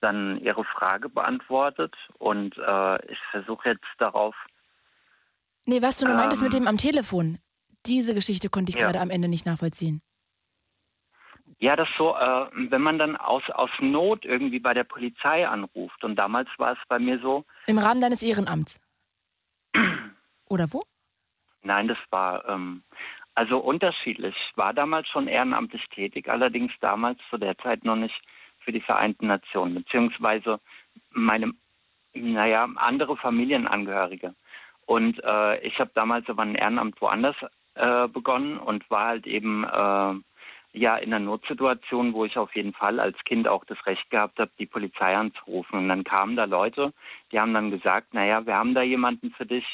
[0.00, 4.34] dann Ihre Frage beantwortet und äh, ich versuche jetzt darauf.
[5.64, 7.38] Nee, was du nur ähm, meintest mit ähm, dem am Telefon.
[7.86, 8.86] Diese Geschichte konnte ich ja.
[8.86, 10.02] gerade am Ende nicht nachvollziehen.
[11.58, 16.04] Ja, das so, äh, wenn man dann aus, aus Not irgendwie bei der Polizei anruft
[16.04, 17.44] und damals war es bei mir so.
[17.66, 18.78] Im Rahmen deines Ehrenamts.
[20.48, 20.82] Oder wo?
[21.62, 22.82] Nein, das war ähm,
[23.34, 24.34] also unterschiedlich.
[24.50, 28.20] Ich war damals schon ehrenamtlich tätig, allerdings damals zu der Zeit noch nicht
[28.66, 30.60] für die Vereinten Nationen, beziehungsweise
[31.10, 31.52] meine,
[32.12, 34.34] naja, andere Familienangehörige.
[34.86, 37.36] Und äh, ich habe damals aber ein Ehrenamt woanders
[37.74, 40.14] äh, begonnen und war halt eben äh,
[40.78, 44.38] ja in einer Notsituation, wo ich auf jeden Fall als Kind auch das Recht gehabt
[44.40, 45.78] habe, die Polizei anzurufen.
[45.78, 46.92] Und dann kamen da Leute,
[47.30, 49.64] die haben dann gesagt, naja, wir haben da jemanden für dich,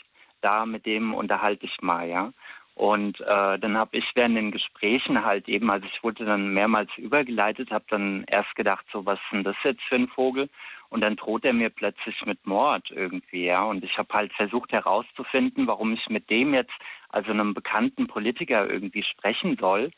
[0.43, 2.33] da mit dem unterhalte ich mal, ja.
[2.75, 6.91] Und äh, dann habe ich während den Gesprächen halt eben, also ich wurde dann mehrmals
[6.97, 10.49] übergeleitet, habe dann erst gedacht, so was ist denn das jetzt für ein Vogel?
[10.89, 13.63] Und dann droht er mir plötzlich mit Mord irgendwie, ja.
[13.65, 16.73] Und ich habe halt versucht herauszufinden, warum ich mit dem jetzt,
[17.09, 19.91] also einem bekannten Politiker irgendwie sprechen soll.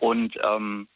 [0.00, 0.88] Und ähm,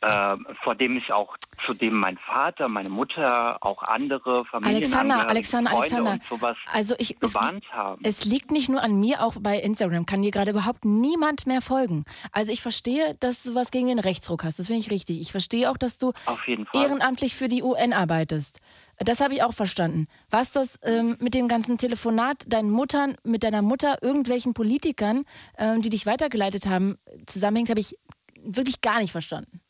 [0.00, 5.28] äh, vor dem ich auch, zu dem mein Vater, meine Mutter, auch andere Familien Alexander,
[5.28, 6.12] Alexander, Freunde Alexander.
[6.12, 8.00] und sowas also ich, gewarnt es, haben.
[8.04, 11.60] Es liegt nicht nur an mir, auch bei Instagram kann dir gerade überhaupt niemand mehr
[11.60, 12.04] folgen.
[12.32, 15.20] Also ich verstehe, dass du was gegen den Rechtsruck hast, das finde ich richtig.
[15.20, 16.12] Ich verstehe auch, dass du
[16.72, 18.58] ehrenamtlich für die UN arbeitest.
[18.98, 20.06] Das habe ich auch verstanden.
[20.30, 25.24] Was das ähm, mit dem ganzen Telefonat deinen Muttern, mit deiner Mutter, irgendwelchen Politikern,
[25.58, 27.96] ähm, die dich weitergeleitet haben, zusammenhängt, habe ich
[28.44, 29.60] wirklich gar nicht verstanden.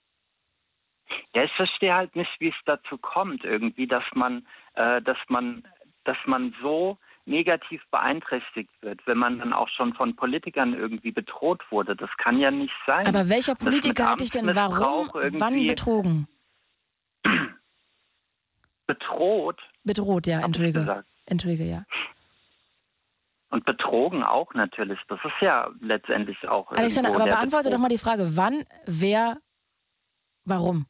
[1.34, 5.66] Ja, ich verstehe halt nicht, wie es dazu kommt, irgendwie, dass man, äh, dass man,
[6.04, 11.62] dass man so negativ beeinträchtigt wird, wenn man dann auch schon von Politikern irgendwie bedroht
[11.70, 11.94] wurde.
[11.94, 13.06] Das kann ja nicht sein.
[13.06, 16.28] Aber welcher Politiker hat dich denn warum, wann betrogen?
[18.86, 19.60] Bedroht?
[19.84, 21.04] Bedroht, ja, entschuldige.
[21.26, 21.84] Entschuldige, ja.
[23.50, 24.98] Und betrogen auch natürlich.
[25.08, 26.72] Das ist ja letztendlich auch.
[26.72, 27.72] Alexander, aber beantworte Betrug.
[27.72, 29.38] doch mal die Frage, wann, wer,
[30.44, 30.86] warum?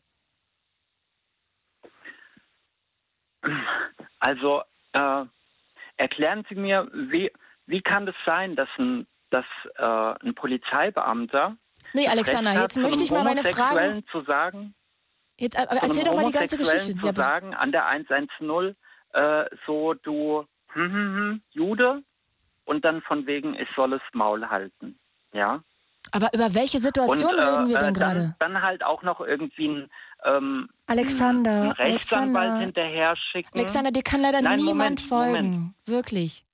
[4.21, 4.63] Also,
[4.93, 5.25] äh,
[5.97, 7.33] erklären Sie mir, wie,
[7.67, 9.45] wie kann das sein, dass ein, dass,
[9.77, 11.57] äh, ein Polizeibeamter.
[11.93, 14.05] Nee, Alexander, jetzt möchte ich mal meine Fragen.
[14.13, 14.75] zu sagen.
[15.39, 16.97] Jetzt, aber erzähl doch mal die ganze Geschichte.
[16.97, 18.77] zu ja, sagen, an der 110,
[19.13, 22.03] äh, so du, hm, hm, hm, Jude,
[22.65, 24.99] und dann von wegen, ich soll es Maul halten.
[25.33, 25.63] Ja.
[26.13, 28.35] Aber über welche Situation und, äh, reden wir denn äh, gerade?
[28.39, 29.91] Dann, dann, halt auch noch irgendwie ein,
[30.25, 33.51] ähm, Alexander, einen Rechtsanwalt Alexander, hinterher schicken.
[33.55, 35.51] Alexander, dir kann leider Nein, niemand Moment, folgen.
[35.51, 35.75] Moment.
[35.87, 36.45] Wirklich.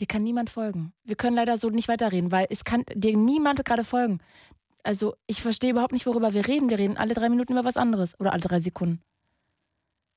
[0.00, 0.92] Dir kann niemand folgen.
[1.04, 4.20] Wir können leider so nicht weiterreden, weil es kann dir niemand gerade folgen.
[4.82, 6.68] Also ich verstehe überhaupt nicht, worüber wir reden.
[6.68, 9.02] Wir reden alle drei Minuten über was anderes oder alle drei Sekunden.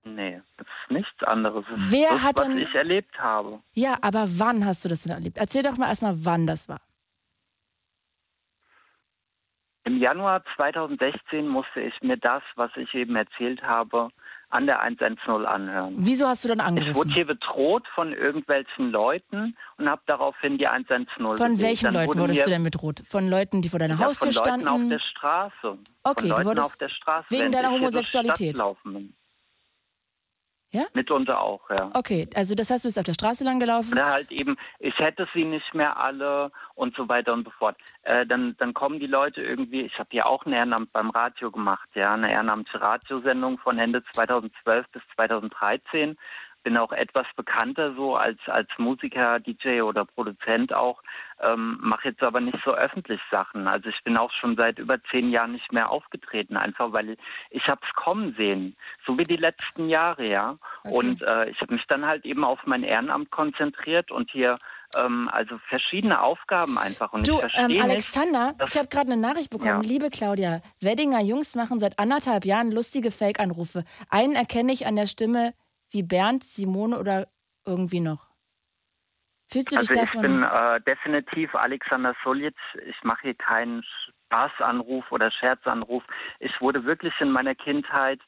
[0.03, 1.65] Nee, das ist nichts anderes.
[1.69, 3.59] Das Wer das, hat was denn, ich erlebt habe.
[3.73, 5.37] Ja, aber wann hast du das denn erlebt?
[5.37, 6.81] Erzähl doch mal erstmal, wann das war.
[9.87, 14.09] Im Januar 2016 musste ich mir das, was ich eben erzählt habe,
[14.49, 15.95] an der 110 anhören.
[15.97, 16.91] Wieso hast du dann angerufen?
[16.91, 21.07] Ich wurde hier bedroht von irgendwelchen Leuten und habe daraufhin die 110
[21.37, 23.01] Von welchen Dann Leuten wurde wurdest du denn bedroht?
[23.07, 24.67] Von Leuten, die vor deiner ja, Haustür von Leuten standen?
[24.67, 25.77] auf der Straße.
[26.03, 27.27] Okay, von du wurdest auf der Straße.
[27.29, 28.59] wegen deiner Homosexualität?
[30.71, 30.85] Ja?
[30.93, 31.91] Mitunter auch, ja.
[31.93, 33.93] Okay, also das heißt, du bist auf der Straße lang gelaufen.
[33.93, 37.75] Oder halt eben, ich hätte sie nicht mehr alle und so weiter und so fort.
[38.03, 41.51] Äh, dann, dann kommen die Leute irgendwie, ich habe ja auch ein Ehrenamt beim Radio
[41.51, 46.17] gemacht, ja, eine ehrenamtliche Radiosendung von Ende 2012 bis 2013.
[46.67, 51.01] Bin auch etwas bekannter so als, als Musiker, DJ oder Produzent auch,
[51.41, 53.69] ähm, mache jetzt aber nicht so öffentlich Sachen.
[53.69, 57.19] Also ich bin auch schon seit über zehn Jahren nicht mehr aufgetreten, einfach weil ich,
[57.51, 60.57] ich habe es kommen sehen, so wie die letzten Jahre, ja.
[60.91, 64.57] Und äh, ich habe mich dann halt eben auf mein Ehrenamt konzentriert und hier
[65.01, 67.13] ähm, also verschiedene Aufgaben einfach.
[67.13, 69.83] Und Du, ich verstehe ähm, Alexander, nicht, ich habe gerade eine Nachricht bekommen.
[69.83, 69.89] Ja.
[69.89, 73.85] Liebe Claudia, Weddinger Jungs machen seit anderthalb Jahren lustige Fake-Anrufe.
[74.09, 75.53] Einen erkenne ich an der Stimme
[75.91, 77.27] wie Bernd, Simone oder
[77.65, 78.27] irgendwie noch.
[79.49, 80.21] Fühlst du Also dich ich davon?
[80.21, 82.55] bin äh, definitiv Alexander Solic.
[82.85, 83.83] Ich mache hier keinen
[84.27, 86.03] Spaßanruf oder Scherzanruf.
[86.39, 88.19] Ich wurde wirklich in meiner Kindheit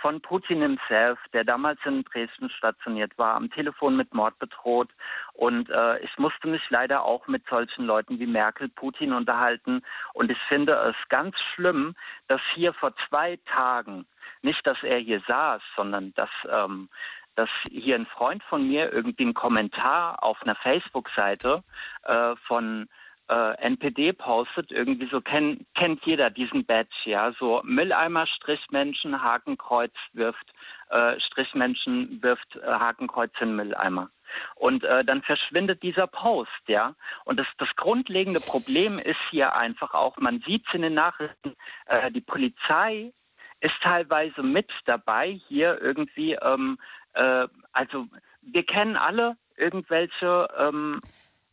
[0.00, 4.90] von Putin himself, der damals in Dresden stationiert war, am Telefon mit Mord bedroht.
[5.32, 9.82] Und äh, ich musste mich leider auch mit solchen Leuten wie Merkel, Putin unterhalten.
[10.12, 11.94] Und ich finde es ganz schlimm,
[12.28, 14.06] dass hier vor zwei Tagen,
[14.42, 16.88] nicht, dass er hier saß, sondern dass ähm,
[17.36, 21.64] dass hier ein Freund von mir irgendwie einen Kommentar auf einer Facebook-Seite
[22.04, 22.88] äh, von
[23.28, 29.92] äh, NPD postet, irgendwie so kenn, kennt jeder diesen Badge, ja, so Mülleimer, Strichmenschen, Hakenkreuz
[30.12, 30.52] wirft,
[30.90, 34.10] äh, Strichmenschen wirft äh, Hakenkreuz in Mülleimer.
[34.56, 36.94] Und äh, dann verschwindet dieser Post, ja.
[37.24, 41.54] Und das, das grundlegende Problem ist hier einfach auch, man sieht es in den Nachrichten,
[41.86, 43.12] äh, die Polizei
[43.60, 46.78] ist teilweise mit dabei, hier irgendwie, ähm,
[47.14, 48.06] äh, also
[48.42, 51.00] wir kennen alle irgendwelche ähm,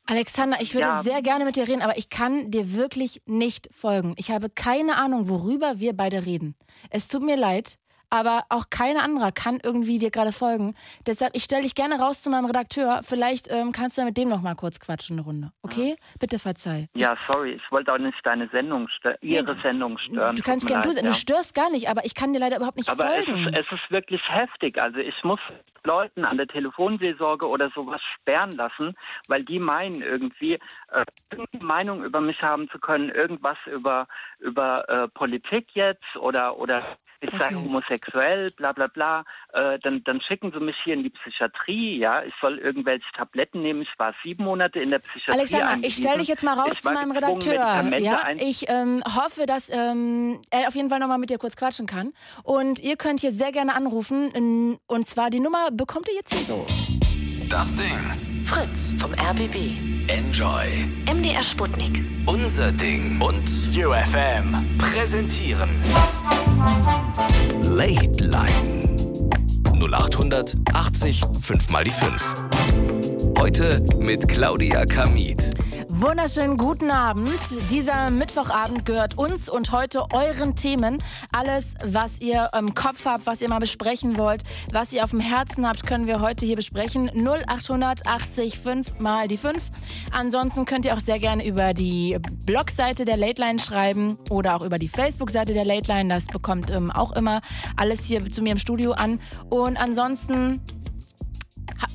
[0.08, 1.04] Alexander, ich würde Ja.
[1.04, 4.14] sehr gerne mit dir reden, aber ich kann dir wirklich nicht folgen.
[4.18, 6.56] Ich habe keine Ahnung, worüber wir beide reden.
[6.89, 7.78] Es tut mir leid,
[8.10, 10.76] aber auch keiner anderer kann irgendwie dir gerade folgen.
[11.06, 13.02] Deshalb, ich stelle dich gerne raus zu meinem Redakteur.
[13.04, 15.52] Vielleicht ähm, kannst du ja mit dem noch mal kurz quatschen eine Runde.
[15.62, 15.95] Okay?
[16.20, 16.89] Bitte verzeih.
[16.93, 20.36] Ja, sorry, ich wollte auch nicht deine Sendung stören, ihre Sendung stören.
[20.36, 21.04] Du kannst gerne du sein.
[21.06, 21.16] Du ja.
[21.16, 23.47] störst gar nicht, aber ich kann dir leider überhaupt nicht Aber es folgen.
[23.47, 24.82] ist, es ist wirklich heftig.
[24.82, 25.39] Also ich muss
[25.86, 28.95] Leuten an der Telefonseelsorge oder sowas sperren lassen,
[29.27, 30.53] weil die meinen irgendwie,
[30.91, 34.07] äh, irgendeine Meinung über mich haben zu können, irgendwas über,
[34.39, 36.79] über äh, Politik jetzt oder, oder
[37.21, 39.23] ich sei homosexuell, bla bla bla,
[39.53, 43.61] äh, dann, dann schicken sie mich hier in die Psychiatrie, ja, ich soll irgendwelche Tabletten
[43.61, 46.73] nehmen, ich war sieben Monate in der Psychiatrie Alexander, ich stelle dich jetzt mal raus
[46.73, 47.53] Ich zu meinem Redakteur.
[47.53, 51.86] Ja, ich ähm, hoffe, dass ähm, er auf jeden Fall nochmal mit dir kurz quatschen
[51.86, 52.13] kann.
[52.43, 54.79] Und ihr könnt hier sehr gerne anrufen.
[54.88, 56.65] Und zwar die Nummer bekommt ihr jetzt hier so.
[57.49, 58.43] Das Ding.
[58.43, 59.55] Fritz vom RBB.
[60.07, 60.67] Enjoy.
[61.11, 62.03] MDR Sputnik.
[62.26, 63.22] Unser Ding.
[63.22, 65.69] Und UFM präsentieren
[67.63, 68.89] Late Line.
[69.80, 73.20] 0800 80 5 mal die 5.
[73.42, 75.50] Heute mit Claudia Kamit.
[75.89, 77.39] Wunderschönen guten Abend.
[77.72, 81.02] Dieser Mittwochabend gehört uns und heute euren Themen.
[81.32, 85.22] Alles, was ihr im Kopf habt, was ihr mal besprechen wollt, was ihr auf dem
[85.22, 87.10] Herzen habt, können wir heute hier besprechen.
[87.16, 89.58] 0880 5 mal die 5.
[90.12, 94.62] Ansonsten könnt ihr auch sehr gerne über die Blogseite der Late Line schreiben oder auch
[94.62, 96.14] über die Facebook-Seite der Late Line.
[96.14, 97.42] Das bekommt ähm, auch immer
[97.76, 99.20] alles hier zu mir im Studio an.
[99.50, 100.62] Und ansonsten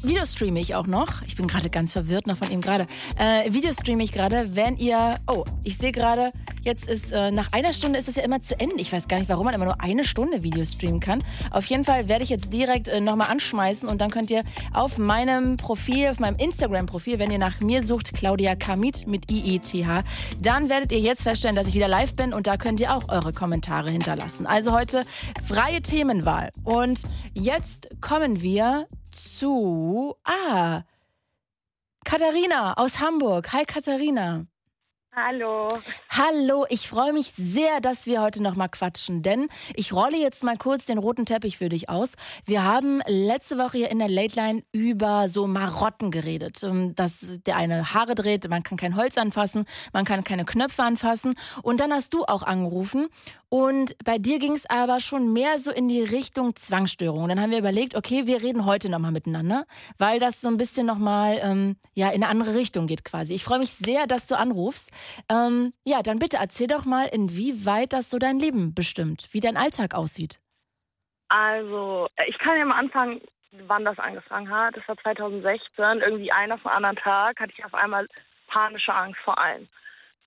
[0.02, 1.22] Videostreame ich auch noch.
[1.22, 2.86] Ich bin gerade ganz verwirrt noch von ihm gerade.
[3.18, 5.14] Äh, Videostreame ich gerade, wenn ihr.
[5.26, 6.32] Oh, ich sehe gerade,
[6.66, 8.76] jetzt ist äh, nach einer Stunde ist es ja immer zu Ende.
[8.76, 11.24] Ich weiß gar nicht, warum man immer nur eine Stunde Video streamen kann.
[11.50, 14.42] Auf jeden Fall werde ich jetzt direkt äh, nochmal anschmeißen und dann könnt ihr
[14.74, 20.04] auf meinem Profil, auf meinem Instagram-Profil, wenn ihr nach mir sucht, Claudia Kamit mit IETH,
[20.42, 23.08] dann werdet ihr jetzt feststellen, dass ich wieder live bin und da könnt ihr auch
[23.08, 24.46] eure Kommentare hinterlassen.
[24.46, 25.04] Also heute
[25.46, 26.50] freie Themenwahl.
[26.64, 27.02] Und
[27.32, 30.16] jetzt kommen wir zu.
[30.24, 30.82] Ah,
[32.04, 33.52] Katharina aus Hamburg.
[33.52, 34.46] Hi, Katharina.
[35.18, 35.66] Hallo.
[36.10, 40.44] Hallo, ich freue mich sehr, dass wir heute noch mal quatschen, denn ich rolle jetzt
[40.44, 42.12] mal kurz den roten Teppich für dich aus.
[42.44, 47.24] Wir haben letzte Woche hier in der Late Line über so Marotten geredet, ähm, dass
[47.46, 49.64] der eine Haare dreht, man kann kein Holz anfassen,
[49.94, 53.08] man kann keine Knöpfe anfassen und dann hast du auch angerufen
[53.48, 57.22] und bei dir ging es aber schon mehr so in die Richtung Zwangsstörung.
[57.22, 59.66] Und dann haben wir überlegt, okay, wir reden heute nochmal miteinander,
[59.98, 63.34] weil das so ein bisschen nochmal ähm, ja, in eine andere Richtung geht quasi.
[63.34, 64.90] Ich freue mich sehr, dass du anrufst.
[65.28, 69.56] Ähm, ja, dann bitte erzähl doch mal, inwieweit das so dein Leben bestimmt, wie dein
[69.56, 70.38] Alltag aussieht.
[71.28, 73.20] Also, ich kann ja mal anfangen,
[73.66, 74.76] wann das angefangen hat.
[74.76, 76.00] Das war 2016.
[76.00, 78.06] Irgendwie einen auf den anderen Tag hatte ich auf einmal
[78.46, 79.68] panische Angst vor allem.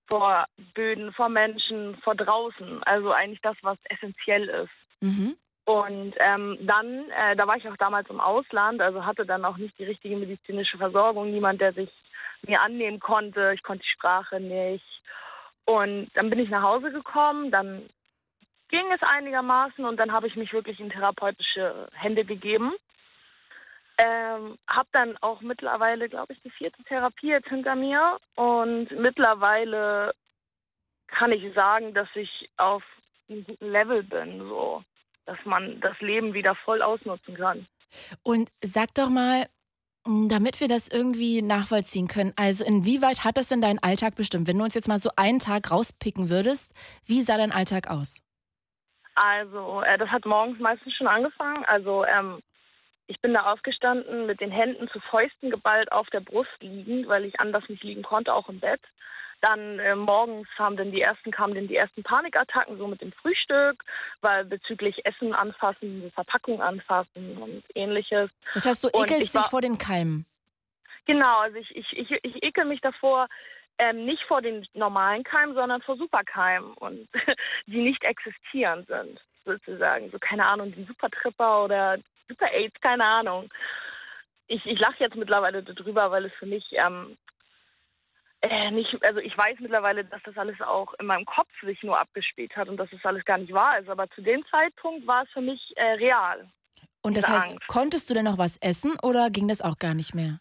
[0.08, 2.84] Vor Böden, vor Menschen, vor draußen.
[2.84, 4.72] Also eigentlich das, was essentiell ist.
[5.02, 5.36] Mhm.
[5.70, 9.58] Und ähm, dann, äh, da war ich auch damals im Ausland, also hatte dann auch
[9.58, 11.92] nicht die richtige medizinische Versorgung, niemand, der sich
[12.42, 13.52] mir annehmen konnte.
[13.54, 14.84] Ich konnte die Sprache nicht.
[15.68, 17.88] Und dann bin ich nach Hause gekommen, dann
[18.70, 22.74] ging es einigermaßen und dann habe ich mich wirklich in therapeutische Hände gegeben.
[24.04, 30.16] Ähm, habe dann auch mittlerweile, glaube ich, die vierte Therapie jetzt hinter mir und mittlerweile
[31.06, 32.82] kann ich sagen, dass ich auf
[33.30, 34.84] einem guten Level bin, so
[35.30, 37.68] dass man das Leben wieder voll ausnutzen kann.
[38.24, 39.46] Und sag doch mal,
[40.06, 44.48] damit wir das irgendwie nachvollziehen können, also inwieweit hat das denn deinen Alltag bestimmt?
[44.48, 46.74] Wenn du uns jetzt mal so einen Tag rauspicken würdest,
[47.06, 48.22] wie sah dein Alltag aus?
[49.16, 51.64] Also, äh, das hat morgens meistens schon angefangen.
[51.66, 52.42] Also, ähm,
[53.08, 57.26] ich bin da aufgestanden mit den Händen zu Fäusten geballt auf der Brust liegend, weil
[57.26, 58.82] ich anders nicht liegen konnte, auch im Bett.
[59.42, 63.14] Dann äh, morgens haben dann die ersten, kamen dann die ersten Panikattacken, so mit dem
[63.14, 63.84] Frühstück,
[64.22, 68.30] weil bezüglich Essen anfassen, Verpackung anfassen und ähnliches.
[68.54, 70.26] Das heißt, du ekelst dich vor den Keimen.
[71.06, 73.28] Genau, also ich, ich, ich, ich ekel mich davor,
[73.80, 77.08] ähm, nicht vor den normalen Keimen, sondern vor Superkeimen und
[77.66, 80.12] die nicht existierend sind, sozusagen.
[80.12, 83.50] So, keine Ahnung, die Supertripper oder Super AIDS, keine Ahnung.
[84.48, 87.18] Ich, ich lache jetzt mittlerweile darüber, weil es für mich ähm,
[88.42, 92.00] äh, nicht, also ich weiß mittlerweile, dass das alles auch in meinem Kopf sich nur
[92.00, 93.90] abgespielt hat und dass das alles gar nicht wahr ist.
[93.90, 96.50] Aber zu dem Zeitpunkt war es für mich äh, real.
[97.02, 97.68] Und das heißt, Angst.
[97.68, 100.40] konntest du denn noch was essen oder ging das auch gar nicht mehr?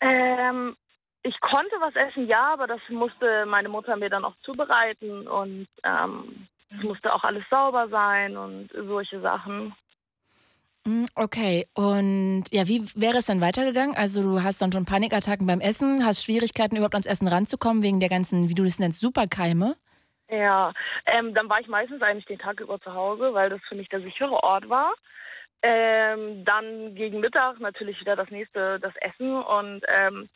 [0.00, 0.76] Ähm,
[1.22, 5.66] ich konnte was essen, ja, aber das musste meine Mutter mir dann auch zubereiten und
[5.82, 9.74] ähm, es musste auch alles sauber sein und solche Sachen.
[10.86, 13.96] Hm, okay, und ja, wie wäre es dann weitergegangen?
[13.96, 18.00] Also du hast dann schon Panikattacken beim Essen, hast Schwierigkeiten überhaupt ans Essen ranzukommen wegen
[18.00, 19.76] der ganzen, wie du das nennst, Superkeime?
[20.30, 20.72] Ja,
[21.06, 23.88] ähm, dann war ich meistens eigentlich den Tag über zu Hause, weil das für mich
[23.88, 24.92] der sichere Ort war.
[25.62, 30.26] Ähm, dann gegen Mittag natürlich wieder das nächste, das Essen und ähm,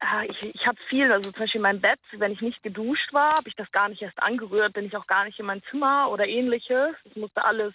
[0.00, 3.30] ah, ich, ich habe viel, also zum Beispiel mein Bett, wenn ich nicht geduscht war,
[3.30, 6.10] habe ich das gar nicht erst angerührt, bin ich auch gar nicht in mein Zimmer
[6.10, 6.92] oder ähnliches.
[7.04, 7.74] Es musste alles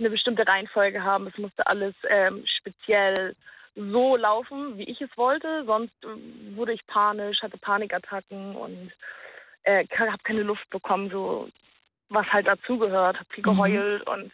[0.00, 1.26] eine bestimmte Reihenfolge haben.
[1.28, 3.36] Es musste alles ähm, speziell
[3.76, 5.64] so laufen, wie ich es wollte.
[5.66, 8.90] Sonst äh, wurde ich panisch, hatte Panikattacken und
[9.64, 11.48] äh, habe keine Luft bekommen, so
[12.08, 13.16] was halt dazugehört.
[13.16, 13.50] Habe viel mhm.
[13.50, 14.12] geheult mhm.
[14.12, 14.32] und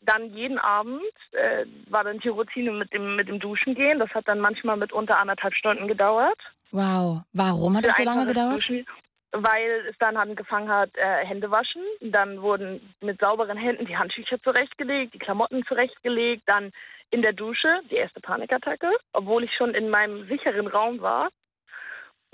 [0.00, 3.98] dann jeden Abend äh, war dann die Routine mit dem mit dem Duschen gehen.
[3.98, 6.38] Das hat dann manchmal mit unter anderthalb Stunden gedauert.
[6.70, 8.56] Wow, warum hat das so lange gedauert?
[8.56, 8.86] Duschen
[9.32, 11.82] weil es dann angefangen hat, äh, Hände waschen.
[12.00, 16.42] Dann wurden mit sauberen Händen die Handtücher zurechtgelegt, die Klamotten zurechtgelegt.
[16.46, 16.72] Dann
[17.10, 21.30] in der Dusche die erste Panikattacke, obwohl ich schon in meinem sicheren Raum war.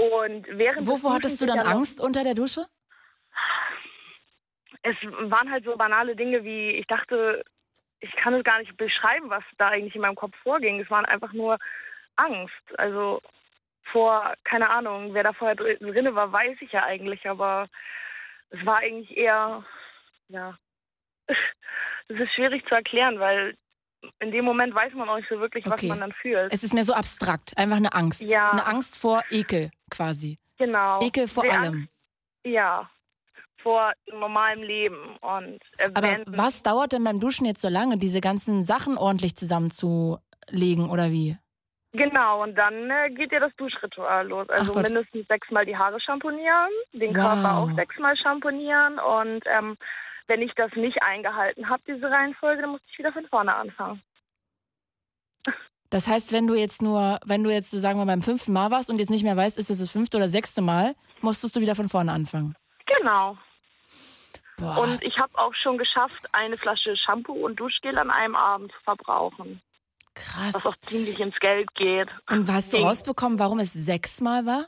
[0.00, 2.66] Und während Wovor hattest du dann Angst unter der Dusche?
[4.82, 7.44] Es waren halt so banale Dinge wie, ich dachte,
[8.00, 10.80] ich kann es gar nicht beschreiben, was da eigentlich in meinem Kopf vorging.
[10.80, 11.58] Es waren einfach nur
[12.16, 12.78] Angst.
[12.78, 13.20] Also
[13.90, 17.68] vor, keine Ahnung, wer da vorher drin war, weiß ich ja eigentlich, aber
[18.50, 19.64] es war eigentlich eher,
[20.28, 20.56] ja,
[21.26, 21.36] es
[22.20, 23.56] ist schwierig zu erklären, weil
[24.18, 25.74] in dem Moment weiß man auch nicht so wirklich, Okay.
[25.74, 26.52] was man dann fühlt.
[26.52, 28.22] Es ist mehr so abstrakt, einfach eine Angst.
[28.22, 28.50] Ja.
[28.50, 30.38] Eine Angst vor Ekel quasi.
[30.58, 31.00] genau.
[31.02, 31.74] Ekel vor Die allem.
[31.74, 31.88] Angst,
[32.44, 32.90] ja,
[33.62, 35.60] vor normalem Leben und
[35.94, 41.10] Aber was dauert denn beim Duschen jetzt so lange, diese ganzen Sachen ordentlich zusammenzulegen oder
[41.12, 41.36] wie?
[41.94, 44.48] Genau, und dann äh, geht ja das Duschritual los.
[44.48, 47.22] Also Ach mindestens sechsmal die Haare schamponieren, den Wow.
[47.22, 48.98] Körper auch sechsmal schamponieren.
[48.98, 49.76] Und ähm,
[50.26, 54.02] wenn ich das nicht eingehalten habe, diese Reihenfolge, dann muss ich wieder von vorne anfangen.
[55.90, 58.88] Das heißt, wenn du jetzt nur, wenn du jetzt, sagen wir, beim fünften Mal warst
[58.88, 61.74] und jetzt nicht mehr weißt, ist es das fünfte oder sechste Mal, musstest du wieder
[61.74, 62.56] von vorne anfangen.
[62.86, 63.36] Genau.
[64.56, 64.78] Boah.
[64.78, 68.78] Und ich habe auch schon geschafft, eine Flasche Shampoo und Duschgel an einem Abend zu
[68.84, 69.60] verbrauchen.
[70.14, 70.54] Krass.
[70.54, 72.08] Was auch ziemlich ins Geld geht.
[72.28, 72.86] Und hast du Ding.
[72.86, 74.66] rausbekommen, warum es sechsmal war?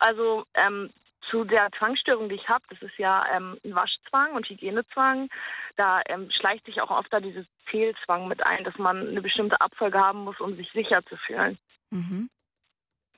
[0.00, 0.90] Also ähm,
[1.30, 5.28] zu der Zwangsstörung, die ich habe, das ist ja ähm, ein Waschzwang und Hygienezwang.
[5.76, 9.60] Da ähm, schleicht sich auch oft da dieses Zählzwang mit ein, dass man eine bestimmte
[9.60, 11.58] Abfolge haben muss, um sich sicher zu fühlen.
[11.90, 12.30] Mhm.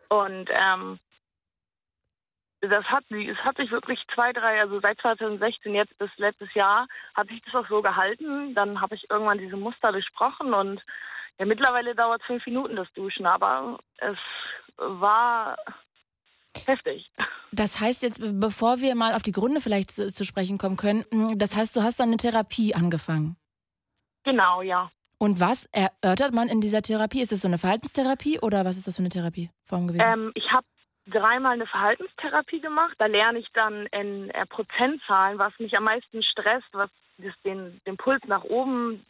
[0.09, 0.99] Und ähm,
[2.61, 6.87] das hat, es hat sich wirklich zwei, drei, also seit 2016 jetzt bis letztes Jahr,
[7.15, 8.55] hat sich das auch so gehalten.
[8.55, 10.83] Dann habe ich irgendwann diese Muster durchbrochen und
[11.39, 14.17] ja, mittlerweile dauert es fünf Minuten das Duschen, aber es
[14.77, 15.57] war
[16.67, 17.11] heftig.
[17.53, 21.05] Das heißt jetzt, bevor wir mal auf die Gründe vielleicht zu, zu sprechen kommen können,
[21.11, 23.37] mm, das heißt, du hast dann eine Therapie angefangen.
[24.25, 24.91] Genau, ja.
[25.19, 27.23] Und was erörtert man in dieser Therapie?
[27.23, 30.05] Ist das so eine Verhaltenstherapie oder was ist das für eine Therapieform gewesen?
[30.05, 30.67] Ähm, ich habe
[31.07, 32.95] dreimal eine Verhaltenstherapie gemacht.
[32.99, 36.91] Da lerne ich dann in äh, Prozentzahlen, was mich am meisten stresst, was
[37.45, 39.05] den, den Puls nach oben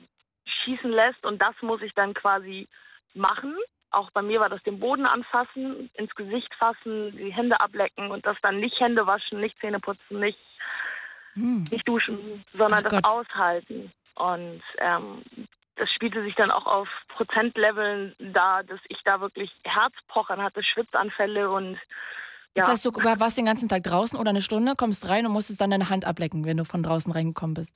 [0.47, 1.25] schießen lässt.
[1.25, 2.69] Und das muss ich dann quasi
[3.15, 3.57] machen.
[3.91, 8.27] Auch bei mir war das den Boden anfassen, ins Gesicht fassen, die Hände ablecken und
[8.27, 10.39] das dann nicht Hände waschen, nicht Zähne putzen, nicht,
[11.35, 11.65] Hm.
[11.71, 13.05] nicht duschen, sondern Ach das Gott.
[13.05, 13.93] aushalten.
[14.15, 15.23] Und ähm,
[15.77, 21.51] das spielte sich dann auch auf Prozentleveln da, dass ich da wirklich Herzpochern hatte, Schwitzanfälle
[21.51, 21.79] und
[22.55, 22.63] ja.
[22.63, 25.61] Das heißt, du warst den ganzen Tag draußen oder eine Stunde, kommst rein und musstest
[25.61, 27.75] dann deine Hand ablecken, wenn du von draußen reingekommen bist.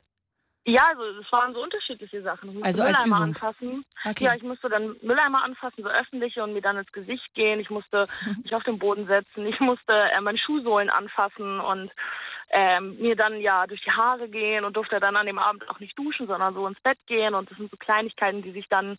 [0.66, 2.62] Ja, also es waren so unterschiedliche Sachen.
[2.62, 3.22] Also als Mülleimer Übung.
[3.22, 3.84] anfassen.
[4.04, 4.24] Okay.
[4.24, 7.60] Ja, ich musste dann Mülleimer anfassen, so öffentliche und mir dann ins Gesicht gehen.
[7.60, 8.06] Ich musste
[8.42, 9.46] mich auf den Boden setzen.
[9.46, 11.90] Ich musste äh, meine Schuhsohlen anfassen und
[12.50, 15.78] ähm, mir dann ja durch die Haare gehen und durfte dann an dem Abend auch
[15.78, 17.34] nicht duschen, sondern so ins Bett gehen.
[17.34, 18.98] Und das sind so Kleinigkeiten, die sich dann,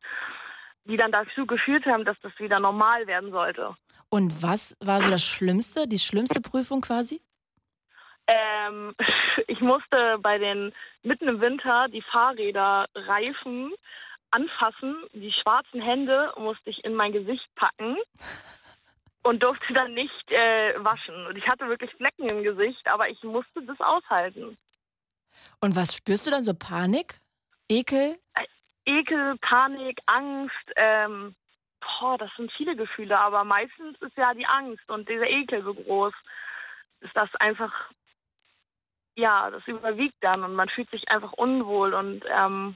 [0.85, 3.75] die dann dazu geführt haben, dass das wieder normal werden sollte.
[4.09, 7.21] Und was war so das Schlimmste, die schlimmste Prüfung quasi?
[8.27, 8.95] Ähm,
[9.47, 10.73] ich musste bei den
[11.03, 13.73] mitten im Winter die Fahrräder Reifen
[14.31, 14.95] anfassen.
[15.13, 17.97] Die schwarzen Hände musste ich in mein Gesicht packen
[19.23, 21.27] und durfte dann nicht äh, waschen.
[21.27, 24.57] Und ich hatte wirklich Flecken im Gesicht, aber ich musste das aushalten.
[25.59, 26.53] Und was spürst du dann so?
[26.53, 27.19] Panik?
[27.69, 28.17] Ekel?
[28.85, 31.35] Ekel, Panik, Angst, ähm,
[31.79, 35.73] boah, das sind viele Gefühle, aber meistens ist ja die Angst und dieser Ekel so
[35.73, 36.13] groß,
[37.01, 37.71] ist das einfach,
[39.15, 42.75] ja, das überwiegt dann und man fühlt sich einfach unwohl und ähm,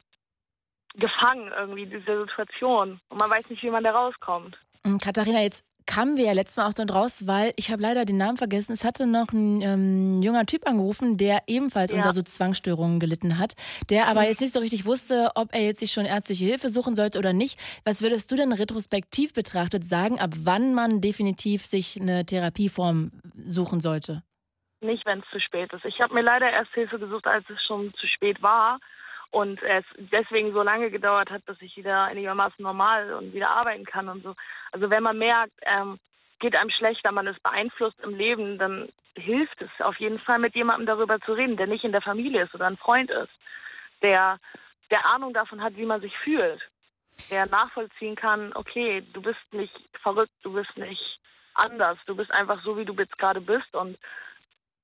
[0.93, 4.58] gefangen irgendwie in dieser Situation und man weiß nicht, wie man da rauskommt.
[4.84, 8.06] Mm, Katharina, jetzt kamen wir ja letztes Mal auch dann raus, weil ich habe leider
[8.06, 8.74] den Namen vergessen.
[8.74, 11.98] Es hatte noch ein ähm, junger Typ angerufen, der ebenfalls Ja.
[11.98, 13.54] unter so Zwangsstörungen gelitten hat,
[13.90, 14.28] der aber Mhm.
[14.28, 17.34] jetzt nicht so richtig wusste, ob er jetzt sich schon ärztliche Hilfe suchen sollte oder
[17.34, 17.60] nicht.
[17.86, 23.12] Was würdest du denn retrospektiv betrachtet sagen, ab wann man definitiv sich eine Therapieform
[23.46, 24.24] suchen sollte?
[24.82, 25.86] Nicht, wenn es zu spät ist.
[25.86, 28.80] Ich habe mir leider erst Hilfe gesucht, als es schon zu spät war
[29.32, 33.86] und es deswegen so lange gedauert hat, dass ich wieder einigermaßen normal und wieder arbeiten
[33.86, 34.36] kann und so.
[34.72, 36.00] Also wenn man merkt, ähm,
[36.39, 40.56] geht einem schlechter, man ist beeinflusst im Leben, dann hilft es auf jeden Fall mit
[40.56, 43.32] jemandem darüber zu reden, der nicht in der Familie ist oder ein Freund ist,
[44.04, 44.39] der
[44.92, 46.62] der Ahnung davon hat, wie man sich fühlt,
[47.32, 51.20] der nachvollziehen kann, okay, du bist nicht verrückt, du bist nicht
[51.54, 53.97] anders, du bist einfach so, wie du jetzt gerade bist und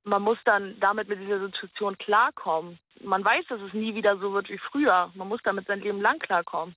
[0.03, 2.79] man muss dann damit mit dieser Situation klarkommen.
[3.01, 5.11] Man weiß, dass es nie wieder so wird wie früher.
[5.15, 6.75] Man muss damit sein Leben lang klarkommen.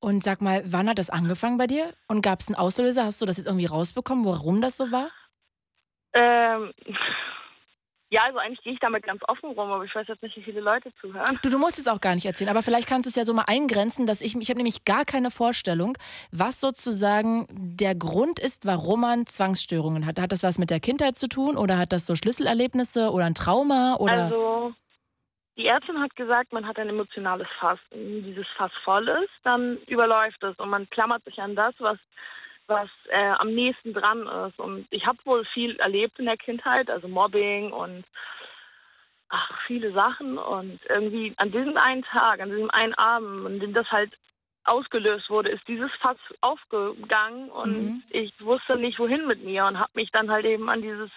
[0.00, 1.94] Und sag mal, wann hat das angefangen bei dir?
[2.08, 3.04] Und gab es einen Auslöser?
[3.04, 5.10] Hast du das jetzt irgendwie rausbekommen, warum das so war?
[6.14, 6.72] Ähm,
[8.12, 10.42] ja, also eigentlich gehe ich damit ganz offen rum, aber ich weiß jetzt nicht, wie
[10.42, 11.38] viele Leute zuhören.
[11.42, 13.32] Du, du musst es auch gar nicht erzählen, aber vielleicht kannst du es ja so
[13.32, 15.96] mal eingrenzen, dass ich, ich habe nämlich gar keine Vorstellung,
[16.30, 20.20] was sozusagen der Grund ist, warum man Zwangsstörungen hat.
[20.20, 23.34] Hat das was mit der Kindheit zu tun oder hat das so Schlüsselerlebnisse oder ein
[23.34, 24.24] Trauma oder?
[24.24, 24.74] Also
[25.56, 27.78] die Ärztin hat gesagt, man hat ein emotionales Fass.
[27.88, 31.98] Wenn dieses Fass voll ist, dann überläuft es und man klammert sich an das, was
[32.66, 34.58] was äh, am nächsten dran ist.
[34.58, 38.04] Und ich habe wohl viel erlebt in der Kindheit, also Mobbing und
[39.28, 40.38] ach, viele Sachen.
[40.38, 44.12] Und irgendwie an diesem einen Tag, an diesem einen Abend, an dem das halt
[44.64, 48.02] ausgelöst wurde, ist dieses Fass aufgegangen und mhm.
[48.10, 51.10] ich wusste nicht, wohin mit mir und habe mich dann halt eben an dieses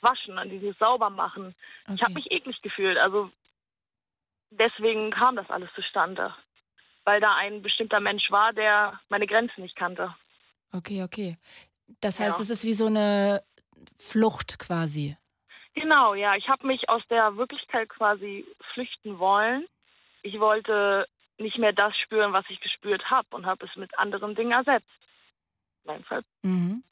[0.00, 1.54] Waschen, an dieses Saubermachen.
[1.84, 1.94] Okay.
[1.94, 2.96] Ich habe mich eklig gefühlt.
[2.96, 3.30] Also
[4.50, 6.34] deswegen kam das alles zustande.
[7.04, 10.14] Weil da ein bestimmter Mensch war, der meine Grenzen nicht kannte.
[10.76, 11.36] Okay, okay.
[12.00, 12.42] Das heißt, ja.
[12.42, 13.42] es ist wie so eine
[13.98, 15.16] Flucht quasi.
[15.74, 16.34] Genau, ja.
[16.36, 19.66] Ich habe mich aus der Wirklichkeit quasi flüchten wollen.
[20.22, 21.06] Ich wollte
[21.38, 24.88] nicht mehr das spüren, was ich gespürt habe und habe es mit anderen Dingen ersetzt.
[25.84, 26.22] Mein Fall.
[26.42, 26.82] Mhm.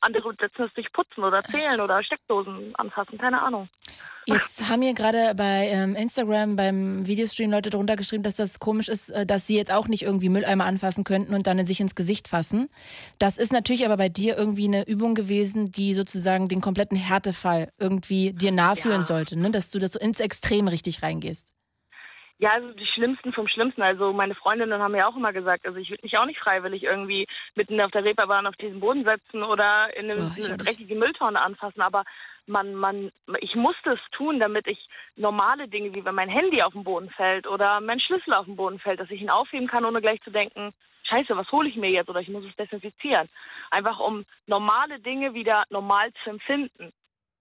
[0.00, 3.68] Andere setzen es sich putzen oder zählen oder Steckdosen anfassen, keine Ahnung.
[4.26, 8.88] Jetzt haben hier gerade bei ähm, Instagram beim Videostream Leute drunter geschrieben, dass das komisch
[8.88, 11.94] ist, äh, dass sie jetzt auch nicht irgendwie Mülleimer anfassen könnten und dann sich ins
[11.94, 12.68] Gesicht fassen.
[13.18, 17.72] Das ist natürlich aber bei dir irgendwie eine Übung gewesen, die sozusagen den kompletten Härtefall
[17.78, 19.06] irgendwie dir nachführen ja.
[19.06, 19.50] sollte, ne?
[19.50, 21.48] dass du das ins Extrem richtig reingehst.
[22.40, 23.82] Ja, also die Schlimmsten vom Schlimmsten.
[23.82, 26.84] Also meine Freundinnen haben ja auch immer gesagt, also ich würde mich auch nicht freiwillig
[26.84, 30.94] irgendwie mitten auf der Reeperbahn auf diesen Boden setzen oder in eine, oh, eine dreckige
[30.94, 31.80] Mülltonne anfassen.
[31.80, 32.04] Aber
[32.46, 33.10] man, man,
[33.40, 34.78] ich musste es tun, damit ich
[35.16, 38.56] normale Dinge, wie wenn mein Handy auf den Boden fällt oder mein Schlüssel auf den
[38.56, 40.72] Boden fällt, dass ich ihn aufheben kann, ohne gleich zu denken,
[41.08, 43.28] Scheiße, was hole ich mir jetzt oder ich muss es desinfizieren.
[43.70, 46.92] Einfach um normale Dinge wieder normal zu empfinden.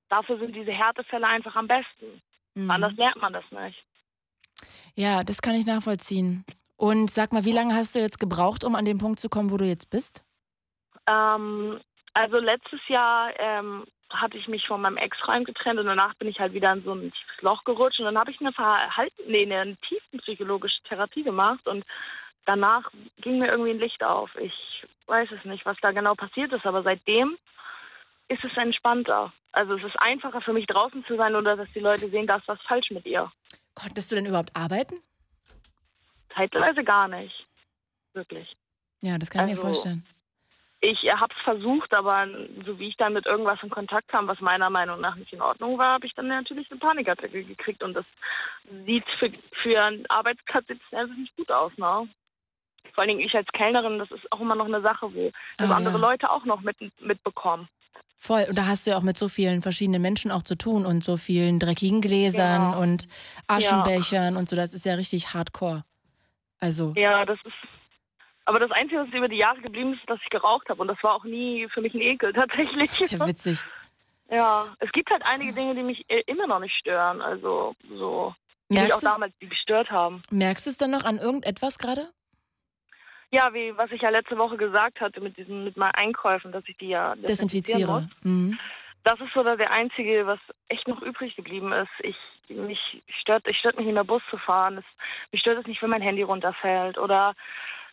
[0.10, 2.22] Dafür sind diese Härtefälle einfach am besten.
[2.56, 2.72] Mhm.
[2.72, 3.84] Anders lernt man das nicht.
[4.98, 6.44] Ja, das kann ich nachvollziehen.
[6.76, 9.52] Und sag mal, wie lange hast du jetzt gebraucht, um an den Punkt zu kommen,
[9.52, 10.24] wo du jetzt bist?
[11.08, 11.80] Ähm,
[12.14, 16.40] also letztes Jahr ähm, hatte ich mich von meinem Ex-Freund getrennt und danach bin ich
[16.40, 19.44] halt wieder in so ein tiefes Loch gerutscht und dann habe ich eine Verhalten, nee,
[19.44, 21.86] eine tiefenpsychologische Therapie gemacht und
[22.46, 22.90] danach
[23.22, 24.32] ging mir irgendwie ein Licht auf.
[24.36, 27.38] Ich weiß es nicht, was da genau passiert ist, aber seitdem
[28.30, 29.32] ist es entspannter.
[29.52, 32.38] Also es ist einfacher für mich draußen zu sein oder dass die Leute sehen, da
[32.38, 33.32] ist was falsch mit ihr.
[33.78, 34.96] Konntest du denn überhaupt arbeiten?
[36.34, 37.46] Zeitweise gar nicht.
[38.14, 38.52] Wirklich.
[39.02, 40.06] Ja, das kann ich also, mir vorstellen.
[40.82, 42.28] Ich habe es versucht, aber
[42.66, 45.42] so wie ich dann mit irgendwas in Kontakt kam, was meiner Meinung nach nicht in
[45.42, 47.84] Ordnung war, habe ich dann natürlich eine Panikattacke gekriegt.
[47.84, 48.06] Und das
[48.86, 49.32] sieht für,
[49.62, 52.08] für einen Arbeitsplatz jetzt also nicht gut aus, ne?
[52.94, 55.70] Vor allen Dingen ich als Kellnerin, das ist auch immer noch eine Sache, wo das
[55.70, 56.00] oh, andere ja.
[56.00, 57.68] Leute auch noch mit, mitbekommen.
[58.20, 58.46] Voll.
[58.50, 61.04] Und da hast du ja auch mit so vielen verschiedenen Menschen auch zu tun und
[61.04, 62.82] so vielen dreckigen Gläsern genau.
[62.82, 63.08] und
[63.48, 64.40] Aschenbechern ja.
[64.40, 64.56] und so.
[64.56, 65.84] Das ist ja richtig hardcore.
[66.60, 66.94] Also.
[66.98, 67.56] Ja, das ist.
[68.46, 70.82] Aber das Einzige, was über die Jahre geblieben ist, ist, dass ich geraucht habe.
[70.82, 72.90] Und das war auch nie für mich ein Ekel, tatsächlich.
[72.92, 73.60] Das ist ja witzig.
[74.30, 77.22] Ja, es gibt halt einige Dinge, die mich äh, immer noch nicht stören.
[77.22, 78.34] Also so,
[78.70, 80.22] die mich auch damals gestört haben.
[80.32, 82.10] Merkst du es dann noch an irgendetwas gerade?
[83.34, 86.64] Ja, wie was ich ja letzte Woche gesagt hatte mit diesen mit meinen Einkäufen, dass
[86.68, 88.08] ich die ja desinfiziere.
[88.24, 88.58] Mhm.
[89.04, 90.40] Das ist so der einzige, was
[90.70, 91.90] echt noch übrig geblieben ist.
[92.00, 92.18] Ich
[92.50, 94.78] mich stört, ich stört mich nicht mehr Bus zu fahren.
[94.78, 94.86] Es,
[95.32, 97.34] mich stört es nicht, wenn mein Handy runterfällt oder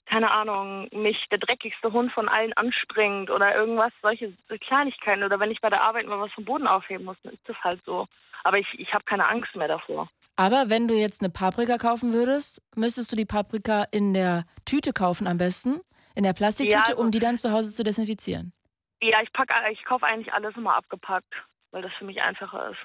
[0.06, 5.50] keine Ahnung, mich der dreckigste Hund von allen anspringt oder irgendwas, solche Kleinigkeiten oder wenn
[5.50, 8.06] ich bei der Arbeit mal was vom Boden aufheben muss, dann ist das halt so.
[8.42, 10.08] Aber ich, ich habe keine Angst mehr davor.
[10.36, 14.92] Aber wenn du jetzt eine Paprika kaufen würdest, müsstest du die Paprika in der Tüte
[14.92, 15.80] kaufen am besten,
[16.14, 18.52] in der Plastiktüte, ja, also, um die dann zu Hause zu desinfizieren.
[19.00, 21.32] Ja, ich pack, ich kaufe eigentlich alles immer abgepackt,
[21.70, 22.78] weil das für mich einfacher ist.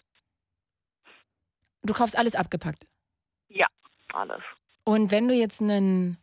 [1.82, 2.86] Du kaufst alles abgepackt?
[3.48, 3.68] Ja,
[4.14, 4.44] alles.
[4.84, 6.18] Und wenn du jetzt einen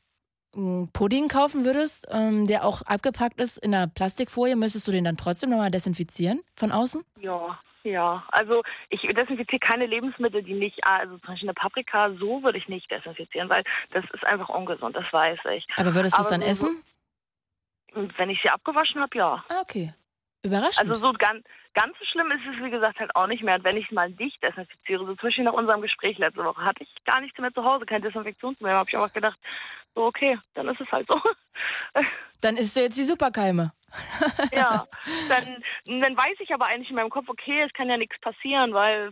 [0.93, 5.17] Pudding kaufen würdest, ähm, der auch abgepackt ist in einer Plastikfolie, müsstest du den dann
[5.17, 7.03] trotzdem nochmal desinfizieren von außen?
[7.21, 7.59] Ja,
[7.91, 12.59] ja, also ich desinfiziere keine Lebensmittel, die nicht, also zum Beispiel eine Paprika, so würde
[12.59, 15.67] ich nicht desinfizieren, weil das ist einfach ungesund, das weiß ich.
[15.77, 16.85] Aber würdest du es dann so, essen?
[18.17, 19.45] Wenn ich sie abgewaschen habe, ja.
[19.49, 19.95] Ah, okay.
[20.47, 20.89] Überraschend.
[20.89, 21.45] Also so ganz,
[21.75, 23.57] ganz so schlimm ist es, wie gesagt, halt auch nicht mehr.
[23.57, 26.83] Und wenn ich es mal nicht desinfiziere, so zwischen nach unserem Gespräch letzte Woche, hatte
[26.83, 28.73] ich gar nichts mehr zu Hause, kein Desinfektionsmittel.
[28.73, 29.39] Da habe ich einfach gedacht,
[29.95, 31.21] so okay, dann ist es halt so.
[32.43, 33.73] Dann isst du jetzt die Superkeime.
[34.53, 34.87] ja,
[35.31, 38.75] dann, dann weiß ich aber eigentlich in meinem Kopf, okay, es kann ja nichts passieren,
[38.75, 39.11] weil,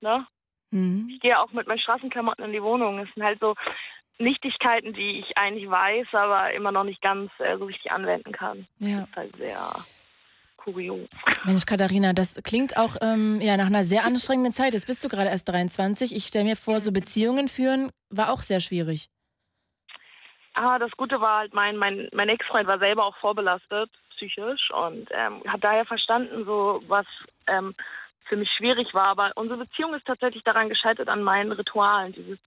[0.00, 0.26] ne?
[0.72, 1.08] Mhm.
[1.08, 2.98] Ich gehe auch mit meinen Straßenklamotten in die Wohnung.
[2.98, 3.54] Es sind halt so
[4.18, 8.66] Nichtigkeiten, die ich eigentlich weiß, aber immer noch nicht ganz äh, so richtig anwenden kann.
[8.78, 9.00] Ja.
[9.00, 9.74] Das ist halt sehr
[10.66, 11.08] kurios.
[11.44, 14.74] Mensch, Katharina, das klingt auch ähm, ja, nach einer sehr anstrengenden Zeit.
[14.74, 16.14] Jetzt bist du gerade erst 23.
[16.14, 19.08] Ich stelle mir vor, so Beziehungen führen war auch sehr schwierig.
[20.54, 25.08] Ah, das Gute war halt, mein, mein, mein Ex-Freund war selber auch vorbelastet, psychisch, und
[25.12, 27.06] ähm, hat daher verstanden, so was
[27.46, 27.74] ähm,
[28.28, 29.06] für mich schwierig war.
[29.06, 32.12] Aber unsere Beziehung ist tatsächlich daran gescheitert an meinen Ritualen.
[32.12, 32.38] Dieses,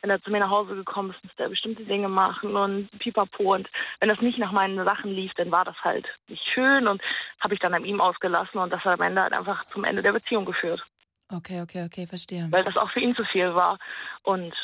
[0.00, 3.54] wenn er zu mir nach Hause gekommen ist, musste er bestimmte Dinge machen und pipapo.
[3.54, 3.68] Und
[4.00, 7.02] wenn das nicht nach meinen Sachen lief, dann war das halt nicht schön und
[7.40, 10.02] habe ich dann an ihm ausgelassen und das hat am Ende halt einfach zum Ende
[10.02, 10.84] der Beziehung geführt.
[11.32, 12.48] Okay, okay, okay, verstehe.
[12.50, 13.78] Weil das auch für ihn zu viel war.
[14.22, 14.54] Und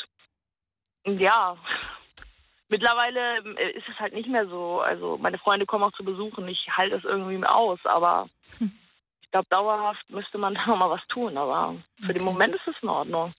[1.05, 1.57] ja,
[2.69, 3.39] mittlerweile
[3.71, 4.79] ist es halt nicht mehr so.
[4.79, 6.47] Also meine Freunde kommen auch zu besuchen.
[6.47, 8.29] Ich halte es irgendwie aus, aber
[8.59, 8.71] hm.
[9.33, 11.37] Ich glaube, dauerhaft müsste man da nochmal was tun.
[11.37, 12.13] Aber für okay.
[12.13, 13.33] den Moment ist es in Ordnung.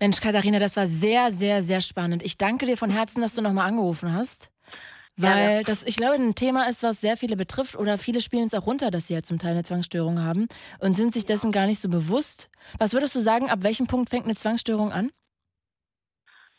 [0.00, 2.22] Mensch, Katharina, das war sehr, sehr, sehr spannend.
[2.22, 4.50] Ich danke dir von Herzen, dass du nochmal angerufen hast.
[5.18, 8.54] Weil das, ich glaube, ein Thema ist, was sehr viele betrifft oder viele spielen es
[8.54, 10.46] auch runter, dass sie ja zum Teil eine Zwangsstörung haben
[10.78, 12.50] und sind sich dessen gar nicht so bewusst.
[12.78, 15.10] Was würdest du sagen, ab welchem Punkt fängt eine Zwangsstörung an?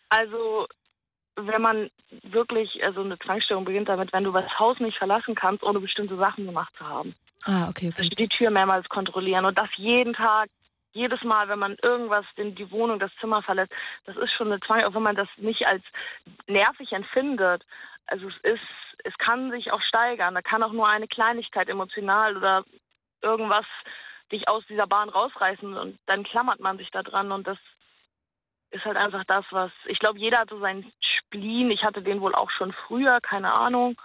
[0.10, 0.68] Also,
[1.38, 1.90] wenn man
[2.24, 6.18] wirklich, also eine Zwangsstörung beginnt damit, wenn du das Haus nicht verlassen kannst, ohne bestimmte
[6.18, 7.16] Sachen gemacht zu haben.
[7.46, 8.04] Ah, okay, okay.
[8.04, 10.50] Also die Tür mehrmals kontrollieren und das jeden Tag,
[10.94, 13.72] jedes Mal, wenn man irgendwas, in die Wohnung, das Zimmer verlässt,
[14.06, 15.84] das ist schon eine Zwang, auch wenn man das nicht als
[16.48, 17.64] nervig empfindet
[18.08, 18.62] also es ist,
[19.04, 20.34] es kann sich auch steigern.
[20.34, 22.64] Da kann auch nur eine Kleinigkeit emotional oder
[23.22, 23.66] irgendwas
[24.32, 27.58] dich aus dieser Bahn rausreißen und dann klammert man sich da dran und das
[28.72, 30.92] ist halt einfach das, was ich glaube, jeder hat so seinen
[31.28, 31.72] Spleen.
[31.72, 33.96] Ich hatte den wohl auch schon früher, keine Ahnung.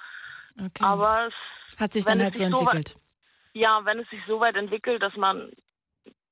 [0.58, 0.84] Okay.
[0.84, 2.88] Aber es hat sich dann halt so entwickelt.
[2.88, 3.02] So weit,
[3.54, 5.50] ja, wenn es sich so weit entwickelt, dass man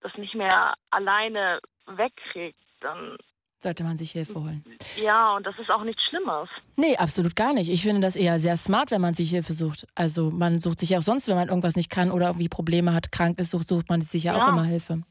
[0.01, 3.17] das nicht mehr alleine wegkriegt, dann
[3.63, 4.65] sollte man sich Hilfe holen.
[4.97, 6.49] Ja, und das ist auch nichts Schlimmes.
[6.77, 7.71] Nee, absolut gar nicht.
[7.71, 9.87] Ich finde das eher sehr smart, wenn man sich Hilfe sucht.
[9.95, 13.13] Also man sucht sich auch sonst, wenn man irgendwas nicht kann oder irgendwie Probleme hat,
[13.13, 14.45] krank ist, sucht, sucht man sich ja, ja.
[14.45, 15.03] auch immer Hilfe.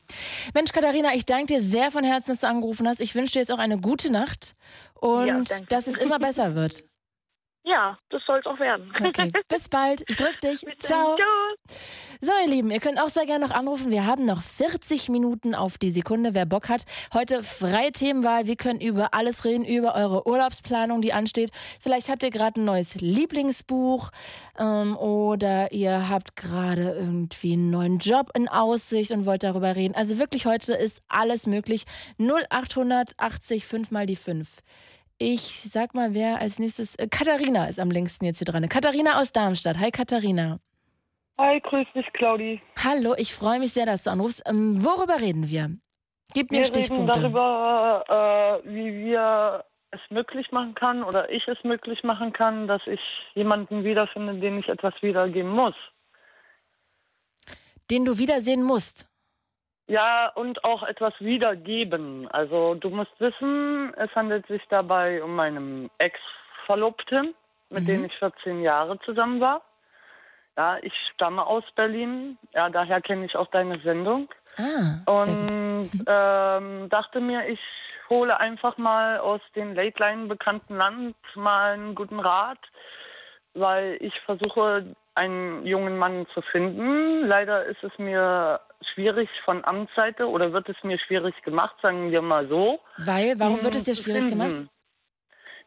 [0.53, 2.99] Mensch, Katharina, ich danke dir sehr von Herzen, dass du angerufen hast.
[2.99, 4.55] Ich wünsche dir jetzt auch eine gute Nacht
[4.95, 6.83] und ja, dass es immer besser wird.
[7.65, 8.91] Ja, das soll es auch werden.
[8.99, 10.03] Okay, bis bald.
[10.07, 10.65] Ich drück dich.
[10.79, 11.17] Ciao.
[12.21, 13.91] So, ihr Lieben, ihr könnt auch sehr gerne noch anrufen.
[13.91, 16.83] Wir haben noch 40 Minuten auf die Sekunde, wer Bock hat.
[17.13, 18.45] Heute freie Themenwahl.
[18.45, 21.49] Wir können über alles reden, über eure Urlaubsplanung, die ansteht.
[21.79, 24.09] Vielleicht habt ihr gerade ein neues Lieblingsbuch
[24.57, 29.95] ähm, oder ihr habt gerade irgendwie einen neuen Job in Aussicht und wollt darüber reden.
[29.95, 31.85] Also wirklich, heute ist alles möglich.
[32.17, 34.57] 0880 5 mal die 5.
[35.19, 36.95] Ich sag mal, wer als nächstes.
[36.97, 38.67] Äh, Katharina ist am längsten jetzt hier dran.
[38.67, 39.79] Katharina aus Darmstadt.
[39.79, 40.59] Hi, Katharina.
[41.39, 42.61] Hi, grüß dich, Claudi.
[42.83, 44.43] Hallo, ich freue mich sehr, dass du anrufst.
[44.45, 45.69] Ähm, worüber reden wir?
[46.33, 47.17] Gib mir wir Stichpunkte.
[47.17, 52.67] reden darüber, äh, wie wir es möglich machen kann oder ich es möglich machen kann,
[52.67, 52.99] dass ich
[53.35, 55.75] jemanden wiederfinde, den ich etwas wiedergeben muss.
[57.89, 59.07] Den du wiedersehen musst?
[59.87, 62.27] Ja, und auch etwas wiedergeben.
[62.27, 67.33] Also du musst wissen, es handelt sich dabei um meinen Ex-Verlobten,
[67.69, 67.87] mit mhm.
[67.87, 69.63] dem ich 14 Jahre zusammen war.
[70.59, 72.37] Ja, ich stamme aus Berlin.
[72.53, 74.27] Ja, daher kenne ich auch deine Sendung.
[74.57, 77.61] Ah, und ähm, dachte mir, ich
[78.09, 82.59] hole einfach mal aus dem Late-Line bekannten Land mal einen guten Rat,
[83.53, 87.25] weil ich versuche, einen jungen Mann zu finden.
[87.25, 88.59] Leider ist es mir
[88.93, 92.81] schwierig von Amtsseite oder wird es mir schwierig gemacht, sagen wir mal so.
[92.97, 94.39] Weil, warum wird es dir schwierig finden.
[94.39, 94.69] gemacht?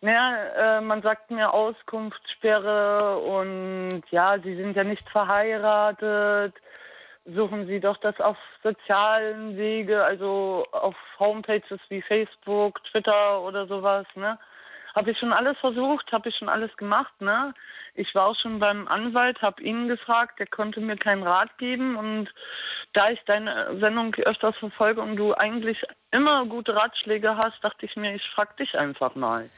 [0.05, 6.55] Naja, äh, man sagt mir Auskunftssperre und ja, Sie sind ja nicht verheiratet.
[7.25, 14.05] Suchen Sie doch das auf sozialen Wege, also auf Homepages wie Facebook, Twitter oder sowas,
[14.17, 14.41] ne?
[14.97, 17.55] Habe ich schon alles versucht, habe ich schon alles gemacht, ne?
[17.95, 21.95] Ich war auch schon beim Anwalt, habe ihn gefragt, der konnte mir keinen Rat geben
[21.95, 22.29] und
[22.93, 25.81] da ich deine Sendung öfters verfolge und du eigentlich
[26.11, 29.49] immer gute Ratschläge hast, dachte ich mir, ich frag dich einfach mal.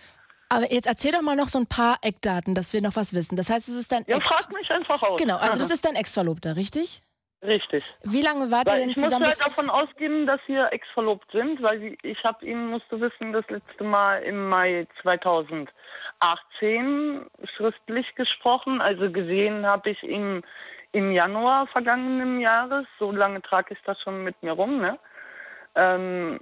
[0.55, 3.36] Aber jetzt erzähl doch mal noch so ein paar Eckdaten, dass wir noch was wissen.
[3.36, 5.20] Das heißt, es ist dein Ja, Ex frag mich einfach aus.
[5.20, 7.02] Genau, also das ist dein Ex-Verlobter, richtig?
[7.43, 7.85] Richtig.
[8.02, 9.24] Wie lange wart ihr denn ich zusammen?
[9.24, 12.98] Ich muss halt davon ausgehen, dass wir ex-verlobt sind, weil ich habe ihn, musst du
[13.01, 17.26] wissen, das letzte Mal im Mai 2018
[17.56, 18.81] schriftlich gesprochen.
[18.81, 20.43] Also gesehen habe ich ihn
[20.93, 24.98] im Januar vergangenen Jahres, so lange trage ich das schon mit mir rum, ne?
[25.74, 26.40] Ähm,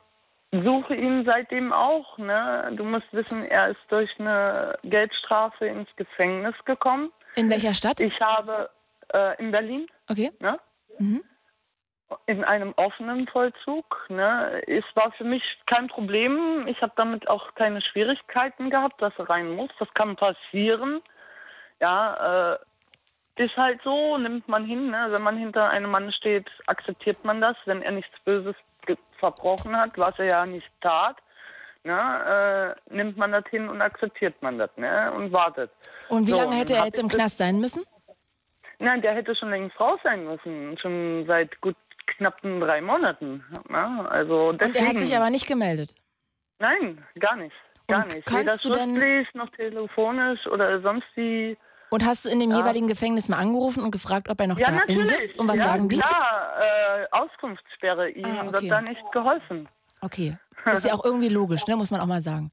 [0.53, 2.71] suche ihn seitdem auch, ne?
[2.77, 7.11] Du musst wissen, er ist durch eine Geldstrafe ins Gefängnis gekommen.
[7.37, 8.01] In welcher Stadt?
[8.01, 8.69] Ich habe
[9.13, 9.87] äh, in Berlin.
[10.11, 10.31] Okay.
[10.41, 10.59] Ne?
[10.99, 11.25] Mhm.
[12.27, 14.07] In einem offenen Vollzug.
[14.11, 14.63] Ne?
[14.67, 16.67] Es war für mich kein Problem.
[16.67, 19.71] Ich habe damit auch keine Schwierigkeiten gehabt, dass er rein muss.
[19.79, 21.01] Das kann passieren.
[21.81, 22.59] Ja, äh,
[23.37, 24.91] ist halt so, nimmt man hin.
[24.91, 25.07] Ne?
[25.09, 27.57] Wenn man hinter einem Mann steht, akzeptiert man das.
[27.65, 28.55] Wenn er nichts Böses
[29.19, 31.17] verbrochen hat, was er ja nicht tat,
[31.85, 32.77] ne?
[32.91, 35.13] äh, nimmt man das hin und akzeptiert man das ne?
[35.13, 35.71] und wartet.
[36.09, 37.85] Und wie so, lange hätte er jetzt im Knast sein müssen?
[38.79, 40.77] Nein, der hätte schon längst raus sein müssen.
[40.79, 41.77] Schon seit gut
[42.07, 43.45] knappen drei Monaten.
[43.69, 44.11] Ne?
[44.11, 44.71] Also deswegen.
[44.71, 45.95] Und er hat sich aber nicht gemeldet.
[46.59, 47.55] Nein, gar nicht.
[47.87, 48.27] Gar Und nicht.
[48.27, 51.57] kannst Weder schriftlich noch telefonisch oder sonst wie.
[51.93, 52.59] Und hast du in dem Ja.
[52.59, 55.09] jeweiligen Gefängnis mal angerufen und gefragt, ob er noch Ja, da natürlich.
[55.11, 55.39] sitzt?
[55.39, 55.99] Und was ja, sagen die?
[55.99, 58.09] Klar, äh, Auskunftssperre.
[58.11, 58.53] Ihm Ah, okay.
[58.53, 59.69] wird da nicht geholfen.
[60.01, 60.39] Okay.
[60.67, 61.77] Ist ja auch irgendwie logisch, ne?
[61.77, 62.51] muss man auch mal sagen.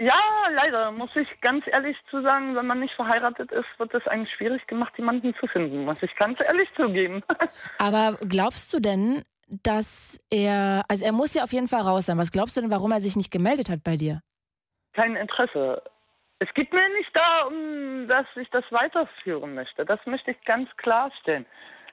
[0.00, 0.12] Ja,
[0.54, 4.26] leider, muss ich ganz ehrlich zu sagen, wenn man nicht verheiratet ist, wird es einem
[4.26, 7.22] schwierig gemacht, jemanden zu finden, muss ich ganz ehrlich zugeben.
[7.78, 12.18] Aber glaubst du denn, dass er, also er muss ja auf jeden Fall raus sein.
[12.18, 14.20] Was glaubst du denn, warum er sich nicht gemeldet hat bei dir?
[14.92, 15.82] Kein Interesse.
[16.40, 19.84] Es geht mir nicht darum, dass ich das weiterführen möchte.
[19.84, 21.46] Das möchte ich ganz klarstellen.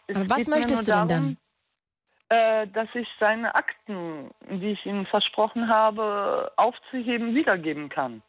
[0.08, 1.38] Es Aber was möchtest du denn darum,
[2.30, 8.24] Äh, dass ich seine Akten, die ich ihm versprochen habe, aufzuheben, wiedergeben kann.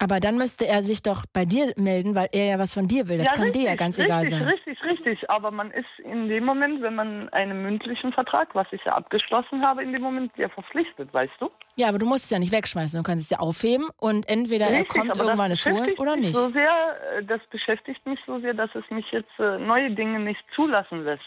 [0.00, 3.08] Aber dann müsste er sich doch bei dir melden, weil er ja was von dir
[3.08, 3.18] will.
[3.18, 4.42] Das ja, kann richtig, dir ja ganz richtig, egal sein.
[4.42, 5.30] Richtig, richtig.
[5.30, 9.66] Aber man ist in dem Moment, wenn man einen mündlichen Vertrag, was ich ja abgeschlossen
[9.66, 11.50] habe, in dem Moment ja verpflichtet, weißt du?
[11.74, 12.98] Ja, aber du musst es ja nicht wegschmeißen.
[12.98, 16.16] Du kannst es ja aufheben und entweder er Richtig, kommt aber irgendwann holen beschäftigt oder
[16.16, 16.34] nicht.
[16.34, 20.20] So sehr, äh, das beschäftigt mich so sehr, dass es mich jetzt äh, neue Dinge
[20.20, 21.24] nicht zulassen lässt.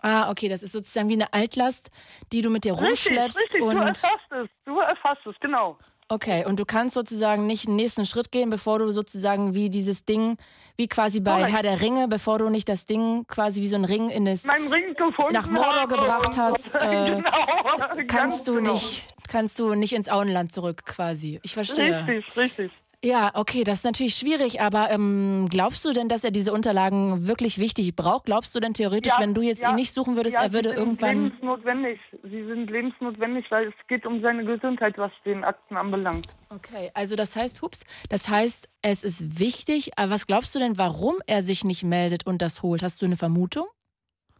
[0.00, 1.90] Ah, okay, das ist sozusagen wie eine Altlast,
[2.30, 5.78] die du mit dir Richtig, rumschleppst richtig, du und erfasst es, du erfasst es, genau.
[6.08, 10.04] Okay, und du kannst sozusagen nicht einen nächsten Schritt gehen, bevor du sozusagen wie dieses
[10.04, 10.36] Ding,
[10.76, 11.54] wie quasi bei Korrekt.
[11.54, 14.42] Herr der Ringe, bevor du nicht das Ding quasi wie so ein Ring in das
[14.44, 14.96] Ring
[15.30, 18.72] nach Mordor gebracht hast, äh, genau, kannst du genau.
[18.72, 21.40] nicht kannst du nicht ins Auenland zurück quasi.
[21.42, 22.06] Ich verstehe.
[22.06, 22.72] Richtig, richtig.
[23.04, 27.28] Ja, okay, das ist natürlich schwierig, aber ähm, glaubst du denn, dass er diese Unterlagen
[27.28, 28.24] wirklich wichtig braucht?
[28.24, 30.54] Glaubst du denn theoretisch, Ja, wenn du jetzt ja, ihn nicht suchen würdest, ja, er
[30.54, 31.24] würde sie sind irgendwann.
[31.24, 32.00] lebensnotwendig.
[32.22, 36.26] Sie sind lebensnotwendig, weil es geht um seine Gesundheit, was den Akten anbelangt.
[36.48, 40.78] Okay, also das heißt, hups, das heißt, es ist wichtig, aber was glaubst du denn,
[40.78, 42.82] warum er sich nicht meldet und das holt?
[42.82, 43.66] Hast du eine Vermutung?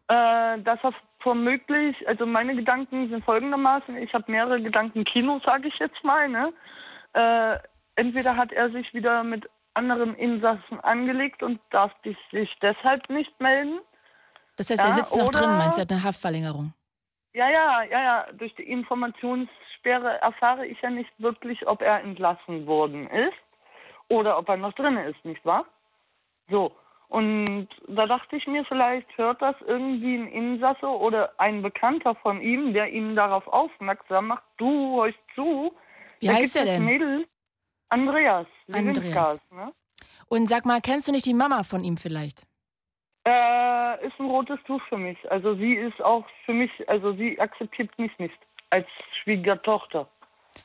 [0.09, 5.69] Äh, das war womöglich, also meine Gedanken sind folgendermaßen, ich habe mehrere Gedanken Kino, sage
[5.69, 6.53] ich jetzt mal, ne?
[7.13, 7.59] Äh,
[7.97, 13.81] entweder hat er sich wieder mit anderen Insassen angelegt und darf sich deshalb nicht melden.
[14.57, 16.73] Das heißt, er Ja, sitzt noch drin, meinst du, er hat eine Haftverlängerung?
[17.33, 18.27] Ja, ja, ja, ja.
[18.35, 23.35] Durch die Informationssperre erfahre ich ja nicht wirklich, ob er entlassen worden ist
[24.09, 25.67] oder ob er noch drin ist, nicht wahr?
[26.49, 26.73] So.
[27.09, 32.41] Und da dachte ich mir, vielleicht hört das irgendwie ein Insasse oder ein Bekannter von
[32.41, 35.73] ihm, der ihn darauf aufmerksam macht, du hörst zu.
[36.21, 36.85] Wie heißt er denn?
[36.85, 37.27] Mädel.
[37.95, 38.47] Andreas.
[38.73, 39.41] Andreas.
[39.51, 39.73] Ne?
[40.29, 42.43] Und sag mal, kennst du nicht die Mama von ihm vielleicht?
[43.27, 45.19] Äh, ist ein rotes Tuch für mich.
[45.31, 48.39] Also sie ist auch für mich, also sie akzeptiert mich nicht
[48.71, 48.87] als
[49.23, 50.09] Schwiegertochter.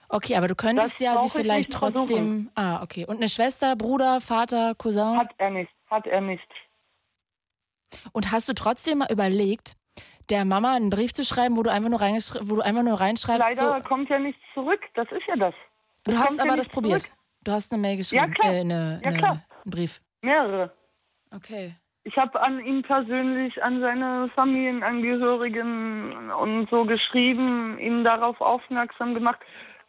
[0.10, 2.52] Okay, aber du könntest Das ja sie ich vielleicht trotzdem.
[2.56, 3.06] Ah, okay.
[3.06, 5.18] Und eine Schwester, Bruder, Vater, Cousin?
[5.18, 6.48] Hat er nicht, hat er nicht.
[8.12, 9.74] Und hast du trotzdem mal überlegt,
[10.30, 13.40] der Mama einen Brief zu schreiben, wo du einfach nur, du einfach nur reinschreibst?
[13.40, 15.56] Leider so, kommt ja nichts zurück, das ist ja das.
[16.04, 17.04] du Es hast kommt ja aber das probiert.
[17.04, 17.19] zurück.
[17.44, 18.34] Du hast eine Mail geschrieben.
[18.34, 18.54] klar.
[18.54, 19.32] Äh, eine, Ja, eine, klar.
[19.32, 20.02] einen Brief.
[20.22, 20.72] Mehrere.
[21.32, 21.76] Okay.
[22.04, 29.40] Ich habe an ihn persönlich, an seine Familienangehörigen und so geschrieben, ihn darauf aufmerksam gemacht,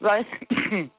[0.01, 0.27] weil,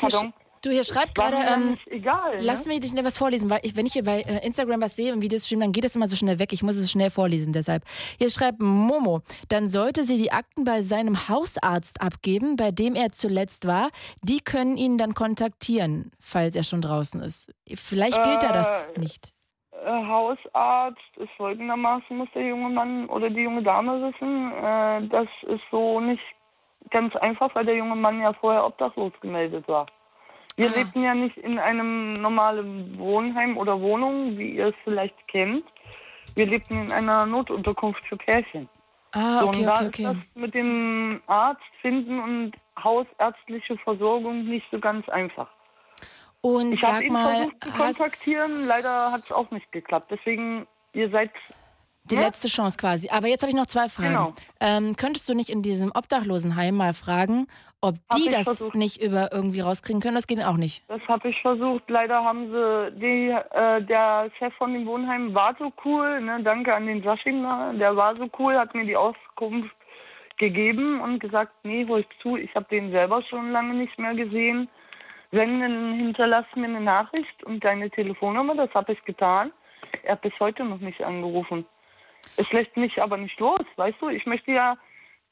[0.00, 0.32] pardon,
[0.62, 2.38] du, hier schreibt gerade, ähm, egal.
[2.40, 2.72] lass ne?
[2.72, 5.12] mich dich schnell was vorlesen, weil ich, wenn ich hier bei äh, Instagram was sehe
[5.12, 6.52] im Videostream, dann geht es immer so schnell weg.
[6.52, 7.84] Ich muss es schnell vorlesen, deshalb.
[8.18, 13.12] Hier schreibt Momo, dann sollte sie die Akten bei seinem Hausarzt abgeben, bei dem er
[13.12, 13.90] zuletzt war.
[14.22, 17.52] Die können ihn dann kontaktieren, falls er schon draußen ist.
[17.74, 19.32] Vielleicht gilt da das Äh, nicht.
[19.84, 24.52] äh, Hausarzt ist folgendermaßen, muss der junge Mann oder die junge Dame wissen.
[24.52, 26.22] Äh, das ist so nicht
[26.90, 29.86] ganz einfach, weil der junge Mann ja vorher obdachlos gemeldet war.
[30.58, 30.74] Wir Ah.
[30.76, 35.64] lebten ja nicht in einem normalen Wohnheim oder Wohnung, wie ihr es vielleicht kennt.
[36.34, 38.68] Wir lebten in einer Notunterkunft für Pärchen.
[39.12, 40.02] Ah, So, okay, und da okay, ist okay.
[40.04, 42.52] das mit dem Arzt finden und
[42.82, 45.48] hausärztliche Versorgung nicht so ganz einfach.
[46.40, 50.10] Und Ich habe ihn mal, versucht zu kontaktieren, leider hat es auch nicht geklappt.
[50.10, 51.30] Deswegen, ihr seid.
[52.04, 52.22] die Ja?
[52.22, 53.08] letzte Chance quasi.
[53.10, 54.08] Aber jetzt habe ich noch zwei Fragen.
[54.08, 54.34] Genau.
[54.60, 57.46] Ähm, könntest du nicht in diesem Obdachlosenheim mal fragen,
[57.80, 58.74] ob Hab die das versucht.
[58.74, 60.16] nicht über irgendwie rauskriegen können?
[60.16, 60.82] Das geht auch nicht.
[60.88, 61.88] Das habe ich versucht.
[61.88, 66.42] Leider haben sie, die, äh, der Chef von dem Wohnheim war so cool, ne?
[66.42, 67.78] danke an den Sascha, ne?
[67.78, 69.74] der war so cool, hat mir die Auskunft
[70.38, 74.14] gegeben und gesagt, nee, hol ich zu, ich habe den selber schon lange nicht mehr
[74.14, 74.68] gesehen.
[75.30, 79.52] Wenn, dann hinterlass mir eine Nachricht und deine Telefonnummer, das habe ich getan.
[80.02, 81.66] Er hat bis heute noch nicht angerufen.
[82.36, 84.08] Es lässt mich aber nicht los, weißt du?
[84.08, 84.76] Ich möchte ja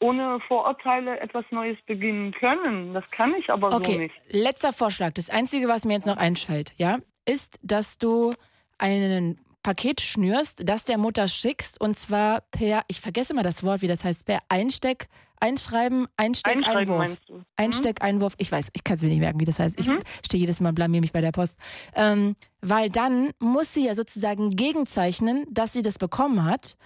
[0.00, 2.92] ohne Vorurteile etwas Neues beginnen können.
[2.94, 4.14] Das kann ich aber so Okay, nicht.
[4.30, 5.12] letzter Vorschlag.
[5.14, 8.34] Das Einzige, was mir jetzt noch einfällt, ja, ist, dass du
[8.78, 13.82] einen Paket schnürst, das der Mutter schickst und zwar per, ich vergesse mal das Wort,
[13.82, 15.08] wie das heißt, per Einsteck,
[15.40, 16.98] Einschreiben, Einsteck, Einschreiben Einwurf.
[16.98, 17.34] meinst du?
[17.34, 17.44] Mhm.
[17.56, 19.78] Einsteck, Einwurf, ich weiß, ich kann es mir nicht merken, wie das heißt.
[19.78, 19.86] Ich
[20.24, 21.58] stehe jedes Mal, blamier mich bei der Post.
[21.94, 26.76] Ähm, weil dann muss sie ja sozusagen gegenzeichnen, dass sie das bekommen hat.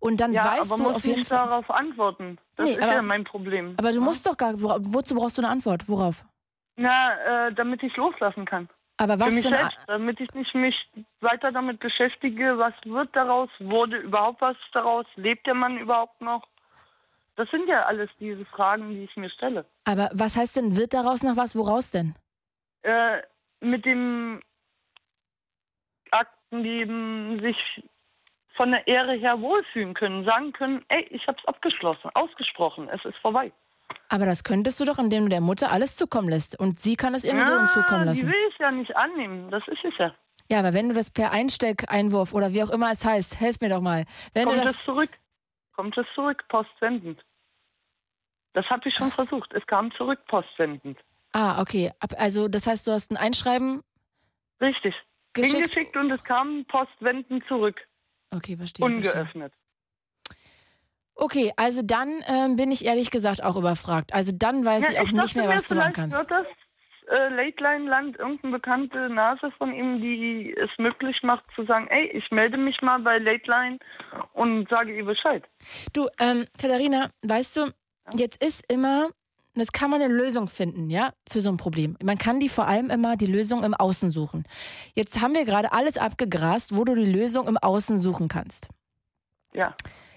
[0.00, 1.38] Und dann ja, weißt aber du muss auf jeden nicht Fall.
[1.48, 2.38] darauf antworten.
[2.56, 3.74] Das Nee, ist aber- ja mein Problem.
[3.78, 5.88] Aber du musst doch gar, wo, wozu brauchst du eine Antwort?
[5.88, 6.24] Worauf?
[6.76, 8.68] Na, äh, damit ich loslassen kann.
[9.00, 10.74] Aber was für mich für selbst, damit ich nicht mich
[11.20, 16.46] weiter damit beschäftige, was wird daraus, wurde überhaupt was daraus, lebt der Mann überhaupt noch?
[17.36, 19.64] Das sind ja alles diese Fragen, die ich mir stelle.
[19.84, 21.54] Aber was heißt denn, wird daraus noch was?
[21.56, 22.14] Woraus denn?
[22.82, 23.22] Äh,
[23.60, 24.40] mit dem
[26.10, 27.56] Aktenleben sich
[28.58, 33.16] von der Ehre her wohlfühlen können, sagen können, ey, ich hab's abgeschlossen, ausgesprochen, es ist
[33.18, 33.52] vorbei.
[34.10, 36.58] Aber das könntest du doch, indem du der Mutter alles zukommen lässt.
[36.58, 38.26] Und sie kann es ihrem Sohn Ja, zukommen Die lassen.
[38.26, 40.12] will ich ja nicht annehmen, das ist es ja.
[40.50, 43.60] Ja, aber wenn du das per Einsteck, Einwurf oder wie auch immer es heißt, helf
[43.60, 44.04] mir doch mal.
[44.34, 45.10] Wenn Kommt du das, es zurück?
[45.76, 47.20] Kommt es zurück, postwendend?
[48.54, 49.52] Das habe ich schon versucht.
[49.52, 50.98] Es kam zurück, postwendend.
[51.32, 51.92] Ah, okay.
[52.16, 53.82] Also das heißt, du hast ein Einschreiben
[54.60, 54.94] Richtig.
[55.34, 55.54] geschickt.
[55.56, 57.80] Hingeschickt und es kam postwendend zurück.
[58.30, 58.86] Okay, verstehe.
[58.86, 59.12] verstehe.
[59.12, 59.52] Ungeöffnet.
[61.14, 64.14] Okay, also dann ähm, bin ich ehrlich gesagt auch überfragt.
[64.14, 66.16] Also dann weiß Ja, ich auch ich nicht mehr, was du machen kannst.
[66.16, 66.46] wird das
[67.08, 71.88] äh, Late Line Land irgendeine bekannte Nase von ihm, die es möglich macht zu sagen,
[71.88, 73.78] ey, ich melde mich mal bei Late Line
[74.34, 75.42] und sage ihr Bescheid.
[75.92, 77.72] Du, ähm, Katharina, weißt du,
[78.14, 79.08] jetzt ist immer,
[79.58, 81.96] jetzt kann man eine Lösung finden, ja, für so ein Problem.
[82.02, 84.44] Man kann die vor allem immer die Lösung im Außen suchen.
[84.94, 88.68] Jetzt haben wir gerade alles abgegrast, wo du die Lösung im Außen suchen kannst.
[89.52, 89.74] Ja.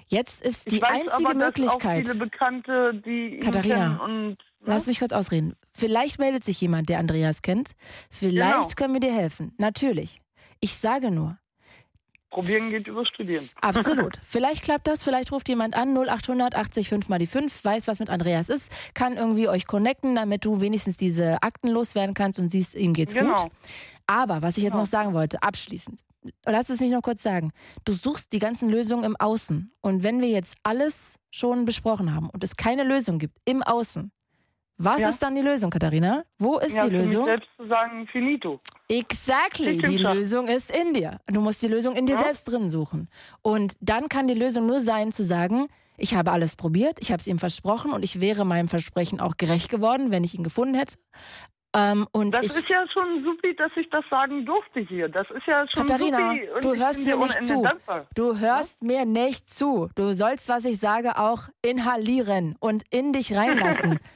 [0.08, 2.06] Jetzt ist Ich die weiß einzige aber, Möglichkeit.
[2.06, 5.56] Auch viele Bekannte, die Katharina, und Lass mich kurz ausreden.
[5.74, 7.72] Vielleicht meldet sich jemand, der Andreas kennt.
[8.12, 8.68] Vielleicht Genau.
[8.76, 9.54] können wir dir helfen.
[9.58, 10.22] Natürlich.
[10.60, 11.38] Ich sage nur,
[12.32, 13.48] probieren geht über Studieren.
[13.62, 14.20] Absolut.
[14.28, 18.00] Vielleicht klappt das, vielleicht ruft jemand an, 0800 80 5 mal die 5, weiß, was
[18.00, 22.50] mit Andreas ist, kann irgendwie euch connecten, damit du wenigstens diese Akten loswerden kannst und
[22.50, 23.36] siehst, ihm geht's Genau.
[23.36, 23.52] gut.
[24.08, 24.84] Aber was ich jetzt Genau.
[24.84, 26.00] noch sagen wollte, abschließend,
[26.46, 27.52] lass es mich noch kurz sagen.
[27.86, 29.72] Du suchst die ganzen Lösungen im Außen.
[29.82, 34.12] Und wenn wir jetzt alles schon besprochen haben und es keine Lösung gibt im Außen,
[34.84, 35.10] was Ja.
[35.10, 36.24] ist dann die Lösung, Katharina?
[36.40, 37.26] Wo ist ja, die Lösung?
[37.26, 38.60] selbst zu sagen, finito.
[38.90, 39.78] Exactly.
[39.78, 39.98] Die.
[39.98, 41.20] Lösung ist in dir.
[41.28, 42.24] Du musst die Lösung in dir Ja.
[42.24, 43.10] selbst drin suchen.
[43.42, 45.68] Und dann kann die Lösung nur sein, zu sagen,
[45.98, 49.38] ich habe alles probiert, ich habe es ihm versprochen und ich wäre meinem Versprechen auch
[49.38, 50.96] gerecht geworden, wenn ich ihn gefunden hätte.
[51.74, 55.08] Ähm, und Das ich, ist ja schon supi, dass ich das sagen durfte hier.
[55.08, 56.50] Das ist ja schon Katharina, supi.
[56.56, 57.62] Und du hörst mir nicht zu.
[57.62, 58.08] Dankbar.
[58.14, 59.90] Du hörst mir nicht zu.
[59.96, 64.00] Du sollst, was ich sage, auch inhalieren und in dich reinlassen.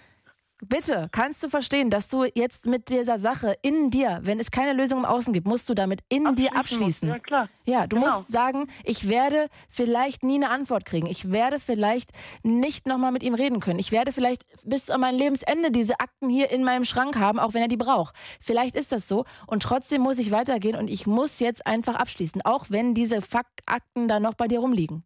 [0.68, 4.74] Bitte, kannst du verstehen, dass du jetzt mit dieser Sache in dir, wenn es keine
[4.74, 7.18] Lösung im Außen gibt, musst du damit in dir Abschließen muss.
[7.18, 7.50] Ja, klar.
[7.66, 8.18] Ja, du Genau.
[8.18, 11.08] musst sagen, ich werde vielleicht nie eine Antwort kriegen.
[11.08, 12.12] Ich werde vielleicht
[12.44, 13.80] nicht nochmal mit ihm reden können.
[13.80, 17.54] Ich werde vielleicht bis an mein Lebensende diese Akten hier in meinem Schrank haben, auch
[17.54, 18.16] wenn er die braucht.
[18.42, 19.26] Vielleicht ist das so.
[19.48, 24.08] Und trotzdem muss ich weitergehen und ich muss jetzt einfach abschließen, auch wenn diese Faktakten
[24.08, 25.04] da noch bei dir rumliegen.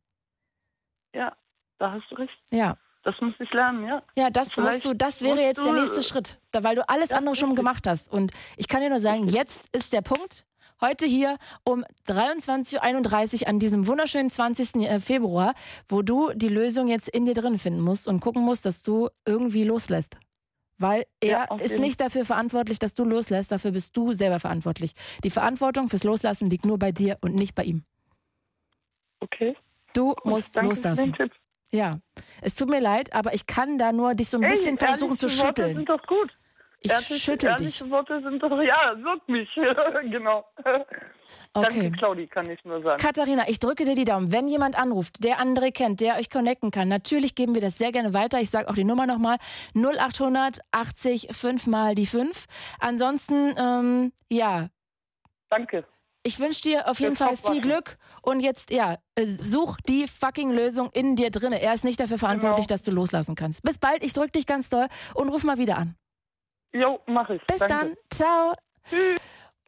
[1.14, 1.36] Ja,
[1.80, 2.38] da hast du recht.
[2.52, 2.78] Ja.
[3.04, 4.04] Das muss ich lernen, ja.
[4.18, 7.12] Ja, das Vielleicht musst du, das wäre jetzt der nächste Schritt, da, weil du alles
[7.12, 8.12] andere schon gemacht hast.
[8.12, 10.46] Und ich kann dir nur sagen, jetzt ist der Punkt.
[10.82, 14.76] Heute hier um 23.31 Uhr an diesem wunderschönen 20.
[14.76, 15.54] äh, Februar,
[15.90, 19.10] wo du die Lösung jetzt in dir drin finden musst und gucken musst, dass du
[19.26, 20.18] irgendwie loslässt.
[20.78, 24.94] Weil er Ja, ist nicht dafür verantwortlich, dass du loslässt, dafür bist du selber verantwortlich.
[25.26, 27.84] Die Verantwortung fürs Loslassen liegt nur bei dir und nicht bei ihm.
[29.20, 29.58] Okay.
[29.94, 31.04] Du Gut, musst danke für loslassen.
[31.12, 31.32] den Tipp.
[31.72, 32.00] Ja,
[32.42, 35.18] es tut mir leid, aber ich kann da nur dich so ein Ey, bisschen versuchen
[35.20, 35.76] zu ehrliche Worte schütteln.
[35.78, 36.32] sind doch gut.
[36.82, 37.82] Ich Ehrlich- schüttel dich.
[37.82, 39.50] Ehrliche Worte sind doch, ja, wirkt mich.
[40.12, 40.46] genau.
[41.54, 41.82] Okay.
[41.82, 43.02] Danke, Claudi, kann ich nur sagen.
[43.02, 44.32] Katharina, ich drücke dir die Daumen.
[44.32, 47.92] Wenn jemand anruft, der André kennt, der euch connecten kann, natürlich geben wir das sehr
[47.92, 48.40] gerne weiter.
[48.40, 49.38] Ich sage auch die Nummer nochmal.
[49.76, 52.46] 0800 80 5 mal die 5.
[52.80, 54.68] Ansonsten, ähm, ja.
[55.50, 55.86] Danke.
[56.30, 57.60] Ich wünsche dir auf jeden Fall viel.
[57.60, 61.60] Glück und jetzt, ja, äh, such die fucking Lösung in dir drinne.
[61.60, 62.76] Er ist nicht dafür verantwortlich, Genau.
[62.76, 63.64] dass du loslassen kannst.
[63.64, 64.86] Bis bald, ich drücke dich ganz doll
[65.16, 65.96] und ruf mal wieder an.
[66.72, 67.42] Jo, mach ich.
[67.48, 67.74] Bis Danke.
[67.74, 67.96] dann.
[68.14, 68.54] Ciao.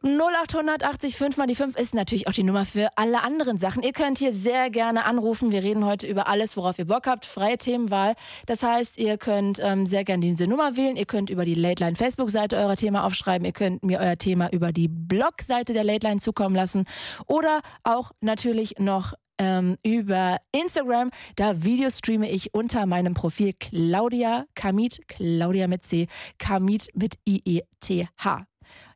[0.04, 3.84] 0880 5 mal die 5 ist natürlich auch die Nummer für alle anderen Sachen.
[3.84, 5.52] Ihr könnt hier sehr gerne anrufen.
[5.52, 7.24] Wir reden heute über alles, worauf ihr Bock habt.
[7.24, 8.14] Freie Themenwahl.
[8.46, 10.96] Das heißt, ihr könnt ähm, sehr gerne diese Nummer wählen.
[10.96, 13.44] Ihr könnt über die Late Line Facebook-Seite euer Thema aufschreiben.
[13.44, 16.84] Ihr könnt mir euer Thema über die Blog-Seite der Late Line zukommen lassen.
[17.26, 21.10] Oder auch natürlich noch ähm, über Instagram.
[21.36, 26.08] Da Videostreame ich unter meinem Profil Claudia Kamit, Claudia mit C,
[26.38, 28.51] Kamit mit I-E-T-H.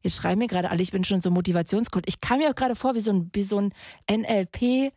[0.07, 2.05] Jetzt schreiben mir gerade alle, ich bin schon so Motivationscoach.
[2.07, 3.75] Ich kam mir auch gerade vor wie so ein, wie so ein
[4.09, 4.95] NLP-Podcast.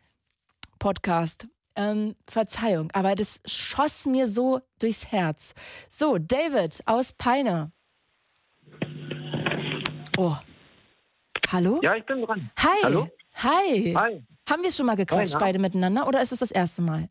[1.74, 5.54] Ähm, Verzeihung, aber das schoss mir so durchs Herz.
[5.90, 7.72] So, David aus Peine.
[10.16, 10.36] Oh.
[11.50, 11.80] Hallo?
[11.82, 12.48] Ja, ich bin dran.
[12.56, 12.78] Hi.
[12.84, 13.08] Hallo?
[13.34, 13.94] Hi.
[13.98, 14.24] Hi.
[14.48, 17.08] Haben wir schon mal gequatscht, Hi, beide miteinander, oder ist es das erste Mal?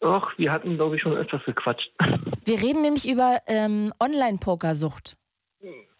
[0.00, 1.90] Och, wir hatten, glaube ich, schon öfters gequatscht.
[2.46, 5.18] Wir reden nämlich über ähm, Online-Pokersucht.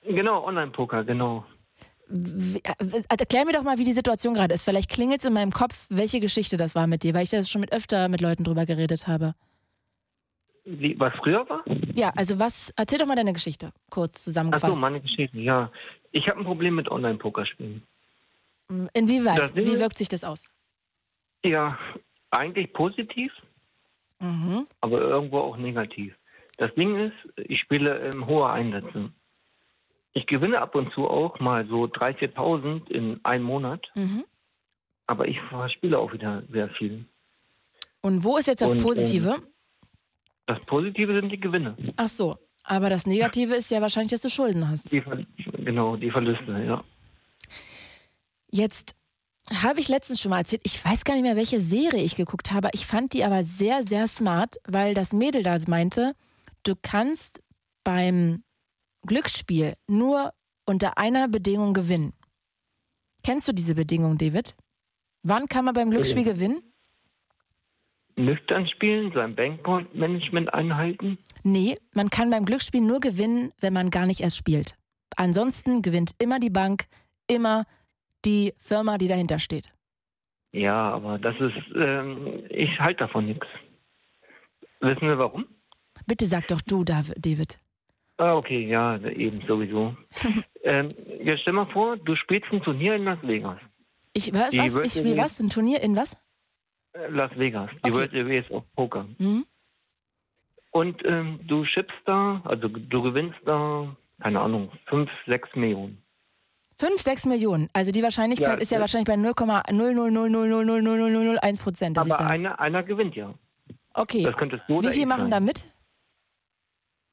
[0.05, 1.45] Genau, Online-Poker, genau.
[2.11, 2.61] Äh,
[3.09, 4.65] Erklär mir doch mal, wie die Situation gerade ist.
[4.65, 7.51] Vielleicht klingelt es in meinem Kopf, welche Geschichte das war mit dir, weil ich das
[7.51, 9.35] schon mit öfter mit Leuten drüber geredet habe.
[10.67, 11.63] Wie, was früher war?
[11.95, 14.79] Ja, also was, erzähl doch mal deine Geschichte, kurz Achso, zusammengefasst.
[14.79, 15.71] meine Geschichte, ja.
[16.13, 17.83] Ich habe ein Problem mit Online-Pokerspielen.
[18.95, 19.55] Inwieweit?
[19.55, 20.45] Wie wirkt sich das aus?
[21.45, 21.79] Ja,
[22.31, 23.33] eigentlich positiv,
[24.21, 24.67] Mhm.
[24.81, 26.15] aber irgendwo auch negativ.
[26.57, 29.11] Das Ding ist, ich spiele ähm, hohe Einsätze.
[30.15, 34.25] Ich gewinne ab und zu auch mal so 3.000, 4.000 in einem Monat, Mhm.
[35.07, 37.05] aber ich verspiele auch wieder sehr viel.
[38.01, 39.43] Und wo ist jetzt das Und, ähm, Positive?
[40.47, 41.77] Das Positive sind die Gewinne.
[41.97, 44.93] Ach so, aber das Negative ist ja wahrscheinlich, dass du Schulden hast.
[44.93, 45.03] Die,
[45.65, 46.85] genau, die Verluste, ja.
[48.51, 48.95] Jetzt
[49.63, 52.53] habe ich letztens schon mal erzählt, ich weiß gar nicht mehr, welche Serie ich geguckt
[52.53, 52.69] habe.
[52.73, 56.15] Ich fand die aber sehr, sehr smart, weil das Mädel da meinte,
[56.63, 57.43] du kannst
[57.83, 58.43] beim
[59.07, 60.33] Glücksspiel nur
[60.67, 62.13] unter einer Bedingung gewinnen.
[63.23, 64.55] Kennst du diese Bedingung, David?
[65.23, 66.63] Wann kann man beim Glücksspiel gewinnen?
[68.17, 71.19] Nüchtern spielen, sein Bankmanagement einhalten.
[71.43, 74.77] Nee, man kann beim Glücksspiel nur gewinnen, wenn man gar nicht erst spielt.
[75.17, 76.85] Ansonsten gewinnt immer die Bank,
[77.27, 77.65] immer
[78.25, 79.69] die Firma, die dahinter steht.
[80.53, 83.47] Ja, aber das ist, ähm, ich halte davon nichts.
[84.81, 85.47] Wissen Sie warum?
[86.07, 87.59] Bitte sag doch du, Dav- David.
[88.19, 89.97] Ah, okay, ja, eben sowieso.
[90.63, 90.89] ähm,
[91.23, 93.59] ja, stell mal vor, du spielst ein Turnier in Las Vegas.
[94.13, 94.75] Ich, was, Die was?
[94.75, 95.41] World Ich spiele was?
[95.41, 96.17] Ein Turnier in was?
[96.93, 97.95] Äh, Las Vegas, die Okay.
[97.95, 99.07] World Series of Poker.
[99.19, 99.45] Mhm.
[100.71, 106.01] Und ähm, du schippst da, also du gewinnst da, keine Ahnung, 5, 6 Millionen.
[106.77, 107.69] Fünf, sechs Millionen.
[107.73, 111.97] Also die Wahrscheinlichkeit Ja, ist ja wahrscheinlich bei 0,000000001 Prozent.
[111.99, 113.33] Aber einer, einer gewinnt ja.
[113.95, 114.25] Okay.
[114.25, 115.65] Das könnte so Wie viel machen da mit?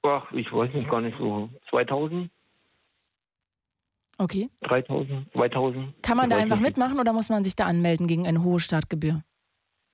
[0.04, 1.50] Ach, ich weiß nicht, gar nicht so.
[1.70, 2.30] 2000,
[4.22, 4.50] Okay.
[4.62, 6.04] 3000, 2000.
[6.04, 9.24] Kann man da einfach mitmachen oder muss man sich da anmelden gegen eine hohe Startgebühr?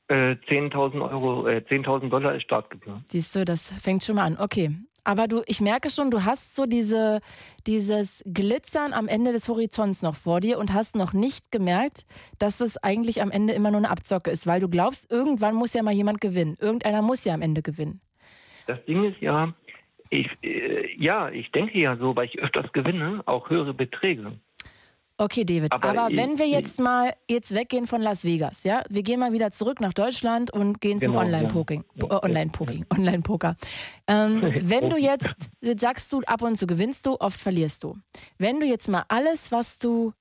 [0.10, 3.02] Äh, 10.000 Euro, äh, 10.000 Dollar ist Startgebühr.
[3.08, 4.38] Siehst du, das fängt schon mal an.
[4.38, 4.76] Okay.
[5.06, 7.22] Aber du, ich merke schon, du hast so diese,
[7.68, 12.06] dieses Glitzern am Ende des Horizonts noch vor dir und hast noch nicht gemerkt,
[12.38, 15.74] dass es eigentlich am Ende immer nur eine Abzocke ist, weil du glaubst, irgendwann muss
[15.74, 16.58] ja mal jemand gewinnen.
[16.60, 18.02] Irgendeiner muss ja am Ende gewinnen.
[18.66, 19.54] Das Ding ist ja,
[20.10, 24.34] ich, äh, ja, ich denke ja so, weil ich öfters gewinne, auch höhere Beträge.
[25.20, 28.84] Okay, David, aber, Aber ich- wenn wir jetzt mal jetzt weggehen von Las Vegas, ja,
[28.88, 31.28] wir gehen mal wieder zurück nach Deutschland und gehen zum Genau, ja.
[31.28, 33.56] Online-Poking, Ja, äh, Online-Poking, Online-Poker.
[34.08, 37.98] Ähm, wenn du jetzt, jetzt sagst du, ab und zu gewinnst du, oft verlierst du.
[38.38, 40.14] Wenn du jetzt mal alles, was du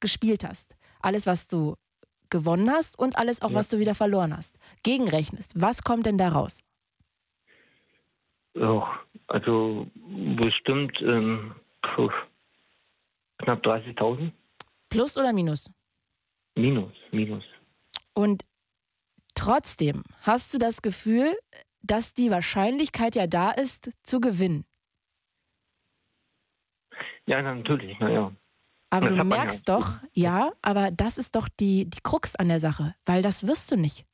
[0.00, 1.74] gespielt hast, alles, was du
[2.30, 3.56] gewonnen hast und alles auch, Ja.
[3.56, 6.62] was du wieder verloren hast, gegenrechnest, was kommt denn da raus?
[8.54, 8.84] Oh,
[9.28, 9.86] also
[10.36, 11.54] bestimmt ähm,
[13.38, 14.32] knapp 30.000
[14.90, 15.70] Plus oder minus?
[16.56, 17.44] minus, minus.
[18.14, 18.44] Und
[19.34, 21.34] trotzdem hast du das Gefühl,
[21.80, 24.64] dass die Wahrscheinlichkeit ja da ist, zu gewinnen.
[27.26, 28.32] Ja, na, natürlich, naja.
[28.90, 29.36] Aber Das du man ja.
[29.36, 33.46] merkst doch, ja, aber das ist doch die, die Krux an der Sache, weil das
[33.46, 34.04] wirst du nicht.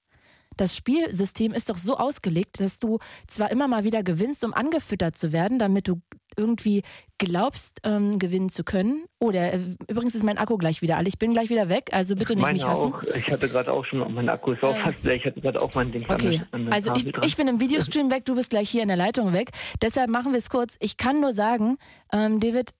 [0.58, 5.16] Das Spielsystem ist doch so ausgelegt, dass du zwar immer mal wieder gewinnst, um angefüttert
[5.16, 6.00] zu werden, damit du
[6.36, 6.82] irgendwie
[7.18, 9.04] glaubst, ähm, gewinnen zu können.
[9.18, 11.08] Oder äh, übrigens ist mein Akku gleich wieder alle.
[11.08, 12.92] Ich bin gleich wieder weg, also bitte nicht Meine mich hassen.
[12.92, 13.02] auch.
[13.14, 15.14] Ich hatte gerade auch schon, mein Akku ist auch fast leer.
[15.14, 18.24] Ich hatte gerade auch mein Ding Okay, an also ich, ich bin im Videostream weg,
[18.24, 19.50] du bist gleich hier in der Leitung weg.
[19.80, 20.76] Deshalb machen wir es kurz.
[20.80, 21.78] Ich kann nur sagen,
[22.12, 22.70] ähm, David,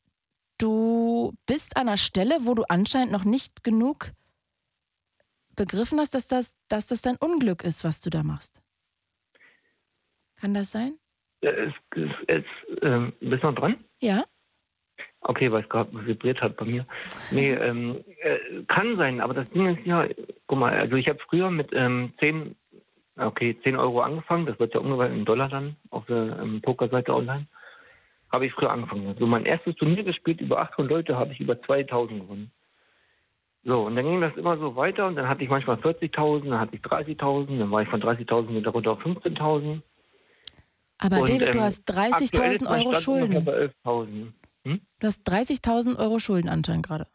[0.59, 4.13] du bist an einer Stelle, wo du anscheinend noch nicht genug
[5.59, 8.63] begriffen hast, dass das, dass das dein Unglück ist, was du da machst.
[10.41, 10.95] Kann das sein?
[11.41, 11.73] Es,
[12.27, 12.45] es,
[12.83, 13.77] ähm, bist du noch dran?
[14.01, 14.25] Ja?
[15.21, 16.87] Okay, weil es gerade vibriert hat bei mir.
[17.31, 20.07] Nee, ähm, äh, kann sein, aber das Ding ist ja,
[20.47, 22.55] guck mal, also ich habe früher mit ähm, 10,
[23.17, 27.15] okay, 10 Euro angefangen, das wird ja umgewandelt in Dollar dann auf der ähm, Pokerseite
[27.15, 27.47] online.
[28.33, 29.15] Habe ich früher angefangen.
[29.19, 32.53] So mein erstes Turnier gespielt, über 800 Leute, habe ich über 2000 gewonnen.
[33.65, 36.61] So, und dann ging das immer so weiter und dann hatte ich manchmal 40.000, dann
[36.61, 39.81] hatte ich 30.000, dann war ich von 30.000 wieder runter auf 15.000.
[40.99, 43.45] Aber Und, David, du ähm, hast aktuell ist 30.000 mein Euro Schulden.
[43.45, 43.53] bei
[43.85, 44.33] 11.000.
[44.65, 44.81] Hm?
[45.01, 47.07] Du hast 30.000 Euro Schulden anscheinend gerade.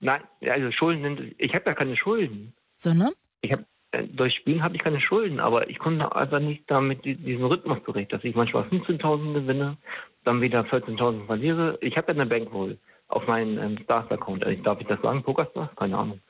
[0.00, 2.54] Nein, also Schulden sind, ich habe ja keine Schulden.
[2.76, 3.12] Sondern?
[3.40, 7.04] Ich habe äh, durch Spielen habe ich keine Schulden, aber ich komme einfach nicht damit
[7.04, 9.76] die- diesem Rhythmus zurecht, dass ich manchmal 15.000 gewinne,
[10.24, 11.78] dann wieder 14.000 verliere.
[11.80, 14.44] Ich habe ja eine Bankroll auf meinen ähm, Stars-Account.
[14.44, 15.22] Äh, Darf ich das sagen?
[15.22, 15.70] Pokerstars?
[15.76, 16.20] Keine Ahnung.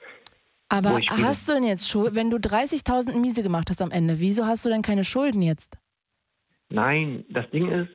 [0.68, 4.46] Aber hast du denn jetzt Schuld, wenn du 30.000 Miese gemacht hast am Ende, wieso
[4.46, 5.78] hast du denn keine Schulden jetzt?
[6.70, 7.90] Nein, das Ding ist,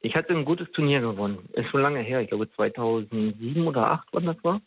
[0.00, 1.48] ich hatte ein gutes Turnier gewonnen.
[1.52, 4.60] Ist schon lange her, ich glaube 2007 oder 2008, wann das war.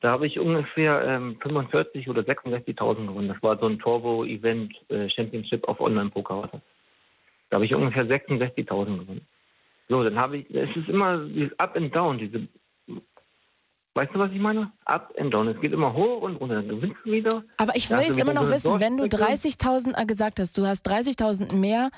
[0.00, 3.28] Da habe ich ungefähr ähm, 45 oder 66.000 gewonnen.
[3.28, 6.50] Das war so ein Turbo-Event äh, Championship auf Online-Poker.
[7.50, 9.26] Da habe ich ungefähr 66.000 gewonnen.
[9.88, 12.48] So, dann habe ich, es ist immer dieses Up and Down, diese,
[13.96, 14.70] weißt du, was ich meine?
[14.84, 15.48] Up and Down.
[15.48, 17.42] Es geht immer hoch und runter, dann gewinnst du wieder.
[17.56, 19.32] Aber ich will jetzt immer noch wissen, wenn du Durchstrecke.
[19.48, 21.90] 30.000 gesagt hast, du hast 30.000 mehr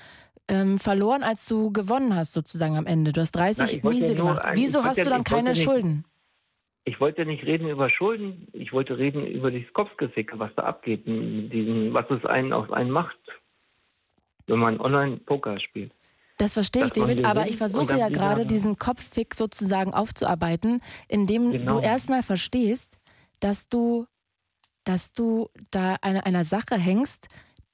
[0.49, 3.13] ähm, verloren, als du gewonnen hast, sozusagen am Ende.
[3.13, 4.45] Du hast 30 Nein, ich wollte Miese ja gemacht.
[4.45, 6.05] ein- Wieso hast ja- du dann keine nicht- Schulden?
[6.85, 11.05] Ich wollte nicht reden über Schulden, ich wollte reden über das Kopfgeficke, was da abgeht,
[11.07, 13.19] diesen, was es einen aus einen macht,
[14.47, 15.93] wenn man Online-Poker spielt.
[16.39, 21.75] Das verstehe ich, David, aber ich versuche ja gerade diesen Kopffick sozusagen aufzuarbeiten, indem Genau.
[21.75, 22.99] du erstmal verstehst,
[23.41, 24.07] dass du,
[24.85, 27.29] dass du da an einer Sache hängst,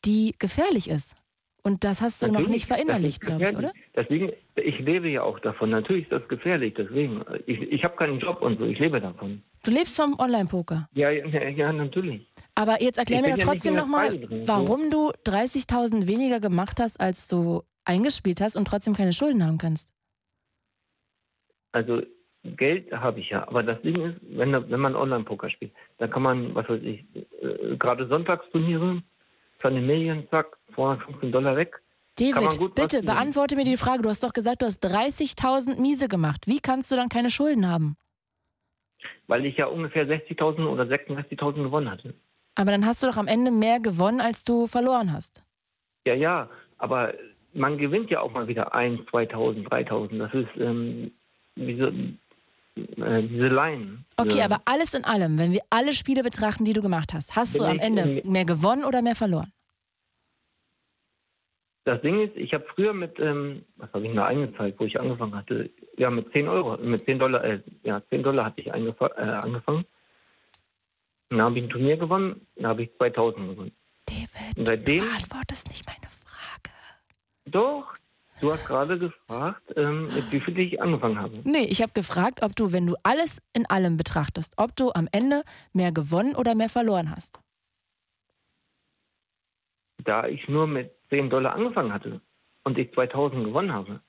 [0.05, 1.15] die gefährlich ist.
[1.62, 3.73] Und das hast du noch Natürlich, nicht verinnerlicht, glaube ich, oder?
[3.97, 5.70] Deswegen, ich lebe ja auch davon.
[5.70, 7.24] Natürlich ist das gefährlich, deswegen.
[7.47, 9.43] Ich, ich habe keinen Job und so, ich lebe davon.
[9.62, 10.91] Du lebst vom Online-Poker.
[10.93, 12.27] Ja, ja, ja, natürlich.
[12.55, 17.01] Aber jetzt erklär Ich mir doch ja trotzdem nochmal, warum du 30.000 weniger gemacht hast,
[17.01, 19.93] als du eingespielt hast und trotzdem keine Schulden haben kannst.
[21.73, 22.02] Also
[22.44, 26.23] Geld habe ich ja, aber das Ding ist, wenn, wenn man Online-Poker spielt, dann kann
[26.23, 29.02] man, was weiß ich, äh, gerade Sonntagsturniere,
[29.61, 31.81] Sunny Million, zack, 215 Dollar weg.
[32.16, 34.02] David, bitte beantworte mir die Frage.
[34.02, 36.47] Du hast doch gesagt, du hast 30.000 Miese gemacht.
[36.47, 37.97] Wie kannst du dann keine Schulden haben?
[39.27, 42.15] Weil ich ja ungefähr 60.000 oder 66.000 gewonnen hatte.
[42.55, 45.43] Aber dann hast du doch am Ende mehr gewonnen, als du verloren hast.
[46.06, 46.48] Ja, ja,
[46.78, 47.15] aber
[47.55, 50.18] man gewinnt ja auch mal wieder 1, 2.000, 3.000.
[50.18, 51.12] Das ist ähm,
[51.56, 51.86] diese,
[52.76, 54.05] äh, diese Line.
[54.16, 57.36] Okay, Diese- aber alles in allem, wenn wir alle Spiele betrachten, die du gemacht hast,
[57.36, 59.52] hast Bin du am Ende mehr gewonnen oder mehr verloren?
[61.86, 64.98] Das Ding ist, ich habe früher mit, ähm, was habe ich mir eingezahlt, wo ich
[64.98, 65.70] angefangen hatte?
[65.98, 69.85] Ja, mit 10 Euro, mit 10 Dollar, äh, ja, 10 Dollar hatte ich äh, angefangen.
[71.28, 73.72] Dann habe ich ein Turnier gewonnen, dann habe ich 2000 gewonnen.
[74.06, 76.23] David, Und seitdem, du beantwortest nicht meine Frage.
[77.47, 77.95] Doch,
[78.41, 81.33] du hast gerade gefragt, ähm, mit wie viel ich angefangen habe.
[81.45, 85.09] Nee, ich habe gefragt, ob du, wenn du alles in allem betrachtest, ob du am
[85.12, 85.43] Ende
[85.73, 87.41] mehr gewonnen oder mehr verloren hast.
[90.05, 92.21] Da ich nur mit 10 Dollar angefangen hatte
[92.65, 94.01] und ich 2000 gewonnen habe,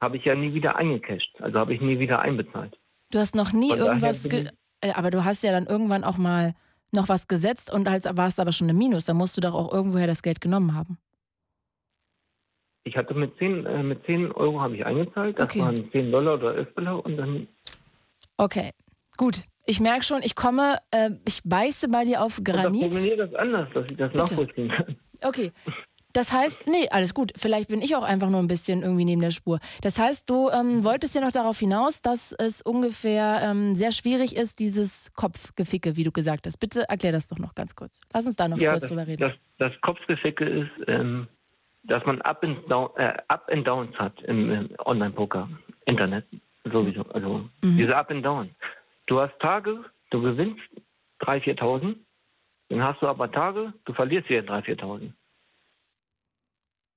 [0.00, 1.40] habe ich ja nie wieder eingecasht.
[1.40, 2.78] Also habe ich nie wieder einbezahlt.
[3.10, 6.54] Du hast noch nie Von irgendwas, äh, aber du hast ja dann irgendwann auch mal
[6.92, 9.04] noch was gesetzt und als warst aber schon im Minus.
[9.04, 10.98] Da musst du doch auch irgendwoher das Geld genommen haben.
[12.86, 15.60] Ich hatte mit 10, äh, mit 10 Euro habe ich eingezahlt, das Okay.
[15.60, 17.48] waren 10 Dollar oder 11 Dollar und dann
[18.36, 18.70] Okay,
[19.16, 19.42] gut.
[19.66, 22.94] Ich merke schon, ich komme, äh, ich beiße bei dir auf Und Granit.
[22.94, 24.22] formuliere das anders, dass ich das Bitte.
[24.22, 24.96] nachvollziehen kann.
[25.22, 25.50] Okay.
[26.12, 27.32] Das heißt, nee, alles gut.
[27.36, 29.58] Vielleicht bin ich auch einfach nur ein bisschen irgendwie neben der Spur.
[29.82, 34.36] Das heißt, du ähm, wolltest ja noch darauf hinaus, dass es ungefähr ähm, sehr schwierig
[34.36, 36.58] ist, dieses Kopfgeficke, wie du gesagt hast.
[36.58, 38.00] Bitte erklär das doch noch ganz kurz.
[38.14, 39.20] Lass uns da noch ja, kurz das, drüber reden.
[39.20, 41.26] das, das Kopfgeficke ist, ähm,
[41.86, 45.48] dass man Up and, down, äh, Up and Downs hat im, im Online-Poker,
[45.86, 46.24] Internet
[46.64, 47.02] sowieso.
[47.12, 47.76] Also Mhm.
[47.76, 48.50] diese Up and Down.
[49.06, 50.60] Du hast Tage, du gewinnst
[51.20, 51.96] 3.000, 4.000,
[52.68, 55.12] dann hast du aber Tage, du verlierst wieder 3.000, 4.000.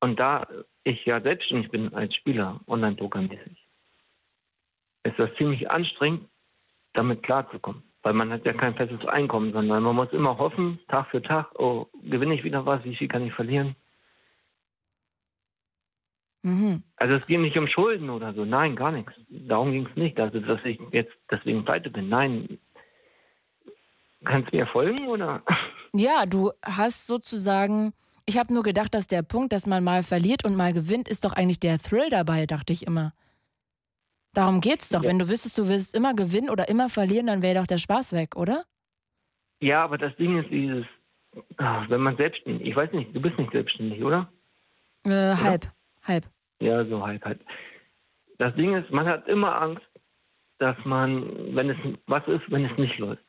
[0.01, 0.47] Und da
[0.83, 3.57] ich ja selbstständig bin als Spieler, Online-Poker-mäßig,
[5.03, 6.27] ist das ziemlich anstrengend,
[6.93, 7.83] damit klarzukommen.
[8.01, 11.47] Weil man hat ja kein festes Einkommen, sondern man muss immer hoffen, Tag für Tag,
[11.59, 13.75] oh, gewinne ich wieder was, wie viel kann ich verlieren?
[16.43, 16.83] Mhm.
[16.95, 19.13] Also es ging nicht um Schulden oder so, nein, gar nichts.
[19.29, 22.09] Darum ging es nicht, also dass ich jetzt deswegen pleite bin.
[22.09, 22.59] Nein.
[24.23, 25.43] Kannst du mir folgen oder?
[25.91, 27.93] Ja, du hast sozusagen,
[28.27, 31.25] ich habe nur gedacht, dass der Punkt, dass man mal verliert und mal gewinnt, ist
[31.25, 33.11] doch eigentlich der Thrill dabei, dachte ich immer.
[34.33, 35.01] Darum geht's doch.
[35.01, 35.09] Ja.
[35.09, 38.13] Wenn du wüsstest, du willst immer gewinnen oder immer verlieren, dann wäre doch der Spaß
[38.13, 38.65] weg, oder?
[39.61, 40.85] Ja, aber das Ding ist dieses,
[41.57, 44.31] ah, wenn man selbstständig, ich weiß nicht, du bist nicht selbstständig, oder?
[45.05, 45.71] Äh, halb,
[46.09, 46.25] halb.
[46.59, 47.39] Ja, so halt halt.
[48.37, 49.85] Das Ding ist, man hat immer Angst,
[50.57, 51.77] dass man, wenn es
[52.07, 53.23] was ist, wenn es nicht läuft.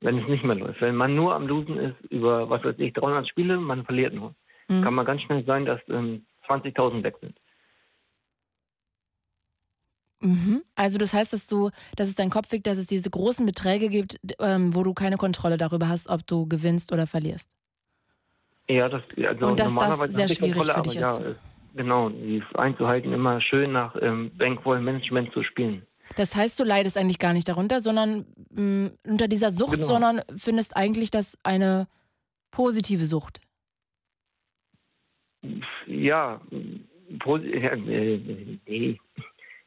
[0.00, 0.80] Wenn es nicht mehr läuft.
[0.80, 4.34] Wenn man nur am Losen ist über, was weiß ich, 300 Spiele, man verliert nur.
[4.68, 4.82] Mhm.
[4.82, 7.38] Kann man ganz schnell sein, dass ähm, 20.000 weg sind.
[10.20, 10.62] Mhm.
[10.74, 13.88] Also das heißt, dass du, dass es dein Kopf liegt, dass es diese großen Beträge
[13.88, 17.50] gibt, ähm, wo du keine Kontrolle darüber hast, ob du gewinnst oder verlierst.
[18.70, 21.00] Ja, das, also Und dass das sehr schwierig Kontrolle, für dich ist.
[21.00, 21.36] Ja, es-
[21.74, 25.86] genau, die einzuhalten, immer schön nach ähm, Bankroll-Management zu spielen.
[26.16, 29.86] Das heißt, du leidest eigentlich gar nicht darunter, sondern mh, unter dieser Sucht, Genau.
[29.86, 31.86] sondern findest eigentlich das eine
[32.50, 33.40] positive Sucht.
[35.86, 36.40] Ja,
[37.20, 38.98] posi- ja, äh, nee.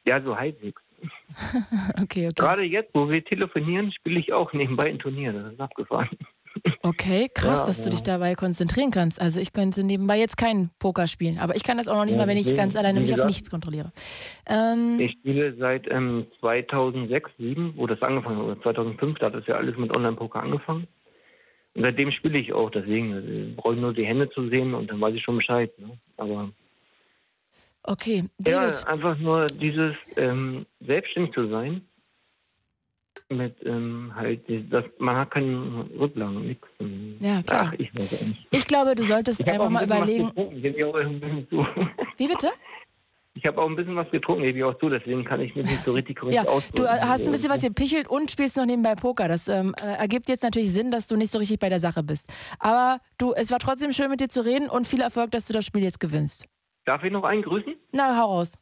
[0.04, 0.80] ja, so halbwegs.
[2.02, 2.32] Okay, okay.
[2.36, 5.32] Gerade jetzt, wo wir telefonieren, spiele ich auch nebenbei ein Turnier.
[5.32, 6.10] Das ist abgefahren.
[6.82, 7.90] Okay, krass, Ja, dass du ja.
[7.90, 9.20] dich dabei konzentrieren kannst.
[9.20, 12.14] Also ich könnte nebenbei jetzt kein Poker spielen, aber ich kann das auch noch nicht
[12.14, 13.92] Ja, mal, wenn ich ganz alleine mich auf nichts kontrolliere.
[14.46, 19.34] Ähm, Ich spiele seit ähm, 2006, 2007, wo das angefangen hat, oder 2005, da hat
[19.34, 20.86] das ja alles mit Online-Poker angefangen.
[21.74, 24.90] Und seitdem spiele ich auch, deswegen äh, brauche ich nur die Hände zu sehen und
[24.90, 25.76] dann weiß ich schon Bescheid.
[25.78, 25.98] Ne?
[26.18, 26.50] Aber
[27.84, 31.82] okay, ja, David, einfach nur dieses ähm, selbstständig zu sein,
[33.36, 36.66] mit ähm, halt, das, man hat keinen Rücklagen, nichts.
[37.20, 37.68] Ja, klar.
[37.68, 38.46] Ach, ich weiß auch nicht.
[38.50, 40.62] ich glaube, du solltest Ich habe einfach auch ein mal bisschen was überlegen.
[40.62, 41.66] gebe ich auch ein zu.
[42.18, 42.50] Wie bitte?
[43.34, 45.64] Ich habe auch ein bisschen was getrunken, gebe ich auch zu, deswegen kann ich mich
[45.64, 46.76] nicht so richtig korrekt Ja, ausdrücken.
[46.76, 49.26] du äh, hast ein bisschen was gepichelt und spielst noch nebenbei Poker.
[49.26, 52.02] Das ähm, äh, ergibt jetzt natürlich Sinn, dass du nicht so richtig bei der Sache
[52.02, 52.30] bist.
[52.58, 55.54] Aber du, es war trotzdem schön mit dir zu reden und viel Erfolg, dass du
[55.54, 56.46] das Spiel jetzt gewinnst.
[56.84, 57.74] Darf ich noch einen grüßen?
[57.92, 58.58] Na, hau raus.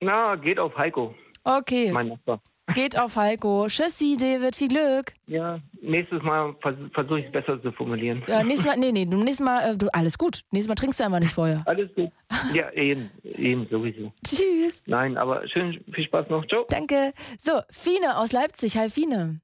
[0.00, 2.42] Na, geht auf Heiko, Okay, mein Nachbar.
[2.74, 3.66] Geht auf Heiko.
[3.68, 5.12] Tschüssi, David, viel Glück.
[5.26, 8.22] Ja, nächstes Mal vers versuche ich es besser zu formulieren.
[8.26, 10.42] Ja, nächstes Mal, nee, nee, du, nächstes Mal, äh, du, alles gut.
[10.50, 11.62] Nächstes Mal trinkst du einfach nicht vorher.
[11.66, 12.10] Alles gut.
[12.52, 14.12] Ja, eben, eben, sowieso.
[14.26, 14.82] Tschüss.
[14.86, 16.46] Nein, aber schön, viel Spaß noch.
[16.46, 16.64] Ciao.
[16.68, 17.12] Danke.
[17.40, 18.76] So, Fine aus Leipzig.
[18.76, 19.40] Hi, Fine.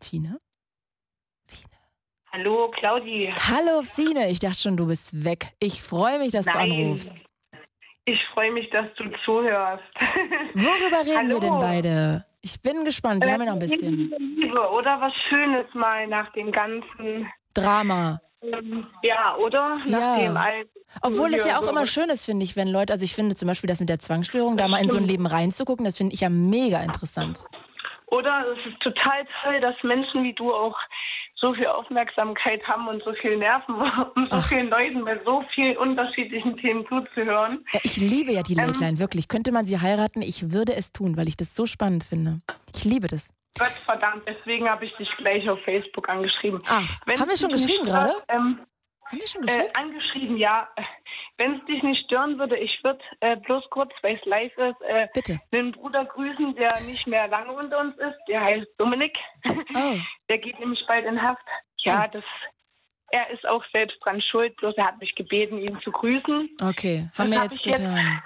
[0.00, 0.38] Fine?
[2.30, 3.32] Hallo, Claudi.
[3.36, 4.30] Hallo, Fine.
[4.30, 5.48] Ich dachte schon, du bist weg.
[5.60, 6.72] Ich freue mich, dass du Nein.
[6.72, 7.16] anrufst.
[8.08, 9.82] Ich freue mich, dass du zuhörst.
[10.54, 11.40] Worüber reden wir Hallo.
[11.40, 12.24] denn beide?
[12.40, 13.22] Ich bin gespannt.
[13.22, 17.30] Wir haben ja noch ein bisschen Liebe, oder was Schönes mal nach dem ganzen.
[17.52, 18.18] Drama.
[18.40, 19.76] Ähm, ja, oder?
[19.86, 20.40] Nach dem Ja.
[20.40, 20.70] alten.
[21.02, 21.70] Obwohl es ja auch so.
[21.70, 23.98] immer schön ist, finde ich, wenn Leute, also ich finde zum Beispiel das mit der
[23.98, 25.04] Zwangsstörung, da mal in so ein.
[25.04, 27.44] Leben reinzugucken, das finde ich ja mega interessant.
[28.06, 30.78] Oder es ist total toll, dass Menschen wie du auch
[31.40, 33.74] so viel Aufmerksamkeit haben und so viel Nerven,
[34.16, 37.64] um so vielen Leuten bei so vielen unterschiedlichen Themen zuzuhören.
[37.72, 38.66] Ja, ich liebe ja die Ähm.
[38.66, 39.28] Late Line, wirklich.
[39.28, 40.22] Könnte man sie heiraten?
[40.22, 42.38] Ich würde es tun, weil ich das so spannend finde.
[42.74, 43.34] Ich liebe das.
[43.58, 46.62] Gott verdammt, deswegen habe ich dich gleich auf Facebook angeschrieben.
[46.68, 48.14] Ach, Wenn haben wir schon geschrieben gerade?
[48.28, 48.60] Ähm,
[49.08, 50.68] haben wir schon Äh, angeschrieben, ja.
[51.36, 54.80] Wenn es dich nicht stören würde, ich würde äh, bloß kurz, weil es live ist,
[54.82, 55.40] äh, Bitte.
[55.52, 58.18] einen Bruder grüßen, der nicht mehr lange unter uns ist.
[58.28, 59.16] Der heißt Dominik.
[59.74, 59.96] Oh.
[60.28, 61.42] Der geht nämlich bald in Haft.
[61.78, 62.24] Ja, das.
[63.10, 66.50] Er ist auch selbst dran schuld, bloß er hat mich gebeten, ihn zu grüßen.
[66.62, 68.22] Okay, Das haben wir hab jetzt ich jetzt- getan.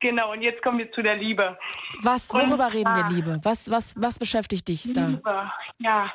[0.00, 1.56] Genau, und jetzt kommen wir zu der Liebe.
[2.02, 3.38] Was, Und worüber reden wir, Liebe?
[3.44, 5.06] Was, was, was beschäftigt dich da?
[5.06, 6.12] Liebe, ja.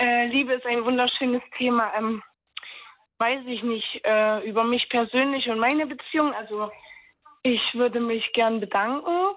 [0.00, 1.92] Äh, Liebe ist ein wunderschönes Thema.
[1.96, 2.22] Ähm,
[3.18, 6.32] weiß ich nicht, äh, über mich persönlich und meine Beziehung.
[6.34, 6.70] Also
[7.42, 9.34] ich würde mich gern bedanken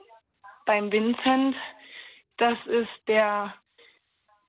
[0.65, 1.55] beim Vincent.
[2.37, 3.53] Das ist der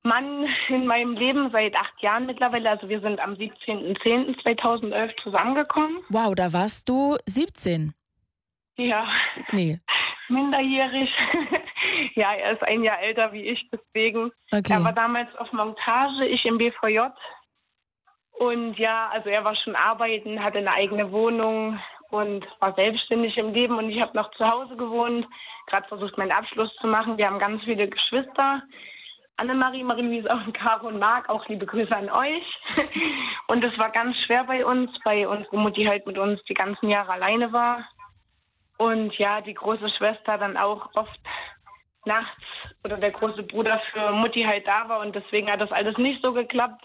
[0.04, 2.70] Mann in meinem Leben seit acht Jahren mittlerweile.
[2.70, 5.98] Also wir sind am 17.10.2011 zusammengekommen.
[6.08, 7.94] Wow, da warst du 17.
[8.76, 9.06] Ja.
[9.52, 9.78] Nee.
[10.28, 11.10] Minderjährig.
[12.14, 14.32] ja, er ist ein Jahr älter wie ich, deswegen.
[14.50, 14.72] Okay.
[14.72, 17.00] Er war damals auf Montage, ich im BVJ.
[18.42, 21.78] Und ja, also er war schon arbeiten, hatte eine eigene Wohnung
[22.10, 23.78] und war selbstständig im Leben.
[23.78, 25.28] Und ich habe noch zu Hause gewohnt,
[25.68, 27.18] gerade versucht, meinen Abschluss zu machen.
[27.18, 28.64] Wir haben ganz viele Geschwister.
[29.36, 32.44] Annemarie, Marie-Louise und Caro und Marc, auch liebe Grüße an euch.
[33.46, 36.88] Und es war ganz schwer bei uns, weil unsere Mutti halt mit uns die ganzen
[36.88, 37.86] Jahre alleine war.
[38.78, 41.20] Und ja, die große Schwester dann auch oft
[42.04, 42.42] nachts
[42.84, 46.20] oder der große Bruder für Mutti halt da war und deswegen hat das alles nicht
[46.22, 46.84] so geklappt.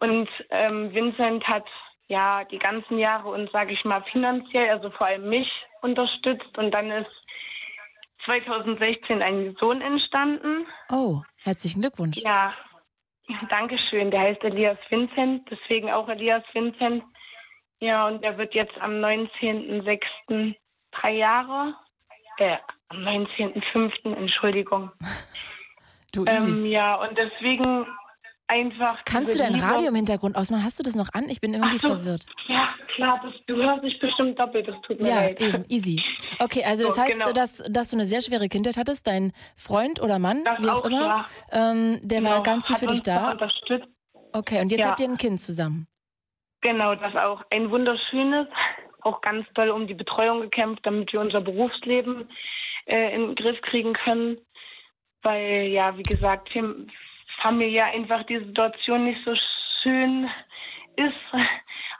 [0.00, 1.66] Und ähm, Vincent hat
[2.08, 5.50] ja die ganzen Jahre uns, sage ich mal, finanziell, also vor allem mich
[5.82, 7.10] unterstützt und dann ist
[8.24, 10.66] 2016 ein Sohn entstanden.
[10.90, 12.18] Oh, herzlichen Glückwunsch.
[12.18, 12.52] Ja,
[13.48, 14.10] danke schön.
[14.10, 17.04] Der heißt Elias Vincent, deswegen auch Elias Vincent.
[17.78, 20.54] Ja, und er wird jetzt am 19.06.
[20.92, 21.74] drei Jahre,
[22.38, 22.56] äh,
[22.88, 24.14] am 19.05.
[24.14, 24.90] Entschuldigung.
[26.12, 26.24] Du.
[26.26, 27.86] Ähm, ja, und deswegen
[28.48, 29.04] einfach.
[29.04, 30.64] Kannst du dein Radio im Hintergrund ausmachen?
[30.64, 31.28] Hast du das noch an?
[31.28, 31.88] Ich bin irgendwie so.
[31.88, 32.26] verwirrt.
[32.48, 35.40] Ja, klar, das, du hörst dich bestimmt doppelt, das tut mir Ja, leid.
[35.40, 36.02] eben, easy.
[36.38, 37.32] Okay, also das So, heißt, genau.
[37.32, 39.06] dass, dass du eine sehr schwere Kindheit hattest.
[39.06, 41.26] Dein Freund oder Mann, Das wie auch, auch, immer, ja.
[41.72, 43.88] ähm, der war Genau, ganz viel hat für dich da unterstützt.
[44.32, 44.90] Okay, und jetzt Ja.
[44.90, 45.86] habt ihr ein Kind zusammen.
[46.62, 47.42] Genau, das auch.
[47.50, 48.48] Ein wunderschönes,
[49.02, 52.28] auch ganz toll um die Betreuung gekämpft, damit wir unser Berufsleben
[52.86, 54.38] äh, in den Griff kriegen können.
[55.22, 56.74] Weil, ja, wie gesagt, hier
[57.42, 59.34] Familie einfach die Situation nicht so
[59.82, 60.30] schön
[60.96, 61.14] ist,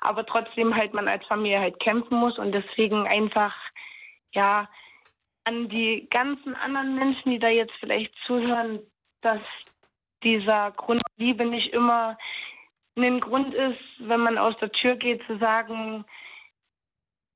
[0.01, 3.55] aber trotzdem halt man als Familie halt kämpfen muss und deswegen einfach,
[4.33, 4.69] ja,
[5.45, 8.81] an die ganzen anderen Menschen, die da jetzt vielleicht zuhören,
[9.21, 9.41] dass
[10.25, 12.19] dieser Grund Liebe nicht immer
[12.97, 16.05] ein Grund ist, wenn man aus der Tür geht, zu sagen,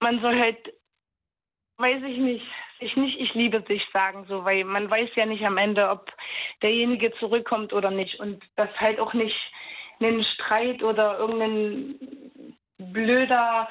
[0.01, 0.73] man soll halt,
[1.77, 2.47] weiß ich nicht,
[2.81, 6.13] ich nicht, ich liebe dich sagen, so, weil man weiß ja nicht am Ende, ob
[6.63, 8.21] derjenige zurückkommt oder nicht.
[8.21, 9.37] Und das halt auch nicht
[10.01, 11.95] einen Streit oder irgendein
[12.79, 13.69] blöder,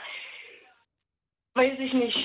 [1.55, 2.17] weiß ich nicht,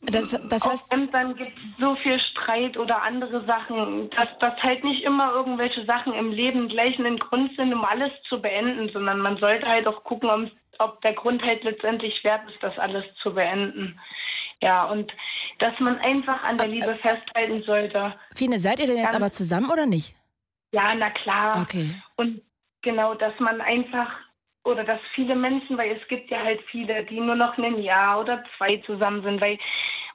[0.00, 4.54] das, das heißt, Auf dann gibt es so viel Streit oder andere Sachen, dass das
[4.62, 8.90] halt nicht immer irgendwelche Sachen im Leben gleich einen Grund sind, um alles zu beenden,
[8.92, 12.78] sondern man sollte halt auch gucken, ob, ob der Grund halt letztendlich wert ist, das
[12.78, 13.98] alles zu beenden.
[14.62, 15.12] Ja, und
[15.58, 18.14] dass man einfach an der Liebe festhalten sollte.
[18.34, 20.14] Fine, seid ihr denn jetzt Ganz- aber zusammen oder nicht?
[20.72, 21.62] Ja, na klar.
[21.62, 21.94] Okay.
[22.16, 22.42] Und
[22.82, 24.10] genau, dass man einfach
[24.64, 28.20] oder dass viele Menschen, weil es gibt ja halt viele, die nur noch ein Jahr
[28.20, 29.58] oder zwei zusammen sind, weil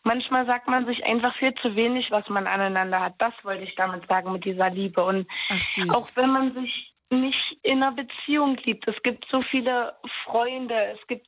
[0.03, 3.15] manchmal sagt man sich einfach viel zu wenig, was man aneinander hat.
[3.17, 5.03] Das wollte ich damit sagen mit dieser Liebe.
[5.03, 5.27] Und
[5.89, 9.95] auch wenn man sich nicht in einer Beziehung liebt, es gibt so viele
[10.25, 11.27] Freunde, es gibt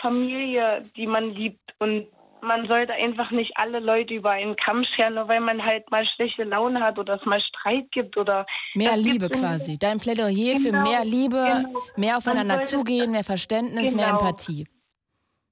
[0.00, 2.08] Familie, die man liebt und
[2.44, 6.06] man sollte einfach nicht alle Leute über einen Kamm scheren, nur weil man halt mal
[6.06, 9.78] schlechte Laune hat oder es mal Streit gibt oder Mehr Liebe quasi.
[9.78, 11.82] Dein Plädoyer für Genau, mehr Liebe, genau.
[11.96, 14.18] mehr aufeinander zugehen, mehr Verständnis, mehr Genau.
[14.20, 14.66] Empathie.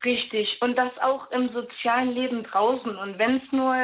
[0.04, 0.58] Richtig.
[0.60, 2.96] Und das auch im sozialen Leben draußen.
[2.96, 3.74] Und wenn es nur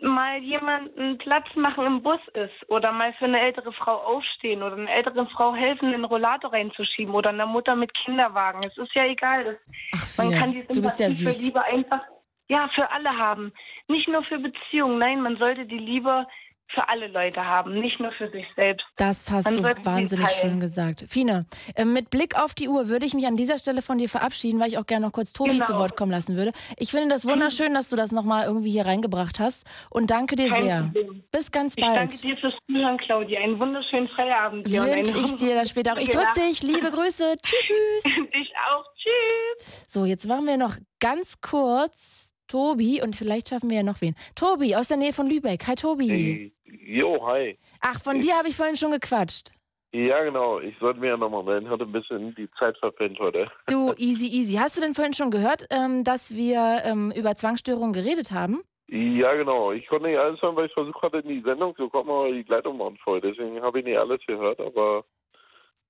[0.00, 4.76] mal jemanden Platz machen im Bus ist oder mal für eine ältere Frau aufstehen oder
[4.76, 8.60] einer älteren Frau helfen, den Rollator reinzuschieben oder einer Mutter mit Kinderwagen.
[8.66, 9.58] Es ist ja egal.
[9.92, 11.44] Das, man kann die bist ja Sympathie für.
[11.44, 12.00] Liebe einfach
[12.48, 13.52] ja für alle haben.
[13.88, 14.98] Nicht nur für Beziehungen.
[14.98, 16.26] Nein, man sollte die Liebe
[16.74, 18.84] für alle Leute haben, nicht nur für sich selbst.
[18.96, 21.04] Das hast Man du wahnsinnig schön gesagt.
[21.08, 21.46] Fine,
[21.76, 24.60] äh, mit Blick auf die Uhr würde ich mich an dieser Stelle von dir verabschieden,
[24.60, 25.64] weil ich auch gerne noch kurz Tobi Genau.
[25.64, 26.52] zu Wort kommen lassen würde.
[26.76, 30.48] Ich finde das wunderschön, dass du das nochmal irgendwie hier reingebracht hast und danke dir
[30.48, 30.82] Kein sehr.
[30.82, 31.24] Problem.
[31.30, 31.96] Bis ganz Ich bald.
[31.96, 33.40] danke dir fürs Zuhören, Claudia.
[33.40, 34.84] Einen wunderschönen Feierabend dir.
[34.84, 35.98] Wünsche ich dir dann später auch.
[35.98, 36.62] Ich drück dich.
[36.62, 37.36] Liebe Grüße.
[37.42, 38.04] Tschüss.
[38.04, 38.84] Dich auch.
[38.96, 39.84] Tschüss.
[39.88, 44.14] So, jetzt machen wir noch ganz kurz Tobi und vielleicht schaffen wir ja noch wen.
[44.34, 45.66] Tobi aus der Nähe von Lübeck.
[45.66, 46.08] Hi Tobi.
[46.08, 47.58] Hey, jo, hi.
[47.80, 49.52] Ach, von dir habe ich vorhin schon gequatscht.
[49.92, 50.58] Ja, genau.
[50.58, 51.70] Ich sollte mir ja nochmal melden.
[51.70, 53.48] Hatte ein bisschen die Zeit verpennt heute.
[53.68, 54.56] Du, easy, easy.
[54.56, 58.62] Hast du denn vorhin schon gehört, ähm, dass wir ähm, über Zwangsstörungen geredet haben?
[58.88, 59.70] Ja, genau.
[59.70, 62.30] Ich konnte nicht alles hören, weil ich versucht hatte, in die Sendung zu kommen, aber
[62.30, 63.20] die Leitung war voll.
[63.20, 65.04] Deswegen habe ich nicht alles gehört, aber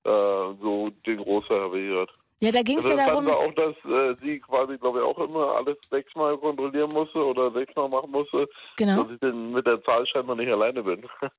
[0.05, 2.11] äh, so den Großteil habe ich gehört.
[2.45, 3.27] Ja, da ging es Also ja darum.
[3.27, 7.51] wir auch, dass äh, sie quasi, glaube ich, auch immer alles sechsmal kontrollieren musste oder
[7.53, 8.47] sechsmal machen musste.
[8.77, 9.03] Genau.
[9.05, 11.07] Dass ich dann mit der Zahl scheinbar nicht alleine bin.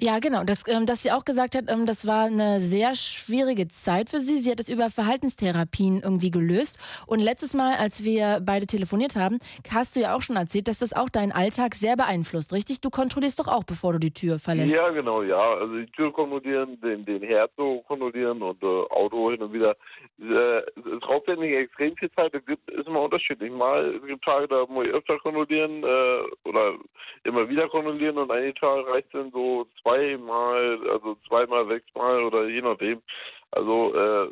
[0.00, 0.42] Ja, genau.
[0.42, 4.18] Das, ähm, dass sie auch gesagt hat, ähm, das war eine sehr schwierige Zeit für
[4.18, 4.38] sie.
[4.38, 6.80] Sie hat es über Verhaltenstherapien irgendwie gelöst.
[7.06, 9.38] Und letztes Mal, als wir beide telefoniert haben,
[9.72, 12.80] hast du ja auch schon erzählt, dass das auch deinen Alltag sehr beeinflusst, richtig?
[12.80, 14.74] Du kontrollierst doch auch, bevor du die Tür verlässt.
[14.74, 15.40] Ja, genau, ja.
[15.40, 19.76] Also die Tür kontrollieren, den, den Herd so kontrollieren und äh, Auto hin und wieder.
[20.20, 22.34] Äh, es raubt ja nicht extrem viel Zeit.
[22.34, 23.52] Es gibt, ist immer unterschiedlich.
[23.52, 26.74] Mal, es gibt Tage, da muss ich öfter kontrollieren äh, oder
[27.22, 32.62] immer wieder kontrollieren und einige Tage reicht dann so zweimal, also zweimal, sechsmal oder je
[32.62, 33.02] nachdem.
[33.50, 34.28] Also äh,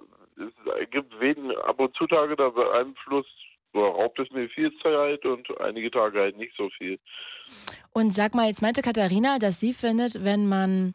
[0.82, 3.28] es gibt wen, ab und zu Tage, da beeinflusst
[3.74, 6.98] raubt es mir viel Zeit und einige Tage halt nicht so viel.
[7.92, 10.94] Und sag mal, jetzt meinte Katharina, dass sie findet, wenn man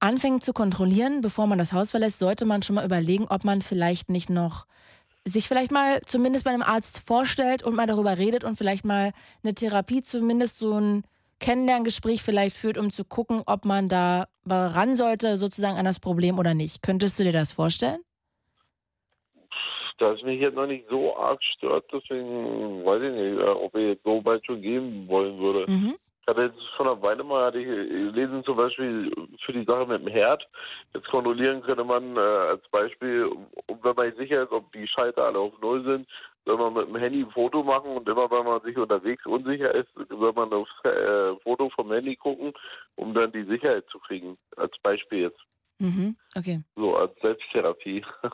[0.00, 3.62] anfängt zu kontrollieren, bevor man das Haus verlässt, sollte man schon mal überlegen, ob man
[3.62, 4.66] vielleicht nicht noch
[5.24, 9.12] sich vielleicht mal zumindest bei einem Arzt vorstellt und mal darüber redet und vielleicht mal
[9.42, 11.04] eine Therapie, zumindest so ein
[11.40, 16.38] Kennenlerngespräch vielleicht führt, um zu gucken, ob man da ran sollte, sozusagen an das Problem
[16.38, 16.82] oder nicht.
[16.82, 18.00] Könntest du dir das vorstellen?
[19.98, 23.74] da es mich jetzt noch nicht so arg stört, deswegen weiß ich nicht, äh, ob
[23.76, 25.70] ich jetzt so weit schon gehen wollen würde.
[25.70, 25.96] Mhm.
[26.22, 29.10] Ich hatte jetzt schon eine Weile mal hatte ich gelesen, zum Beispiel
[29.44, 30.46] für die Sache mit dem Herd.
[30.94, 33.30] Jetzt kontrollieren könnte man äh, als Beispiel,
[33.66, 36.08] wenn man sicher ist, ob die Schalter alle auf Null sind,
[36.48, 39.74] soll man mit dem Handy ein Foto machen und immer wenn man sich unterwegs unsicher
[39.74, 42.54] ist, soll man aufs äh, Foto vom Handy gucken,
[42.96, 44.32] um dann die Sicherheit zu kriegen.
[44.56, 45.40] Als Beispiel jetzt.
[45.78, 46.16] Mhm.
[46.34, 46.62] Okay.
[46.74, 48.04] So als Selbsttherapie.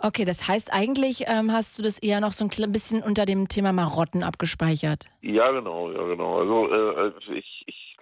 [0.00, 3.48] Okay, das heißt eigentlich ähm, hast du das eher noch so ein bisschen unter dem
[3.48, 5.06] Thema Marotten abgespeichert.
[5.22, 6.38] Ja, genau, ja, genau.
[6.38, 7.98] Also äh, ich, ich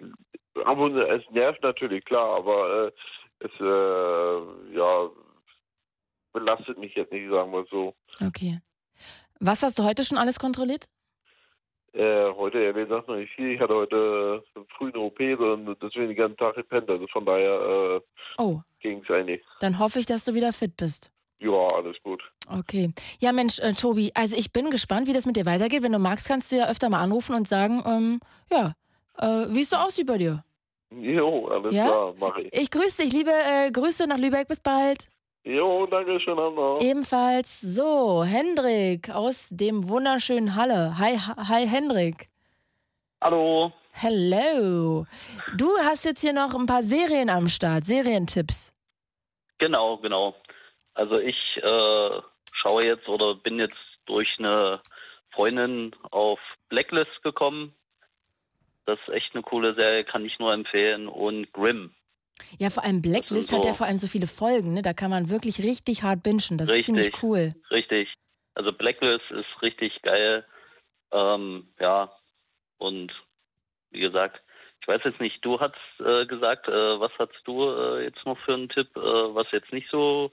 [0.63, 2.91] ab und es nervt natürlich, klar, aber äh,
[3.39, 5.09] es äh, ja
[6.33, 7.95] belastet mich jetzt nicht, sagen wir so.
[8.23, 8.59] Okay.
[9.39, 10.85] Was hast du heute schon alles kontrolliert?
[11.93, 13.53] Äh, heute ehrlich gesagt noch nicht viel.
[13.53, 16.89] Ich hatte heute äh, früh eine OP und deswegen den ganzen Tag gepennt.
[16.89, 18.01] Also von daher äh,
[18.37, 19.41] Oh, ging es eigentlich.
[19.61, 21.11] dann hoffe ich, dass du wieder fit bist.
[21.39, 22.21] Ja, alles gut.
[22.49, 22.91] Okay.
[23.19, 25.83] Ja, Mensch, äh, Tobi, also ich bin gespannt, wie das mit dir weitergeht.
[25.83, 28.19] Wenn du magst, kannst du ja öfter mal anrufen und sagen, ähm,
[28.51, 28.73] ja,
[29.17, 30.43] äh, wie es so aussieht bei dir.
[30.89, 31.85] Jo, alles Ja?
[31.85, 32.53] klar, mache ich.
[32.53, 34.47] Ich grüße dich, liebe äh, Grüße nach Lübeck.
[34.47, 35.09] Bis bald.
[35.47, 36.77] Jo, danke schön, Anna.
[36.81, 40.97] Ebenfalls so, Hendrik aus dem wunderschönen Halle.
[40.99, 42.27] Hi, hi Hendrik.
[43.23, 43.71] Hallo.
[43.93, 45.05] Hello.
[45.55, 48.73] Du hast jetzt hier noch ein paar Serien am Start, Serientipps.
[49.57, 50.35] Genau, genau.
[50.95, 52.21] Also ich äh,
[52.51, 54.81] schaue jetzt oder bin jetzt durch eine
[55.33, 57.73] Freundin auf Blacklist gekommen.
[58.85, 61.07] Das ist echt eine coole Serie, kann ich nur empfehlen.
[61.07, 61.93] Und Grimm.
[62.59, 64.81] Ja, vor allem Blacklist so- hat ja vor allem so viele Folgen, ne?
[64.81, 66.57] Da kann man wirklich richtig hart bingen.
[66.57, 66.85] Das ist Richtig.
[66.85, 67.55] ziemlich cool.
[67.71, 68.13] Richtig.
[68.55, 70.45] Also Blacklist ist richtig geil.
[71.11, 72.11] Ähm, ja.
[72.77, 73.11] Und
[73.91, 74.41] wie gesagt,
[74.81, 78.37] ich weiß jetzt nicht, du hast äh, gesagt, äh, was hast du äh, jetzt noch
[78.39, 80.31] für einen Tipp, äh, was jetzt nicht so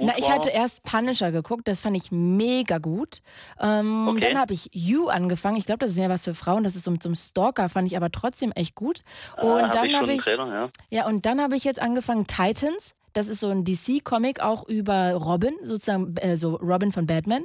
[0.00, 0.34] Na, ich war?
[0.34, 3.20] hatte erst Punisher geguckt, das fand ich mega gut.
[3.60, 4.20] Ähm, Okay.
[4.20, 5.56] Dann habe ich You angefangen.
[5.56, 6.64] Ich glaube, das ist ja was für Frauen.
[6.64, 9.02] Das ist so zum Stalker, fand ich aber trotzdem echt gut.
[9.36, 10.68] Ah, Und hab dann ich habe ich, Trailer, ja.
[10.90, 12.94] ja, und dann habe ich jetzt angefangen Titans.
[13.16, 17.44] Das ist so ein DC-Comic auch über Robin, sozusagen, äh, so Robin von Batman.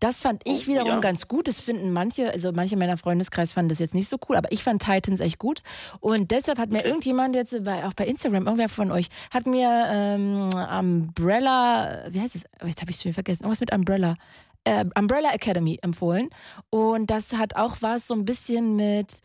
[0.00, 1.00] Das fand ich wiederum Oh, ja.
[1.00, 1.46] ganz gut.
[1.46, 4.64] Das finden manche, also manche meiner Freundeskreis fanden das jetzt nicht so cool, aber ich
[4.64, 5.62] fand Titans echt gut.
[6.00, 9.68] Und deshalb hat mir irgendjemand jetzt, bei, auch bei Instagram, irgendwer von euch, hat mir
[9.90, 12.44] ähm, Umbrella, wie heißt es?
[12.62, 13.44] Oh, Jetzt habe ich es schon vergessen.
[13.44, 14.16] Irgendwas mit Umbrella.
[14.64, 16.30] Äh, Umbrella Academy empfohlen.
[16.70, 19.20] Und das hat auch was so ein bisschen mit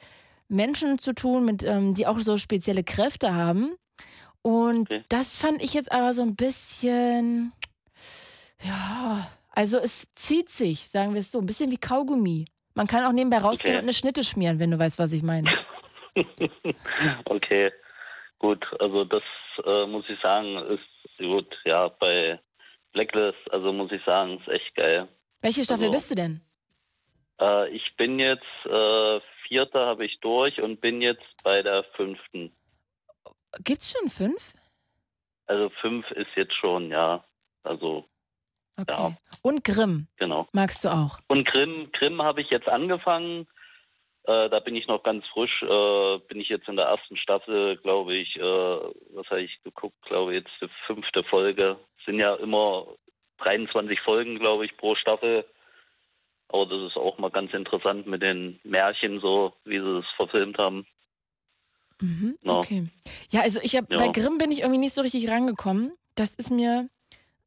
[0.47, 3.71] Menschen zu tun, mit, ähm, die auch so spezielle Kräfte haben.
[4.41, 7.51] Und das fand ich jetzt aber so ein bisschen,
[8.63, 12.45] ja, also es zieht sich, sagen wir es so, ein bisschen wie Kaugummi.
[12.73, 13.79] Man kann auch nebenbei rausgehen Okay.
[13.79, 15.49] und eine Schnitte schmieren, wenn du weißt, was ich meine.
[17.25, 17.71] okay,
[18.39, 18.65] gut.
[18.79, 19.23] Also das
[19.65, 21.47] äh, muss ich sagen, ist gut.
[21.65, 22.39] Ja, bei
[22.93, 25.07] Blacklist, also muss ich sagen, ist echt geil.
[25.41, 26.41] Welche Staffel Also- bist du denn?
[27.39, 32.51] Äh, ich bin jetzt äh, vierte habe ich durch und bin jetzt bei der fünften.
[33.63, 34.53] Gibt's schon fünf?
[35.47, 37.23] Also fünf ist jetzt schon, ja.
[37.63, 38.05] Also
[38.87, 40.47] ja, Und Grimm genau.
[40.51, 41.19] magst du auch.
[41.29, 43.47] Und Grimm, Grimm habe ich jetzt angefangen.
[44.25, 45.63] Äh, da bin ich noch ganz frisch.
[45.63, 48.35] Äh, bin ich jetzt in der ersten Staffel, glaube ich.
[48.35, 49.99] Äh, was habe ich geguckt?
[50.03, 51.77] Glaube jetzt die fünfte Folge.
[52.05, 52.85] Sind ja immer
[53.39, 55.45] 23 Folgen, glaube ich, pro Staffel.
[56.49, 60.57] Aber das ist auch mal ganz interessant mit den Märchen, so wie sie es verfilmt
[60.57, 60.85] haben.
[62.01, 62.37] Mhm.
[62.45, 62.87] Okay.
[63.29, 63.97] Ja, also ich habe Ja.
[63.97, 65.91] bei Grimm bin ich irgendwie nicht so richtig rangekommen.
[66.15, 66.89] Das ist mir,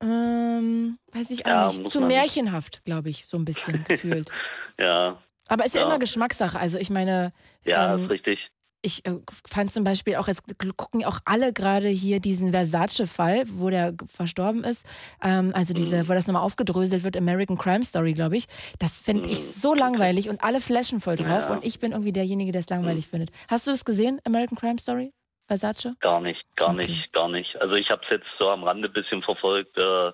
[0.00, 4.30] ähm, weiß ich auch Ja, nicht, zu märchenhaft, glaube ich, so ein bisschen gefühlt.
[4.78, 5.22] Ja.
[5.48, 5.86] Aber ist ja, Ja.
[5.86, 6.58] immer Geschmackssache.
[6.58, 7.32] Also ich meine,
[7.64, 8.38] Ja, ähm, ist richtig.
[8.82, 10.42] Ich äh, fand zum Beispiel auch, jetzt
[10.76, 14.86] gucken auch alle gerade hier diesen Versace-Fall, wo der verstorben ist.
[15.22, 16.08] Ähm, also diese, Mhm.
[16.08, 18.46] wo das nochmal aufgedröselt wird, American Crime Story, glaube ich.
[18.78, 21.50] Das finde ich so langweilig und alle flashen voll drauf Mhm.
[21.50, 21.52] Ja.
[21.56, 23.30] und ich bin irgendwie derjenige, der es langweilig findet.
[23.48, 25.12] Hast du das gesehen, American Crime Story?
[25.46, 25.94] Versace?
[26.00, 27.56] Gar nicht, gar nicht, gar nicht.
[27.60, 29.76] Also ich habe es jetzt so am Rande ein bisschen verfolgt.
[29.76, 30.12] Äh,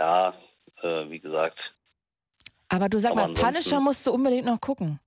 [0.00, 0.34] ja,
[0.82, 1.58] äh, wie gesagt,
[2.68, 4.98] Aber du sag Aber mal, Punisher musst du unbedingt noch gucken.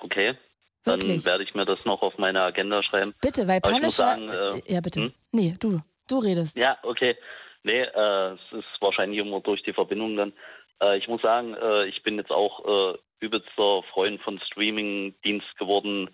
[0.00, 0.36] okay.
[0.84, 1.24] Dann Wirklich?
[1.24, 3.14] werde ich mir das noch auf meine Agenda schreiben.
[3.20, 4.30] Bitte, weil Aber ich muss Punisher.
[4.30, 5.00] sagen, äh, ja, bitte.
[5.00, 5.12] hm?
[5.32, 5.80] Nee, du.
[6.08, 6.56] Du redest.
[6.56, 7.16] Ja, okay.
[7.62, 10.32] Nee, äh, es ist wahrscheinlich immer durch die Verbindung dann.
[10.80, 16.10] Äh, ich muss sagen, äh, ich bin jetzt auch äh, übelster Freund von Streaming-Dienst geworden.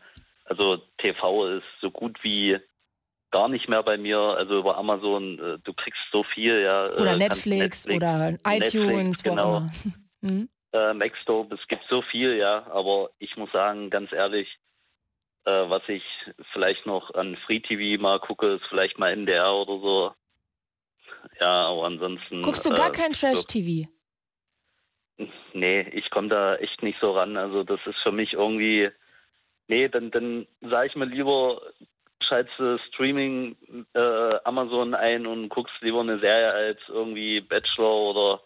[0.46, 2.58] Also TV ist so gut wie
[3.30, 4.18] gar nicht mehr bei mir.
[4.18, 6.86] Also über Amazon, äh, du kriegst so viel, ja.
[6.92, 9.56] Oder äh, kannst Netflix, oder Netflix, iTunes, wo genau.
[9.58, 9.70] immer.
[10.24, 10.48] Hm?
[10.74, 14.48] Äh, Maxdope, es gibt so viel, ja, aber ich muss sagen, ganz ehrlich,
[15.44, 16.02] äh, was ich
[16.52, 20.12] vielleicht noch an Free TV mal gucke, ist vielleicht mal NDR oder so.
[21.40, 22.42] Ja, aber ansonsten.
[22.42, 23.88] Guckst du gar äh, kein Trash-TV?
[25.52, 27.36] Nee, ich komme da echt nicht so ran.
[27.36, 28.90] Also das ist für mich irgendwie.
[29.68, 31.62] Nee, dann, dann sage ich mir lieber,
[32.20, 33.56] schaltest Streaming
[33.94, 38.40] äh, Amazon ein und guckst lieber eine Serie als irgendwie Bachelor oder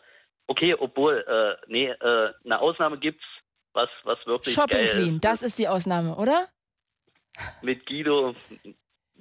[0.48, 3.24] okay, obwohl, äh, nee, äh, eine Ausnahme gibt's,
[3.72, 5.24] was, was wirklich Shopping geil Queen, ist.
[5.24, 6.48] das ist die Ausnahme, oder?
[7.62, 8.34] Mit Guido,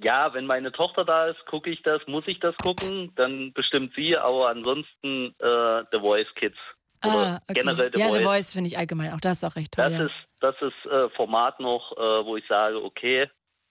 [0.02, 3.94] ja, wenn meine Tochter da ist, gucke ich das, muss ich das gucken, dann bestimmt
[3.94, 6.56] sie, aber ansonsten äh, The Voice Kids.
[7.04, 7.60] Oder Ah, okay.
[7.60, 8.18] generell The ja, Voice.
[8.18, 9.20] The Voice finde ich allgemein auch.
[9.20, 9.84] Das ist auch recht toll.
[9.84, 10.06] Das ja.
[10.06, 13.28] ist das ist äh, Format noch, äh, wo ich sage, okay,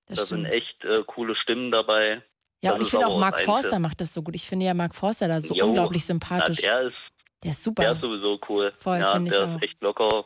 [0.08, 0.54] Das da sind stimmt.
[0.54, 2.22] echt äh, coole Stimmen dabei.
[2.62, 4.36] ja, Das und ich finde auch Mark Forster macht das so gut.
[4.36, 6.62] Ich finde ja Mark Forster da so Jo, unglaublich na, sympathisch.
[6.62, 6.96] der ist
[7.44, 7.84] der ist super.
[7.84, 8.74] der ist sowieso cool.
[8.78, 9.56] Voll, ja, finde ich der auch.
[9.58, 10.26] ist echt locker.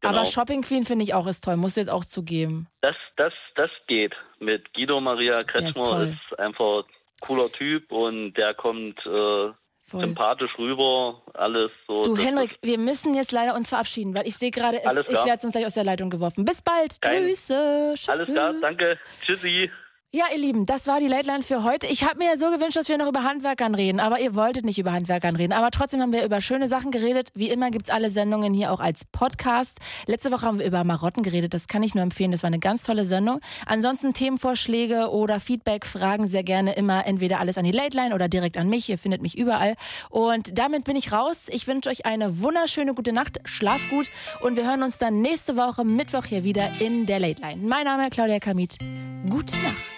[0.00, 0.14] Genau.
[0.14, 2.68] Aber Shopping Queen finde ich auch ist toll, musst du jetzt auch zugeben.
[2.82, 4.14] Das, das, das geht.
[4.38, 6.14] Mit Guido Maria Kretschmer toll.
[6.30, 6.84] ist, einfach
[7.20, 9.50] cooler Typ und der kommt äh,
[9.90, 12.02] sympathisch rüber, alles so.
[12.04, 14.84] Du Henrik, wir müssen jetzt leider uns verabschieden, weil ich sehe gerade, ich
[15.24, 16.44] werde sonst gleich aus der Leitung geworfen.
[16.44, 17.92] Bis bald, Kein- Grüße.
[17.94, 18.60] ist alles klar, Tschüss.
[18.60, 18.98] danke.
[19.22, 19.70] Tschüssi.
[20.10, 21.86] Ja, ihr Lieben, das war die Late Line für heute.
[21.86, 24.64] Ich habe mir ja so gewünscht, dass wir noch über Handwerkern reden, aber ihr wolltet
[24.64, 25.52] nicht über Handwerkern reden.
[25.52, 27.28] Aber trotzdem haben wir über schöne Sachen geredet.
[27.34, 29.76] Wie immer gibt's alle Sendungen hier auch als Podcast.
[30.06, 31.52] Letzte Woche haben wir über Marotten geredet.
[31.52, 32.32] Das kann ich nur empfehlen.
[32.32, 33.40] Das war eine ganz tolle Sendung.
[33.66, 38.28] Ansonsten Themenvorschläge oder Feedback, Fragen sehr gerne immer entweder alles an die Late Line oder
[38.28, 38.88] direkt an mich.
[38.88, 39.74] Ihr findet mich überall.
[40.08, 41.48] Und damit bin ich raus.
[41.50, 43.40] Ich wünsche euch eine wunderschöne gute Nacht.
[43.44, 44.06] Schlaf gut
[44.40, 47.60] und wir hören uns dann nächste Woche Mittwoch hier wieder in der Late Line.
[47.62, 48.78] Mein Name ist Claudia Kamit.
[49.28, 49.97] Gute Nacht.